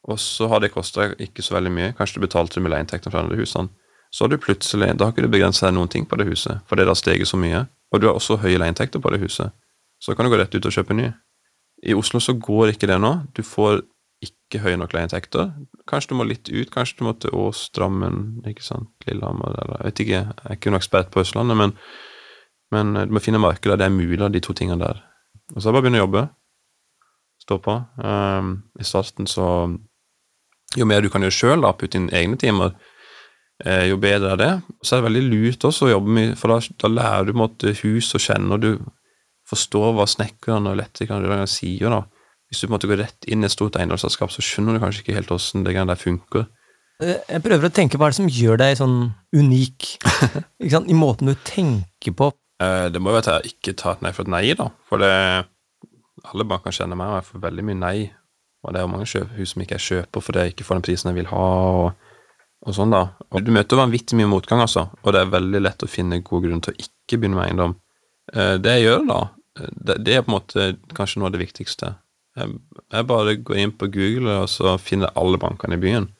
og 0.06 0.20
så 0.22 0.46
har 0.48 0.62
det 0.62 0.70
kosta 0.74 1.10
ikke 1.18 1.42
så 1.42 1.56
veldig 1.56 1.72
mye, 1.74 1.94
kanskje 1.98 2.20
du 2.20 2.26
betalte 2.26 2.62
med 2.62 2.72
leieinntektene 2.72 3.12
fra 3.12 3.24
andre 3.24 3.38
husene, 3.40 3.72
så 4.14 4.24
har 4.24 4.30
du 4.30 4.38
plutselig 4.38 4.92
Da 4.96 5.04
har 5.04 5.12
ikke 5.12 5.26
du 5.26 5.32
begrensa 5.32 5.66
deg 5.66 5.74
noen 5.74 5.90
ting 5.92 6.06
på 6.06 6.16
det 6.16 6.28
huset, 6.28 6.62
fordi 6.70 6.86
det 6.86 6.92
har 6.94 7.00
steget 7.00 7.28
så 7.28 7.36
mye, 7.40 7.66
og 7.92 8.00
du 8.00 8.06
har 8.06 8.14
også 8.14 8.38
høye 8.40 8.58
leieinntekter 8.58 9.02
på 9.02 9.12
det 9.12 9.20
huset. 9.20 9.52
Så 10.00 10.14
kan 10.14 10.26
du 10.26 10.30
gå 10.30 10.38
rett 10.38 10.54
ut 10.54 10.66
og 10.66 10.72
kjøpe 10.72 10.94
ny. 10.94 11.10
I 11.84 11.94
Oslo 11.96 12.20
så 12.20 12.32
går 12.32 12.72
ikke 12.72 12.88
det 12.88 12.98
nå. 13.02 13.12
Du 13.36 13.42
får 13.44 13.82
ikke 14.24 14.62
høye 14.64 14.78
nok 14.80 14.94
leieinntekter. 14.94 15.50
Kanskje 15.88 16.12
du 16.12 16.18
må 16.20 16.26
litt 16.28 16.48
ut, 16.48 16.70
kanskje 16.72 17.00
du 17.00 17.04
må 17.08 17.14
til 17.20 17.34
Ås, 17.36 17.66
Drammen, 17.76 18.40
ikke 18.48 18.64
sant, 18.64 18.92
Lillehammer 19.08 19.52
eller 19.52 19.80
Jeg 19.80 19.90
vet 19.90 20.02
ikke, 20.04 20.20
jeg 20.20 20.46
er 20.46 20.56
ikke 20.56 20.72
noen 20.72 20.80
ekspert 20.80 21.12
på 21.12 21.22
Østlandet, 21.22 21.58
men, 21.60 21.74
men 22.72 22.94
du 23.08 23.14
må 23.16 23.22
finne 23.24 23.42
markeder 23.42 23.76
der 23.76 23.84
det 23.84 23.90
er 23.90 23.98
mulig 23.98 24.32
de 24.32 24.44
to 24.44 24.56
tingene 24.56 24.80
der. 24.82 25.02
Og 25.54 25.60
så 25.60 25.68
er 25.68 25.70
det 25.70 25.76
bare 25.76 25.82
å 25.82 25.86
begynne 25.86 26.00
å 26.00 26.04
jobbe. 26.06 26.24
Stå 27.46 27.58
på. 27.62 27.76
Um, 28.02 28.50
I 28.80 28.86
starten 28.86 29.28
så 29.30 29.46
Jo 30.76 30.84
mer 30.84 31.00
du 31.00 31.08
kan 31.08 31.22
gjøre 31.22 31.32
sjøl, 31.32 31.62
putte 31.78 31.96
inn 31.96 32.10
egne 32.12 32.36
timer, 32.36 32.74
eh, 33.64 33.86
jo 33.88 33.96
bedre 34.02 34.34
er 34.34 34.40
det. 34.40 34.50
Så 34.82 34.96
er 34.96 35.00
det 35.00 35.06
veldig 35.06 35.22
lurt 35.30 35.64
også 35.64 35.86
å 35.86 35.92
jobbe 35.94 36.12
mye, 36.12 36.34
for 36.36 36.52
da, 36.52 36.58
da 36.82 36.90
lærer 36.90 37.30
du 37.30 37.32
måte, 37.38 37.70
en 37.70 37.72
måte 37.72 37.84
hus 37.84 38.10
og 38.12 38.60
du 38.60 38.72
forstår 39.48 39.94
hva 39.94 40.04
snekkerne 40.10 40.68
og 40.68 40.76
elektrikerne 40.76 41.46
sier. 41.48 41.88
da. 41.88 42.02
Hvis 42.50 42.60
du 42.60 42.66
på 42.66 42.72
en 42.72 42.76
måte 42.76 42.90
går 42.90 43.00
rett 43.04 43.28
inn 43.30 43.42
i 43.42 43.48
et 43.48 43.54
stort 43.54 43.78
eiendomsselskap, 43.78 44.30
så 44.34 44.42
skjønner 44.44 44.76
du 44.76 44.82
kanskje 44.82 45.04
ikke 45.04 45.16
helt 45.16 45.32
åssen 45.34 45.64
det 45.64 45.72
greiene 45.72 45.94
der 45.94 46.02
funker. 46.02 46.48
Eh, 47.00 47.22
Jeg 47.28 47.42
prøver 47.46 47.68
å 47.70 47.72
tenke 47.74 47.96
hva 47.96 48.10
er 48.10 48.14
det 48.14 48.20
som 48.20 48.28
gjør 48.28 48.60
deg 48.60 48.76
sånn 48.82 48.98
unik 49.32 49.88
i 50.90 50.98
måten 50.98 51.30
du 51.30 51.38
tenker 51.46 52.14
på. 52.16 52.32
Eh, 52.62 52.88
Det 52.90 53.00
må 53.02 53.10
jo 53.10 53.18
være 53.18 53.26
at 53.36 53.44
jeg 53.44 53.52
ikke 53.56 53.76
tar 53.76 53.96
et 53.98 54.02
nei 54.06 54.12
for 54.16 54.22
et 54.26 54.32
nei, 54.32 54.54
da. 54.58 54.70
For 54.88 55.02
det, 55.02 55.12
alle 56.32 56.44
banker 56.48 56.74
kjenner 56.74 56.96
meg, 56.98 57.08
og 57.12 57.18
jeg 57.20 57.28
får 57.30 57.44
veldig 57.46 57.64
mye 57.68 57.80
nei. 57.80 57.96
Og 58.64 58.72
det 58.72 58.80
er 58.80 58.86
jo 58.86 58.90
mange 58.90 59.06
hus 59.36 59.52
som 59.52 59.62
ikke 59.62 59.76
jeg 59.78 59.84
kjøper 59.86 60.24
fordi 60.24 60.42
jeg 60.42 60.54
ikke 60.54 60.64
får 60.66 60.78
den 60.80 60.86
prisen 60.88 61.10
jeg 61.12 61.18
vil 61.20 61.28
ha. 61.30 61.42
og, 61.84 61.92
og 62.66 62.74
sånn 62.74 62.90
da. 62.94 63.02
Og 63.30 63.44
Du 63.46 63.52
møter 63.54 63.78
vanvittig 63.78 64.16
mye 64.18 64.30
motgang, 64.32 64.60
altså. 64.64 64.88
Og 65.04 65.12
det 65.14 65.20
er 65.22 65.34
veldig 65.36 65.60
lett 65.62 65.84
å 65.86 65.90
finne 65.90 66.22
gode 66.24 66.48
grunner 66.48 66.64
til 66.66 66.74
å 66.74 66.82
ikke 66.86 67.20
begynne 67.20 67.38
med 67.38 67.46
eiendom. 67.50 67.76
Eh, 68.34 68.56
Det 68.58 68.72
jeg 68.78 68.86
gjør 68.88 69.06
da, 69.12 69.20
det, 69.56 69.94
det 70.04 70.16
er 70.16 70.22
på 70.26 70.32
en 70.32 70.36
måte 70.40 70.64
kanskje 70.96 71.20
noe 71.20 71.30
av 71.30 71.36
det 71.36 71.44
viktigste. 71.44 71.94
Jeg, 72.36 72.58
jeg 72.92 73.06
bare 73.08 73.36
går 73.40 73.56
inn 73.62 73.70
på 73.72 73.86
Google 73.88 74.34
og 74.42 74.48
så 74.52 74.74
finner 74.82 75.14
alle 75.16 75.38
bankene 75.40 75.78
i 75.78 75.80
byen. 75.80 76.10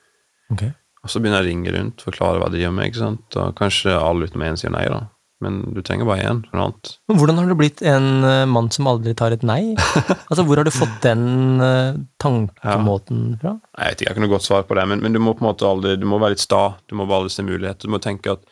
Og 1.03 1.11
så 1.11 1.19
begynner 1.21 1.43
jeg 1.43 1.45
å 1.45 1.49
ringe 1.51 1.73
rundt, 1.75 2.01
forklare 2.01 2.39
hva 2.41 2.47
de 2.49 2.63
gjør 2.63 2.71
med, 2.73 2.87
ikke 2.89 3.03
sant. 3.03 3.35
Og 3.37 3.53
kanskje 3.59 3.93
alle 3.93 4.25
utenom 4.25 4.47
én 4.47 4.57
sier 4.57 4.71
nei, 4.73 4.85
da. 4.89 5.03
Men 5.43 5.59
du 5.75 5.83
trenger 5.85 6.07
bare 6.09 6.23
én, 6.25 6.39
noe 6.49 6.63
annet. 6.63 6.91
Men 7.11 7.17
hvordan 7.19 7.37
har 7.37 7.49
du 7.51 7.55
blitt 7.59 7.81
en 7.85 8.07
eh, 8.25 8.45
mann 8.49 8.71
som 8.73 8.87
aldri 8.89 9.13
tar 9.19 9.35
et 9.35 9.43
nei? 9.45 9.75
Altså, 10.31 10.43
Hvor 10.47 10.57
har 10.57 10.65
du 10.65 10.71
fått 10.73 10.95
den 11.03 11.61
eh, 11.61 11.99
tankemåten 12.23 13.35
fra? 13.41 13.53
Jeg 13.77 13.91
vet 13.93 14.01
ikke, 14.01 14.07
jeg 14.07 14.09
har 14.09 14.15
ikke 14.17 14.25
noe 14.25 14.33
godt 14.33 14.47
svar 14.47 14.65
på 14.65 14.77
det, 14.79 14.87
men, 14.89 15.03
men 15.05 15.13
du 15.13 15.21
må 15.21 15.35
på 15.37 15.45
en 15.45 15.49
måte 15.51 15.67
aldri, 15.69 15.93
du 16.01 16.07
må 16.09 16.17
være 16.23 16.33
litt 16.35 16.41
sta. 16.43 16.63
Du 16.89 16.95
må 16.97 17.05
bare 17.09 17.29
se 17.29 17.45
muligheter. 17.45 17.85
Du 17.85 17.93
må 17.93 18.01
tenke 18.01 18.33
at 18.33 18.49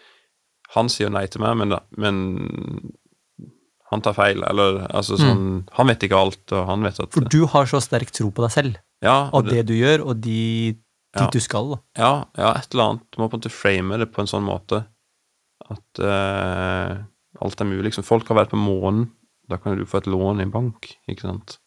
han 0.75 0.87
sier 0.93 1.09
nei 1.13 1.25
til 1.31 1.41
meg, 1.41 1.57
men, 1.57 1.73
da- 1.73 1.83
men 1.97 2.21
han 3.91 4.01
tar 4.05 4.15
feil, 4.17 4.41
eller 4.45 4.79
altså 4.89 5.17
sånn 5.19 5.43
Han 5.77 5.87
vet 5.91 6.03
ikke 6.07 6.17
alt, 6.17 6.41
og 6.57 6.65
han 6.69 6.85
vet 6.85 6.97
at 7.03 7.13
For 7.15 7.27
du 7.31 7.43
har 7.53 7.67
så 7.69 7.81
sterk 7.83 8.09
tro 8.15 8.31
på 8.33 8.43
deg 8.45 8.53
selv, 8.53 8.79
ja, 9.05 9.27
og 9.29 9.43
og 9.43 9.51
det 9.51 9.65
du 9.69 9.75
gjør, 9.77 10.05
og 10.09 10.21
de, 10.25 10.39
dit 10.75 11.21
Ja. 11.21 11.29
du 11.31 11.39
skal. 11.39 11.69
da. 11.75 11.77
ja, 12.01 12.13
ja, 12.37 12.49
et 12.59 12.73
eller 12.73 12.83
annet. 12.89 13.03
Du 13.13 13.21
må 13.21 13.29
på 13.29 13.37
en 13.37 13.41
måte 13.43 13.53
frame 13.53 13.97
det 14.01 14.09
på 14.11 14.21
en 14.23 14.27
sånn 14.31 14.43
måte 14.45 14.81
at 15.73 16.01
uh, 16.01 17.03
alt 17.41 17.61
er 17.61 17.69
mulig. 17.69 17.89
Liksom, 17.89 18.05
folk 18.07 18.27
har 18.31 18.43
vært 18.43 18.53
på 18.53 18.61
månen. 18.61 19.09
Da 19.49 19.59
kan 19.61 19.77
du 19.77 19.85
få 19.87 20.01
et 20.01 20.09
lån 20.09 20.41
i 20.41 20.47
en 20.47 20.53
bank, 20.53 20.89
ikke 21.09 21.27
sant. 21.27 21.59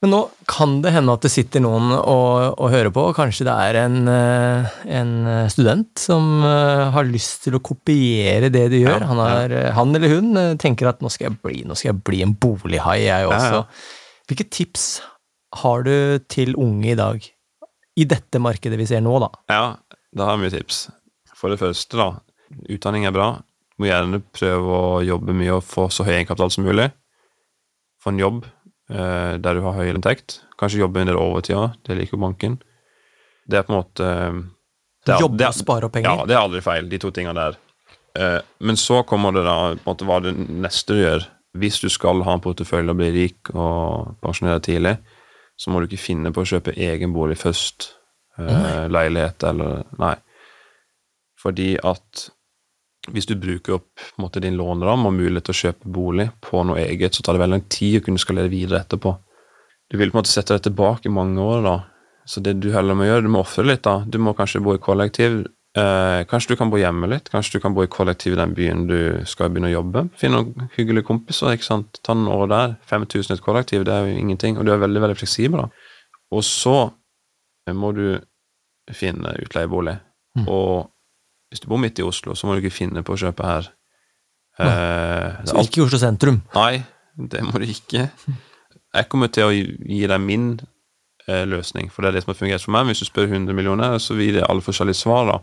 Men 0.00 0.14
nå 0.14 0.18
kan 0.48 0.78
det 0.80 0.94
hende 0.94 1.12
at 1.12 1.24
det 1.24 1.30
sitter 1.32 1.60
noen 1.60 1.90
og, 1.92 2.56
og 2.56 2.70
hører 2.72 2.88
på, 2.92 3.02
og 3.10 3.16
kanskje 3.18 3.44
det 3.44 3.56
er 3.66 3.78
en, 3.82 3.96
eh, 4.08 4.70
en 4.96 5.10
student 5.52 6.00
som 6.00 6.40
eh, 6.40 6.86
har 6.94 7.04
lyst 7.04 7.44
til 7.44 7.58
å 7.58 7.60
kopiere 7.64 8.48
det 8.52 8.66
de 8.72 8.80
gjør. 8.80 8.96
Ja, 8.96 9.10
han, 9.10 9.20
har, 9.20 9.54
han 9.76 9.92
eller 9.96 10.14
hun 10.14 10.40
tenker 10.60 10.88
at 10.88 11.04
nå 11.04 11.12
skal 11.12 11.28
jeg 11.28 11.40
bli, 11.44 11.60
skal 11.74 11.90
jeg 11.90 12.00
bli 12.08 12.22
en 12.24 12.32
bolighai, 12.32 13.02
jeg 13.10 13.28
også. 13.28 13.60
ja. 13.60 14.00
Hvilke 14.30 14.46
tips 14.46 14.86
har 15.60 15.84
du 15.84 15.94
til 16.30 16.56
unge 16.56 16.92
i 16.92 16.96
dag? 16.98 17.24
I 17.98 18.06
dette 18.08 18.40
markedet 18.40 18.78
vi 18.78 18.86
ser 18.88 19.02
nå, 19.04 19.16
da. 19.22 19.30
Ja, 19.50 19.64
da 20.16 20.28
har 20.28 20.36
jeg 20.36 20.44
mye 20.44 20.54
tips. 20.54 20.84
For 21.36 21.52
det 21.52 21.60
første, 21.60 21.98
da. 21.98 22.08
Utdanning 22.70 23.06
er 23.06 23.14
bra. 23.14 23.30
må 23.80 23.88
gjerne 23.88 24.20
prøve 24.36 24.76
å 24.76 25.00
jobbe 25.00 25.32
mye 25.32 25.54
og 25.56 25.64
få 25.64 25.86
så 25.88 26.04
høy 26.04 26.12
egenkapital 26.18 26.50
som 26.52 26.66
mulig. 26.68 26.90
Få 28.02 28.12
en 28.12 28.20
jobb 28.20 28.42
eh, 28.44 29.38
der 29.40 29.56
du 29.56 29.62
har 29.64 29.78
høy 29.78 29.88
inntekt. 29.88 30.42
Kanskje 30.60 30.82
jobbe 30.82 31.00
en 31.00 31.08
del 31.08 31.16
overtid 31.16 31.56
òg, 31.56 31.78
det 31.88 31.96
liker 31.96 32.18
jo 32.18 32.24
banken. 32.26 32.58
Det 33.48 33.58
er 33.58 33.64
på 33.64 33.72
en 33.72 33.78
måte 33.80 34.04
eh, 34.04 34.40
det 35.06 35.14
er, 35.14 35.22
Jobbe 35.24 35.48
og 35.48 35.56
spare 35.56 35.88
opp 35.88 35.94
penger. 35.96 36.12
Ja, 36.12 36.26
det 36.28 36.36
er 36.36 36.42
aldri 36.42 36.60
feil, 36.64 36.88
de 36.90 37.00
to 37.00 37.12
tingene 37.14 37.38
der. 37.38 37.56
Eh, 38.20 38.40
men 38.66 38.76
så 38.76 39.00
kommer 39.08 39.32
det 39.32 39.46
da 39.46 39.56
på 39.72 39.80
en 39.80 39.88
måte 39.88 40.08
hva 40.08 40.18
det 40.24 40.34
neste 40.36 40.96
du 40.96 41.00
gjør. 41.00 41.24
Hvis 41.60 41.80
du 41.82 41.88
skal 41.90 42.20
ha 42.26 42.34
en 42.36 42.42
portefølje 42.44 42.92
og 42.92 42.98
bli 43.00 43.08
rik 43.14 43.50
og 43.54 44.18
pensjonere 44.22 44.60
tidlig, 44.62 44.98
så 45.58 45.72
må 45.72 45.80
du 45.80 45.88
ikke 45.88 46.04
finne 46.04 46.32
på 46.32 46.44
å 46.44 46.50
kjøpe 46.52 46.76
egen 46.76 47.14
bolig 47.16 47.38
først. 47.40 47.94
Eh, 48.40 48.84
leilighet 48.92 49.44
eller 49.48 49.82
Nei. 50.00 50.14
Fordi 51.40 51.74
at 51.80 52.28
hvis 53.08 53.26
du 53.26 53.34
bruker 53.40 53.78
opp 53.78 54.02
måte, 54.20 54.42
din 54.44 54.58
låneramme 54.60 55.08
og 55.08 55.16
mulighet 55.16 55.48
til 55.48 55.54
å 55.54 55.60
kjøpe 55.60 55.92
bolig 55.92 56.28
på 56.44 56.60
noe 56.68 56.82
eget, 56.82 57.16
så 57.16 57.24
tar 57.24 57.36
det 57.36 57.44
veldig 57.44 57.56
lang 57.56 57.68
tid 57.72 58.00
å 58.00 58.04
kunne 58.04 58.20
skalere 58.20 58.52
videre 58.52 58.82
etterpå. 58.84 59.14
Du 59.90 59.96
vil 59.98 60.12
på 60.12 60.18
en 60.18 60.20
måte 60.20 60.32
sette 60.32 60.54
deg 60.54 60.68
tilbake 60.68 61.08
i 61.08 61.14
mange 61.14 61.40
år, 61.40 61.64
da. 61.64 61.78
Så 62.28 62.42
det 62.44 62.58
du 62.62 62.68
heller 62.74 62.94
må 62.94 63.08
gjøre, 63.08 63.24
du 63.24 63.32
må 63.32 63.40
ofre 63.42 63.64
litt, 63.66 63.82
da. 63.86 64.02
Du 64.06 64.20
må 64.22 64.36
kanskje 64.38 64.62
bo 64.62 64.76
i 64.76 64.82
kollektiv. 64.82 65.40
Eh, 65.80 66.20
kanskje 66.30 66.52
du 66.52 66.60
kan 66.60 66.70
bo 66.70 66.78
hjemme 66.78 67.08
litt. 67.10 67.32
Kanskje 67.32 67.56
du 67.56 67.64
kan 67.64 67.74
bo 67.74 67.82
i 67.82 67.90
kollektiv 67.90 68.36
i 68.36 68.38
den 68.38 68.54
byen 68.54 68.84
du 68.90 69.00
skal 69.26 69.50
begynne 69.50 69.72
å 69.72 69.78
jobbe. 69.78 70.04
Finn 70.20 70.36
noen 70.36 70.70
hyggelige 70.76 71.08
kompiser, 71.08 71.56
ikke 71.56 71.66
sant. 71.66 72.02
Ta 72.06 72.14
noen 72.14 72.30
år 72.36 72.52
der. 72.52 72.78
5000 72.92 73.34
i 73.34 73.38
et 73.38 73.44
kollektiv, 73.48 73.88
det 73.88 73.96
er 73.96 74.06
jo 74.06 74.20
ingenting. 74.20 74.60
Og 74.60 74.68
du 74.68 74.74
er 74.74 74.84
veldig, 74.84 75.02
veldig 75.08 75.18
fleksibel, 75.18 75.64
da. 75.64 76.06
Og 76.36 76.46
så 76.46 76.76
må 77.74 77.90
du 77.96 78.04
finne 78.94 79.34
utleiebolig. 79.42 79.96
Mm. 80.38 80.46
Og 80.46 80.90
hvis 81.50 81.60
du 81.64 81.68
bor 81.70 81.80
midt 81.82 81.98
i 81.98 82.06
Oslo, 82.06 82.34
så 82.38 82.46
må 82.46 82.54
du 82.56 82.62
ikke 82.62 82.76
finne 82.78 83.02
på 83.06 83.14
å 83.16 83.20
kjøpe 83.20 83.46
her. 83.46 83.68
Eh, 84.60 85.40
Så 85.48 85.62
ikke 85.64 85.80
i 85.80 85.84
Oslo 85.86 85.98
sentrum. 85.98 86.40
Nei, 86.54 86.82
det 87.16 87.42
må 87.46 87.58
du 87.58 87.66
ikke. 87.66 88.08
Jeg 88.94 89.08
kommer 89.10 89.30
til 89.32 89.46
å 89.48 89.52
gi 89.54 89.64
gi 89.86 90.06
deg 90.10 90.20
min 90.22 90.52
eh, 91.28 91.44
løsning, 91.48 91.90
for 91.90 92.02
det 92.02 92.10
er 92.10 92.18
det 92.18 92.24
som 92.24 92.32
har 92.34 92.40
fungert 92.40 92.64
for 92.64 92.74
meg. 92.74 92.86
Hvis 92.90 93.02
du 93.04 93.08
spør 93.08 93.28
100 93.30 93.54
millioner, 93.56 93.98
så 94.02 94.16
vil 94.18 94.34
det 94.38 94.46
alle 94.48 94.64
forskjellige 94.64 94.98
svar, 95.00 95.26
da. 95.30 95.38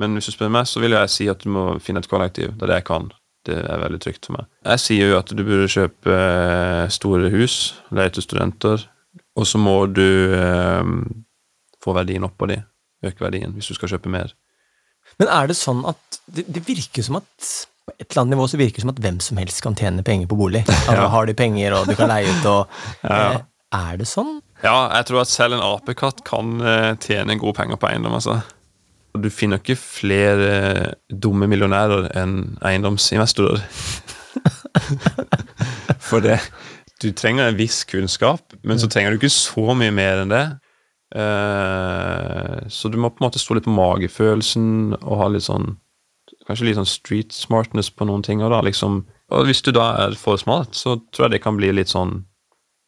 Men 0.00 0.14
hvis 0.16 0.30
du 0.30 0.32
spør 0.36 0.52
meg, 0.54 0.66
så 0.70 0.80
vil 0.80 0.94
jeg 0.96 1.10
si 1.12 1.26
at 1.28 1.42
du 1.44 1.50
må 1.52 1.66
finne 1.84 2.00
et 2.00 2.08
kollektiv. 2.08 2.54
Det 2.56 2.64
er 2.64 2.72
det 2.72 2.78
jeg 2.80 2.88
kan. 2.88 3.10
Det 3.44 3.56
er 3.58 3.80
veldig 3.82 3.98
trygt 4.00 4.26
for 4.28 4.38
meg. 4.38 4.46
Jeg 4.64 4.80
sier 4.80 5.10
jo 5.10 5.18
at 5.18 5.32
du 5.34 5.42
burde 5.44 5.68
kjøpe 5.68 6.14
eh, 6.16 6.86
store 6.94 7.28
hus, 7.34 7.56
leie 7.90 8.12
til 8.14 8.22
studenter, 8.24 8.84
og 9.36 9.48
så 9.48 9.58
må 9.60 9.74
du 9.92 10.04
eh, 10.36 10.92
få 11.82 11.94
verdien 11.96 12.24
opp 12.24 12.36
på 12.40 12.48
de. 12.52 12.60
Øke 13.04 13.24
verdien 13.24 13.52
hvis 13.56 13.66
du 13.72 13.74
skal 13.74 13.90
kjøpe 13.96 14.12
mer. 14.14 14.30
Men 15.20 15.28
er 15.28 15.46
det 15.50 15.56
sånn 15.58 15.82
at 15.88 16.00
det, 16.32 16.44
det 16.48 16.62
virker 16.66 17.02
som 17.04 17.16
at 17.20 17.28
på 17.82 17.90
et 17.98 18.06
eller 18.12 18.20
annet 18.22 18.36
nivå 18.36 18.44
så 18.48 18.58
virker 18.60 18.78
det 18.78 18.84
som 18.86 18.92
at 18.94 19.00
hvem 19.02 19.18
som 19.24 19.36
helst 19.42 19.62
kan 19.64 19.74
tjene 19.78 20.02
penger 20.06 20.26
på 20.30 20.38
bolig. 20.38 20.62
Altså, 20.68 20.94
Ja. 21.02 21.08
Har 21.12 21.26
de 21.26 21.34
penger, 21.34 21.74
og 21.76 21.88
du 21.90 21.94
kan 21.98 22.08
leie 22.12 22.30
ut, 22.30 22.44
og 22.46 22.68
Ja, 23.02 23.32
eh, 23.32 23.40
Er 23.74 23.96
det 23.98 24.06
sånn? 24.10 24.36
Ja, 24.62 24.76
jeg 24.98 25.06
tror 25.08 25.22
at 25.24 25.30
selv 25.32 25.56
en 25.56 25.64
apekatt 25.64 26.20
kan 26.28 26.60
eh, 26.60 26.92
tjene 27.02 27.38
gode 27.40 27.56
penger 27.58 27.76
på 27.80 27.88
eiendom, 27.90 28.14
altså. 28.18 28.34
Du 29.18 29.28
finner 29.34 29.58
ikke 29.60 29.76
flere 29.76 30.46
eh, 30.52 30.92
dumme 31.10 31.48
millionærer 31.50 32.06
enn 32.16 32.36
eiendomsinvestorer. 32.64 33.60
For 36.08 36.22
det 36.24 36.38
Du 37.02 37.10
trenger 37.18 37.48
en 37.50 37.58
viss 37.58 37.82
kunnskap, 37.88 38.54
men 38.62 38.78
så 38.78 38.86
trenger 38.88 39.10
du 39.12 39.18
ikke 39.18 39.32
så 39.34 39.74
mye 39.74 39.90
mer 39.94 40.20
enn 40.22 40.30
det. 40.30 40.44
Eh, 41.12 42.58
så 42.72 42.88
du 42.88 42.96
må 43.00 43.10
på 43.12 43.22
en 43.22 43.28
måte 43.28 43.40
stå 43.42 43.56
litt 43.58 43.66
på 43.68 43.74
magefølelsen 43.76 44.96
og 45.02 45.18
ha 45.22 45.30
litt 45.32 45.48
sånn 45.48 45.76
Kanskje 46.48 46.64
litt 46.66 46.74
sånn 46.78 46.88
street 46.88 47.30
smartness 47.36 47.86
på 47.94 48.06
noen 48.08 48.22
ting. 48.26 48.40
Og, 48.42 48.50
da, 48.50 48.58
liksom, 48.66 48.96
og 49.30 49.44
hvis 49.46 49.60
du 49.62 49.68
da 49.74 49.84
er 50.08 50.16
for 50.18 50.40
smart, 50.40 50.72
så 50.74 50.96
tror 51.14 51.28
jeg 51.28 51.36
det 51.36 51.40
kan 51.44 51.54
bli 51.58 51.68
litt 51.70 51.92
sånn 51.92 52.24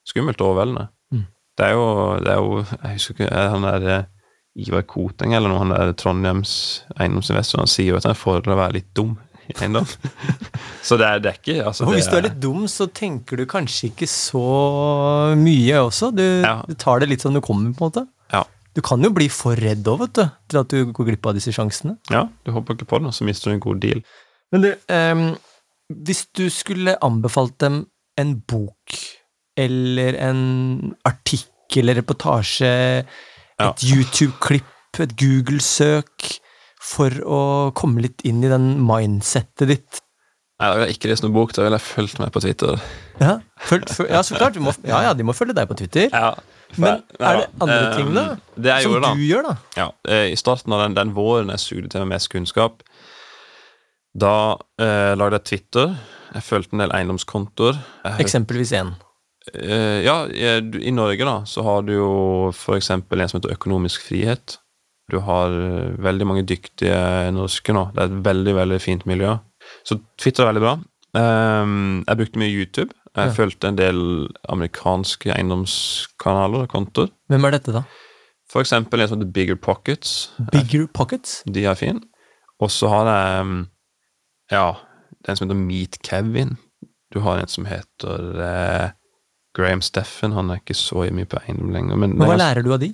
skummelt 0.08 0.40
og 0.42 0.48
overveldende. 0.54 0.88
Det 1.54 1.68
er 1.68 1.76
jo, 1.76 1.84
det 2.18 2.32
er 2.32 2.40
jo 2.42 2.56
Jeg 2.64 2.96
husker 2.96 3.14
ikke 3.14 3.44
han 3.52 3.62
der 3.68 3.84
eh, 3.92 4.08
Ivar 4.64 4.82
Koteng 4.90 5.36
eller 5.36 5.52
noe, 5.52 5.60
han 5.62 5.70
der 5.70 5.92
Trondheims 5.98 6.54
eiendomsinvestor, 6.98 7.62
han 7.62 7.70
sier 7.70 7.92
jo 7.92 8.00
at 8.00 8.02
det 8.06 8.10
er 8.10 8.16
en 8.16 8.22
fordel 8.24 8.56
å 8.56 8.58
være 8.58 8.76
litt 8.80 8.90
dum 8.98 9.12
i 9.46 9.54
eiendom. 9.60 9.86
så 10.88 10.98
det 10.98 11.06
er, 11.06 11.22
det 11.22 11.30
er 11.30 11.38
ikke 11.38 11.56
altså, 11.68 11.86
Og 11.86 11.94
hvis 11.94 12.10
du 12.10 12.16
er 12.18 12.26
litt 12.26 12.40
dum, 12.42 12.66
så 12.70 12.88
tenker 12.90 13.38
du 13.38 13.44
kanskje 13.50 13.92
ikke 13.92 14.08
så 14.10 14.42
mye 15.38 15.78
også. 15.84 16.10
Du, 16.16 16.24
Ja. 16.42 16.56
du 16.66 16.74
tar 16.74 17.04
det 17.04 17.12
litt 17.12 17.22
som 17.22 17.34
du 17.36 17.42
kommer, 17.44 17.70
på 17.76 17.84
en 17.86 17.92
måte. 17.92 18.06
Du 18.74 18.82
kan 18.82 19.02
jo 19.06 19.10
bli 19.14 19.28
for 19.30 19.54
redd 19.54 19.86
òg, 19.86 20.00
vet 20.00 20.14
du, 20.18 20.24
til 20.50 20.58
at 20.60 20.68
du 20.72 20.92
går 20.92 21.06
glipp 21.12 21.26
av 21.30 21.34
disse 21.36 21.52
sjansene. 21.54 21.96
ja, 22.10 22.24
du 22.44 22.50
håper 22.52 22.74
ikke 22.74 22.88
på 22.90 22.98
det, 23.04 23.12
så 23.14 23.24
mister 23.28 23.50
du 23.50 23.54
en 23.54 23.60
god 23.62 23.80
deal. 23.84 24.00
Men 24.52 24.64
du, 24.66 24.70
um, 24.90 25.26
hvis 26.04 26.24
du 26.34 26.48
skulle 26.50 26.96
anbefalt 27.04 27.56
dem 27.62 27.84
en 28.18 28.34
bok 28.50 28.96
eller 29.58 30.16
en 30.18 30.94
artikkel 31.06 31.84
eller 31.84 32.00
reportasje, 32.02 33.04
Ja. 33.60 33.70
et 33.70 33.84
YouTube-klipp, 33.86 34.98
et 34.98 35.14
Google-søk, 35.16 36.40
for 36.84 37.08
å 37.24 37.40
komme 37.74 38.02
litt 38.02 38.20
inn 38.28 38.42
i 38.44 38.48
den 38.50 38.80
mindsettet 38.84 39.68
ditt 39.70 40.00
Nei, 40.60 40.68
Da 40.68 40.74
vil 40.78 40.84
jeg 40.86 40.96
ikke 40.96 41.10
lest 41.10 41.24
noen 41.24 41.34
bok, 41.34 41.52
da 41.56 41.64
vil 41.66 41.74
jeg 41.74 41.82
fulgt 41.82 42.20
meg 42.22 42.32
på 42.34 42.42
Twitter. 42.44 42.82
Ja, 43.18 43.38
følt, 43.58 43.90
følg, 43.90 44.10
ja 44.14 44.20
så 44.26 44.38
klart. 44.38 44.54
Du 44.54 44.62
må, 44.62 44.74
ja, 44.92 45.00
ja, 45.08 45.14
de 45.18 45.26
må 45.26 45.34
følge 45.36 45.56
deg 45.56 45.66
på 45.70 45.76
Twitter. 45.80 46.10
Ja, 46.12 46.34
Men 46.76 47.02
er 47.18 47.40
det 47.40 47.48
andre 47.62 47.80
ting, 47.96 48.12
da? 48.14 48.26
Det 48.54 48.70
jeg 48.70 48.86
som 48.86 48.94
gjorde, 48.94 49.08
da 49.08 49.14
du 49.18 49.24
gjør, 49.26 49.48
da? 49.48 49.54
Ja, 49.78 49.88
eh, 50.10 50.26
I 50.32 50.38
starten 50.38 50.74
av 50.74 50.84
den, 50.84 50.96
den 50.98 51.14
våren 51.16 51.50
jeg 51.54 51.62
sugde 51.62 51.90
til 51.90 52.04
meg 52.04 52.16
mest 52.16 52.30
kunnskap, 52.32 52.84
da 54.14 54.34
eh, 54.78 55.14
lagde 55.18 55.40
jeg 55.40 55.48
Twitter. 55.50 55.96
Jeg 56.34 56.46
fulgte 56.46 56.76
en 56.76 56.84
del 56.84 56.94
eiendomskontoer. 56.94 57.78
Eksempelvis 58.22 58.74
én. 58.78 58.94
Eh, 59.52 60.00
ja, 60.06 60.20
i, 60.30 60.92
Norge 60.94 61.26
da, 61.26 61.40
så 61.46 61.64
har 61.66 61.82
du 61.84 61.92
jo 61.96 62.12
for 62.56 62.78
eksempel 62.78 63.20
en 63.20 63.30
som 63.30 63.40
heter 63.40 63.54
Økonomisk 63.54 64.06
frihet. 64.06 64.58
Du 65.12 65.18
har 65.26 65.52
eh, 65.52 65.96
veldig 66.00 66.28
mange 66.30 66.46
dyktige 66.48 66.96
norske 67.34 67.74
nå. 67.76 67.88
Det 67.94 68.04
er 68.04 68.12
et 68.12 68.22
veldig, 68.30 68.54
veldig 68.62 68.80
fint 68.82 69.04
miljø. 69.10 69.34
Så 69.84 69.98
Twitter 70.18 70.44
er 70.44 70.52
veldig 70.52 70.62
bra. 70.64 70.74
Ehm, 71.18 72.04
jeg 72.06 72.16
brukte 72.20 72.38
mye 72.38 72.52
YouTube. 72.54 72.92
Jeg 73.16 73.28
Ja. 73.28 73.32
fulgte 73.34 73.68
en 73.68 73.76
del 73.78 74.28
amerikanske 74.50 75.30
eiendomskanaler 75.34 76.62
og 76.64 76.68
kontoer. 76.72 77.08
Hvem 77.30 77.44
er 77.46 77.50
dette, 77.52 77.72
da? 77.72 77.82
For 78.50 78.60
eksempel 78.60 79.00
en 79.00 79.08
som 79.08 79.18
heter 79.20 79.32
Bigger 79.32 79.54
Pockets. 79.56 80.30
Bigger 80.52 80.86
Pockets? 80.92 81.42
De 81.46 81.64
er 81.64 81.74
fine. 81.74 82.00
Og 82.60 82.70
så 82.70 82.88
har 82.88 83.06
jeg 83.06 83.40
um, 83.40 83.68
Ja, 84.50 84.72
det 85.22 85.28
er 85.28 85.30
en 85.32 85.36
som 85.36 85.48
heter 85.48 85.60
Meet 85.60 85.98
Kevin. 86.02 86.56
Du 87.14 87.20
har 87.20 87.38
en 87.38 87.48
som 87.48 87.64
heter 87.64 88.40
eh, 88.42 88.90
Graham 89.54 89.80
Steffen. 89.80 90.32
Han 90.32 90.50
er 90.50 90.58
ikke 90.60 90.74
så 90.74 91.06
mye 91.14 91.24
på 91.30 91.38
eiendom 91.46 91.70
lenger. 91.72 91.96
Men, 91.96 92.18
Men 92.18 92.26
hva 92.28 92.34
er- 92.34 92.38
lærer 92.42 92.62
du 92.64 92.72
av 92.74 92.80
de? 92.80 92.92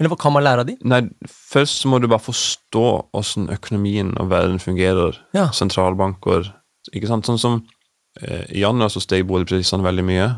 Eller 0.00 0.08
hva 0.08 0.16
kan 0.16 0.32
man 0.32 0.44
lære 0.46 0.62
av 0.64 0.68
de? 0.70 0.76
Nei, 0.88 1.02
først 1.28 1.82
så 1.82 1.90
må 1.92 1.98
du 2.00 2.06
bare 2.08 2.24
forstå 2.24 2.84
åssen 3.20 3.50
økonomien 3.52 4.14
og 4.16 4.30
verden 4.32 4.56
fungerer. 4.62 5.18
Ja. 5.36 5.50
Sentralbanker. 5.52 6.48
Ikke 6.96 7.10
sant? 7.10 7.28
Sånn 7.28 7.38
som 7.40 7.58
eh, 8.22 8.46
I 8.48 8.62
januar 8.62 8.88
så 8.88 9.02
steg 9.04 9.26
boligprisene 9.28 9.84
veldig 9.84 10.06
mye. 10.08 10.30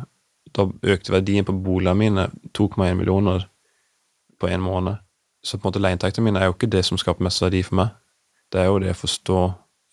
Da 0.53 0.67
økte 0.67 1.15
verdien 1.15 1.47
på 1.47 1.55
boligene 1.55 1.95
mine 2.01 2.27
2,1 2.59 2.99
millioner 2.99 3.47
på 4.43 4.51
en 4.51 4.65
måned. 4.67 4.99
Så 5.47 5.59
på 5.59 5.67
en 5.67 5.71
måte 5.71 5.83
leieinntektene 5.83 6.27
mine 6.27 6.43
er 6.43 6.51
jo 6.51 6.57
ikke 6.57 6.71
det 6.75 6.83
som 6.87 6.99
skaper 6.99 7.23
mest 7.23 7.43
verdi 7.43 7.63
for 7.67 7.79
meg. 7.79 7.95
Det 8.53 8.61
er 8.61 8.69
jo 8.69 8.83
det 8.83 8.93
å 8.93 8.99
forstå 8.99 9.39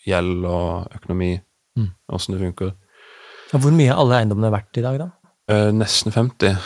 gjeld 0.09 0.45
og 0.49 0.89
økonomi, 0.97 1.35
Mm. 1.77 1.91
det 2.09 2.39
funker. 2.39 2.73
Hvor 3.51 3.71
mye 3.71 3.87
er 3.93 3.95
alle 3.95 4.17
eiendommene 4.19 4.51
verdt 4.51 4.77
i 4.77 4.81
dag, 4.81 4.97
da? 4.99 5.07
Eh, 5.49 5.71
nesten 5.73 6.11
50 6.11 6.57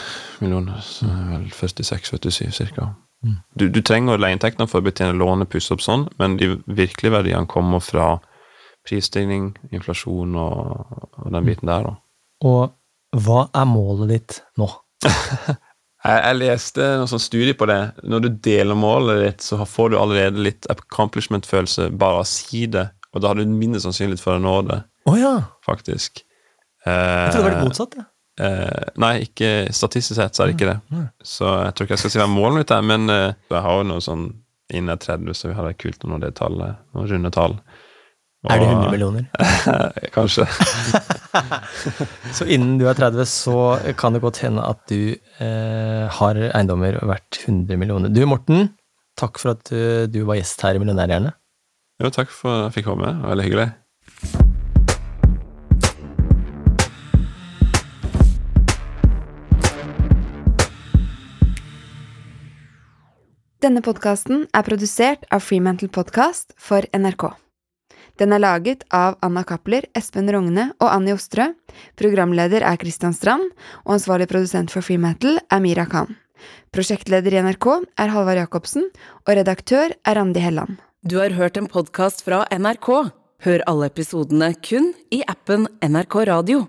millioner. 0.44 0.80
Så 0.84 1.06
vel 1.06 1.48
46-47 1.52 2.50
cirka. 2.50 2.94
Mm. 3.24 3.36
Du, 3.56 3.68
du 3.72 3.80
trenger 3.80 4.20
leieinntektene 4.20 4.68
for 4.68 4.82
å 4.82 4.84
betjene 4.84 5.16
lånet, 5.16 5.48
pusse 5.48 5.72
opp 5.72 5.80
sånn, 5.80 6.04
men 6.20 6.36
de 6.40 6.50
virkelige 6.66 7.14
verdiene 7.14 7.48
kommer 7.48 7.80
fra 7.80 8.18
prisstigning, 8.84 9.54
inflasjon 9.72 10.36
og, 10.36 10.98
og 11.16 11.30
den 11.32 11.48
biten 11.48 11.72
der, 11.72 11.88
da. 11.88 11.94
Og 12.44 13.22
hva 13.24 13.46
er 13.56 13.70
målet 13.70 14.12
ditt 14.12 14.42
nå? 14.60 14.68
Jeg, 16.04 16.20
jeg 16.20 16.36
leste 16.36 16.86
noen 16.98 17.08
sånn 17.08 17.22
studie 17.22 17.54
på 17.56 17.64
det. 17.64 17.78
Når 18.04 18.20
du 18.20 18.26
deler 18.44 18.76
målet 18.76 19.22
ditt, 19.22 19.44
så 19.46 19.56
får 19.64 19.88
du 19.88 19.94
allerede 19.96 20.42
litt 20.44 20.66
accomplishment-følelse 20.68 21.86
bare 21.96 22.18
av 22.18 22.26
å 22.26 22.28
si 22.28 22.66
det, 22.68 22.82
og 23.16 23.22
da 23.24 23.30
har 23.30 23.40
du 23.40 23.48
mindre 23.48 23.80
sannsynlighet 23.80 24.20
for 24.20 24.36
å 24.36 24.42
nå 24.44 24.52
det, 24.68 24.82
oh, 25.08 25.16
ja! 25.16 25.30
faktisk. 25.64 26.20
Jeg 26.84 27.30
trodde 27.32 27.38
det 27.38 27.46
var 27.46 27.56
litt 27.56 27.70
motsatt. 27.70 27.96
Ja. 27.96 28.04
Eh, 28.40 28.86
nei, 28.98 29.12
ikke 29.28 29.68
statistisk 29.74 30.18
sett 30.18 30.34
så 30.34 30.44
er 30.44 30.50
det 30.50 30.56
ikke 30.56 30.72
det. 30.72 31.04
Så 31.22 31.46
jeg 31.46 31.74
tror 31.74 31.86
ikke 31.86 31.96
jeg 31.96 32.02
skal 32.02 32.14
si 32.14 32.22
hva 32.22 32.30
målet 32.30 32.62
mitt 32.62 32.74
er, 32.74 32.86
men 32.86 33.06
uh, 33.12 33.30
jeg 33.52 33.64
har 33.66 33.80
jo 33.80 33.86
noe 33.92 34.04
sånn 34.04 34.28
innen 34.74 35.00
30, 35.00 35.36
så 35.36 35.50
vi 35.50 35.56
hadde 35.58 35.74
det 35.74 35.80
kult 35.82 36.06
å 36.06 36.10
nå 36.10 36.20
det 36.22 36.34
tallet. 36.38 36.80
Noen 36.96 37.10
runde 37.12 37.32
tall. 37.34 37.58
Er 38.44 38.60
det 38.60 38.66
100 38.68 38.90
millioner? 38.92 39.28
Kanskje. 40.16 40.44
Så 42.36 42.44
innen 42.44 42.74
du 42.76 42.84
er 42.90 42.98
30, 42.98 43.24
så 43.30 43.54
kan 43.96 44.12
det 44.12 44.20
godt 44.20 44.42
hende 44.44 44.66
at 44.68 44.82
du 44.90 45.14
uh, 45.40 46.04
har 46.18 46.40
eiendommer 46.50 46.98
verdt 47.08 47.40
100 47.46 47.80
millioner. 47.80 48.12
Du, 48.12 48.20
Morten, 48.28 48.74
takk 49.20 49.40
for 49.40 49.54
at 49.54 49.64
du, 49.70 50.10
du 50.12 50.20
var 50.28 50.40
gjest 50.40 50.60
her 50.66 50.76
i 50.76 50.82
Millionærhjerne. 50.82 51.32
Jo, 52.02 52.12
takk 52.12 52.34
for 52.34 52.52
at 52.52 52.66
jeg 52.68 52.80
fikk 52.80 52.90
komme. 52.92 53.14
Veldig 53.24 53.48
hyggelig. 53.48 53.70
Denne 63.64 63.80
podkasten 63.80 64.42
er 64.52 64.64
produsert 64.66 65.22
av 65.32 65.40
Freemantle 65.40 65.86
Podcast 65.88 66.50
for 66.60 66.84
NRK. 66.92 67.30
Den 68.20 68.34
er 68.36 68.42
laget 68.42 68.82
av 68.92 69.14
Anna 69.24 69.40
Cappler, 69.48 69.86
Espen 69.96 70.28
Rogne 70.28 70.66
og 70.82 70.90
Annie 70.90 71.14
Ostrø. 71.16 71.46
Programleder 71.96 72.60
er 72.60 72.76
Christian 72.82 73.16
Strand, 73.16 73.46
og 73.86 73.94
ansvarlig 73.96 74.26
produsent 74.28 74.74
for 74.74 74.84
Freemantle 74.84 75.38
er 75.48 75.64
Mira 75.64 75.86
Khan. 75.88 76.12
Prosjektleder 76.76 77.38
i 77.38 77.40
NRK 77.46 77.70
er 78.04 78.12
Halvard 78.12 78.42
Jacobsen, 78.42 78.90
og 79.24 79.32
redaktør 79.40 79.96
er 79.96 80.20
Randi 80.20 80.44
Helland. 80.44 80.76
Du 81.00 81.16
har 81.22 81.32
hørt 81.32 81.56
en 81.56 81.70
podkast 81.70 82.20
fra 82.26 82.44
NRK. 82.52 82.90
Hør 83.48 83.64
alle 83.70 83.88
episodene 83.88 84.52
kun 84.60 84.92
i 85.08 85.24
appen 85.24 85.70
NRK 85.80 86.20
Radio. 86.28 86.66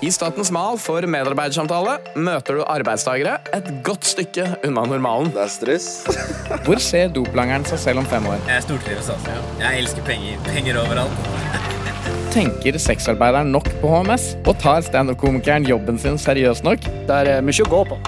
I 0.00 0.08
Statens 0.08 0.48
mal 0.48 0.78
for 0.80 1.04
medarbeidersamtale 1.12 1.98
møter 2.16 2.56
du 2.56 2.62
arbeidstakere 2.64 3.34
et 3.52 3.66
godt 3.84 4.06
stykke 4.08 4.46
unna 4.64 4.86
normalen. 4.88 5.28
Det 5.34 5.42
er 5.44 5.52
stress. 5.52 5.88
Hvor 6.64 6.80
ser 6.80 7.12
doplangeren 7.12 7.68
seg 7.68 7.82
selv 7.84 8.00
om 8.00 8.08
fem 8.08 8.30
år? 8.32 8.40
Jeg 8.48 8.64
stortrives, 8.64 9.12
altså. 9.12 9.36
Jeg 9.60 9.84
elsker 9.84 10.08
penger. 10.08 10.40
Penger 10.48 10.80
overalt. 10.80 11.79
Tenker 12.30 12.76
sexarbeideren 12.78 13.48
nok 13.50 13.66
på 13.80 13.88
HMS? 13.90 14.36
Og 14.46 14.54
tar 14.62 14.84
standup-komikeren 14.86 15.64
jobben 15.66 15.96
sin 15.98 16.18
seriøst 16.20 16.62
nok? 16.62 16.84
Det 17.08 17.16
er 17.16 17.42
mye 17.42 17.64
å 17.64 17.70
gå 17.72 17.80
på. 17.90 17.98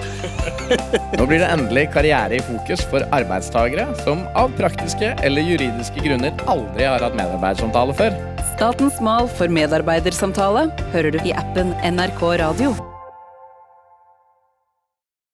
Nå 1.19 1.25
blir 1.27 1.43
det 1.43 1.49
endelig 1.51 1.89
karriere 1.91 2.39
i 2.39 2.45
fokus 2.47 2.85
for 2.87 3.03
arbeidstagere 3.15 3.89
som 4.05 4.23
av 4.39 4.55
praktiske 4.55 5.11
eller 5.27 5.43
juridiske 5.43 6.07
grunner 6.07 6.31
aldri 6.47 6.87
har 6.87 7.03
hatt 7.03 7.19
medarbeidersamtale 7.19 7.97
før. 7.99 8.15
Statens 8.53 9.03
mal 9.03 9.27
for 9.27 9.51
medarbeidersamtale 9.51 10.69
hører 10.95 11.11
du 11.11 11.21
i 11.27 11.35
appen 11.35 11.75
NRK 11.83 12.25
Radio. 12.45 12.92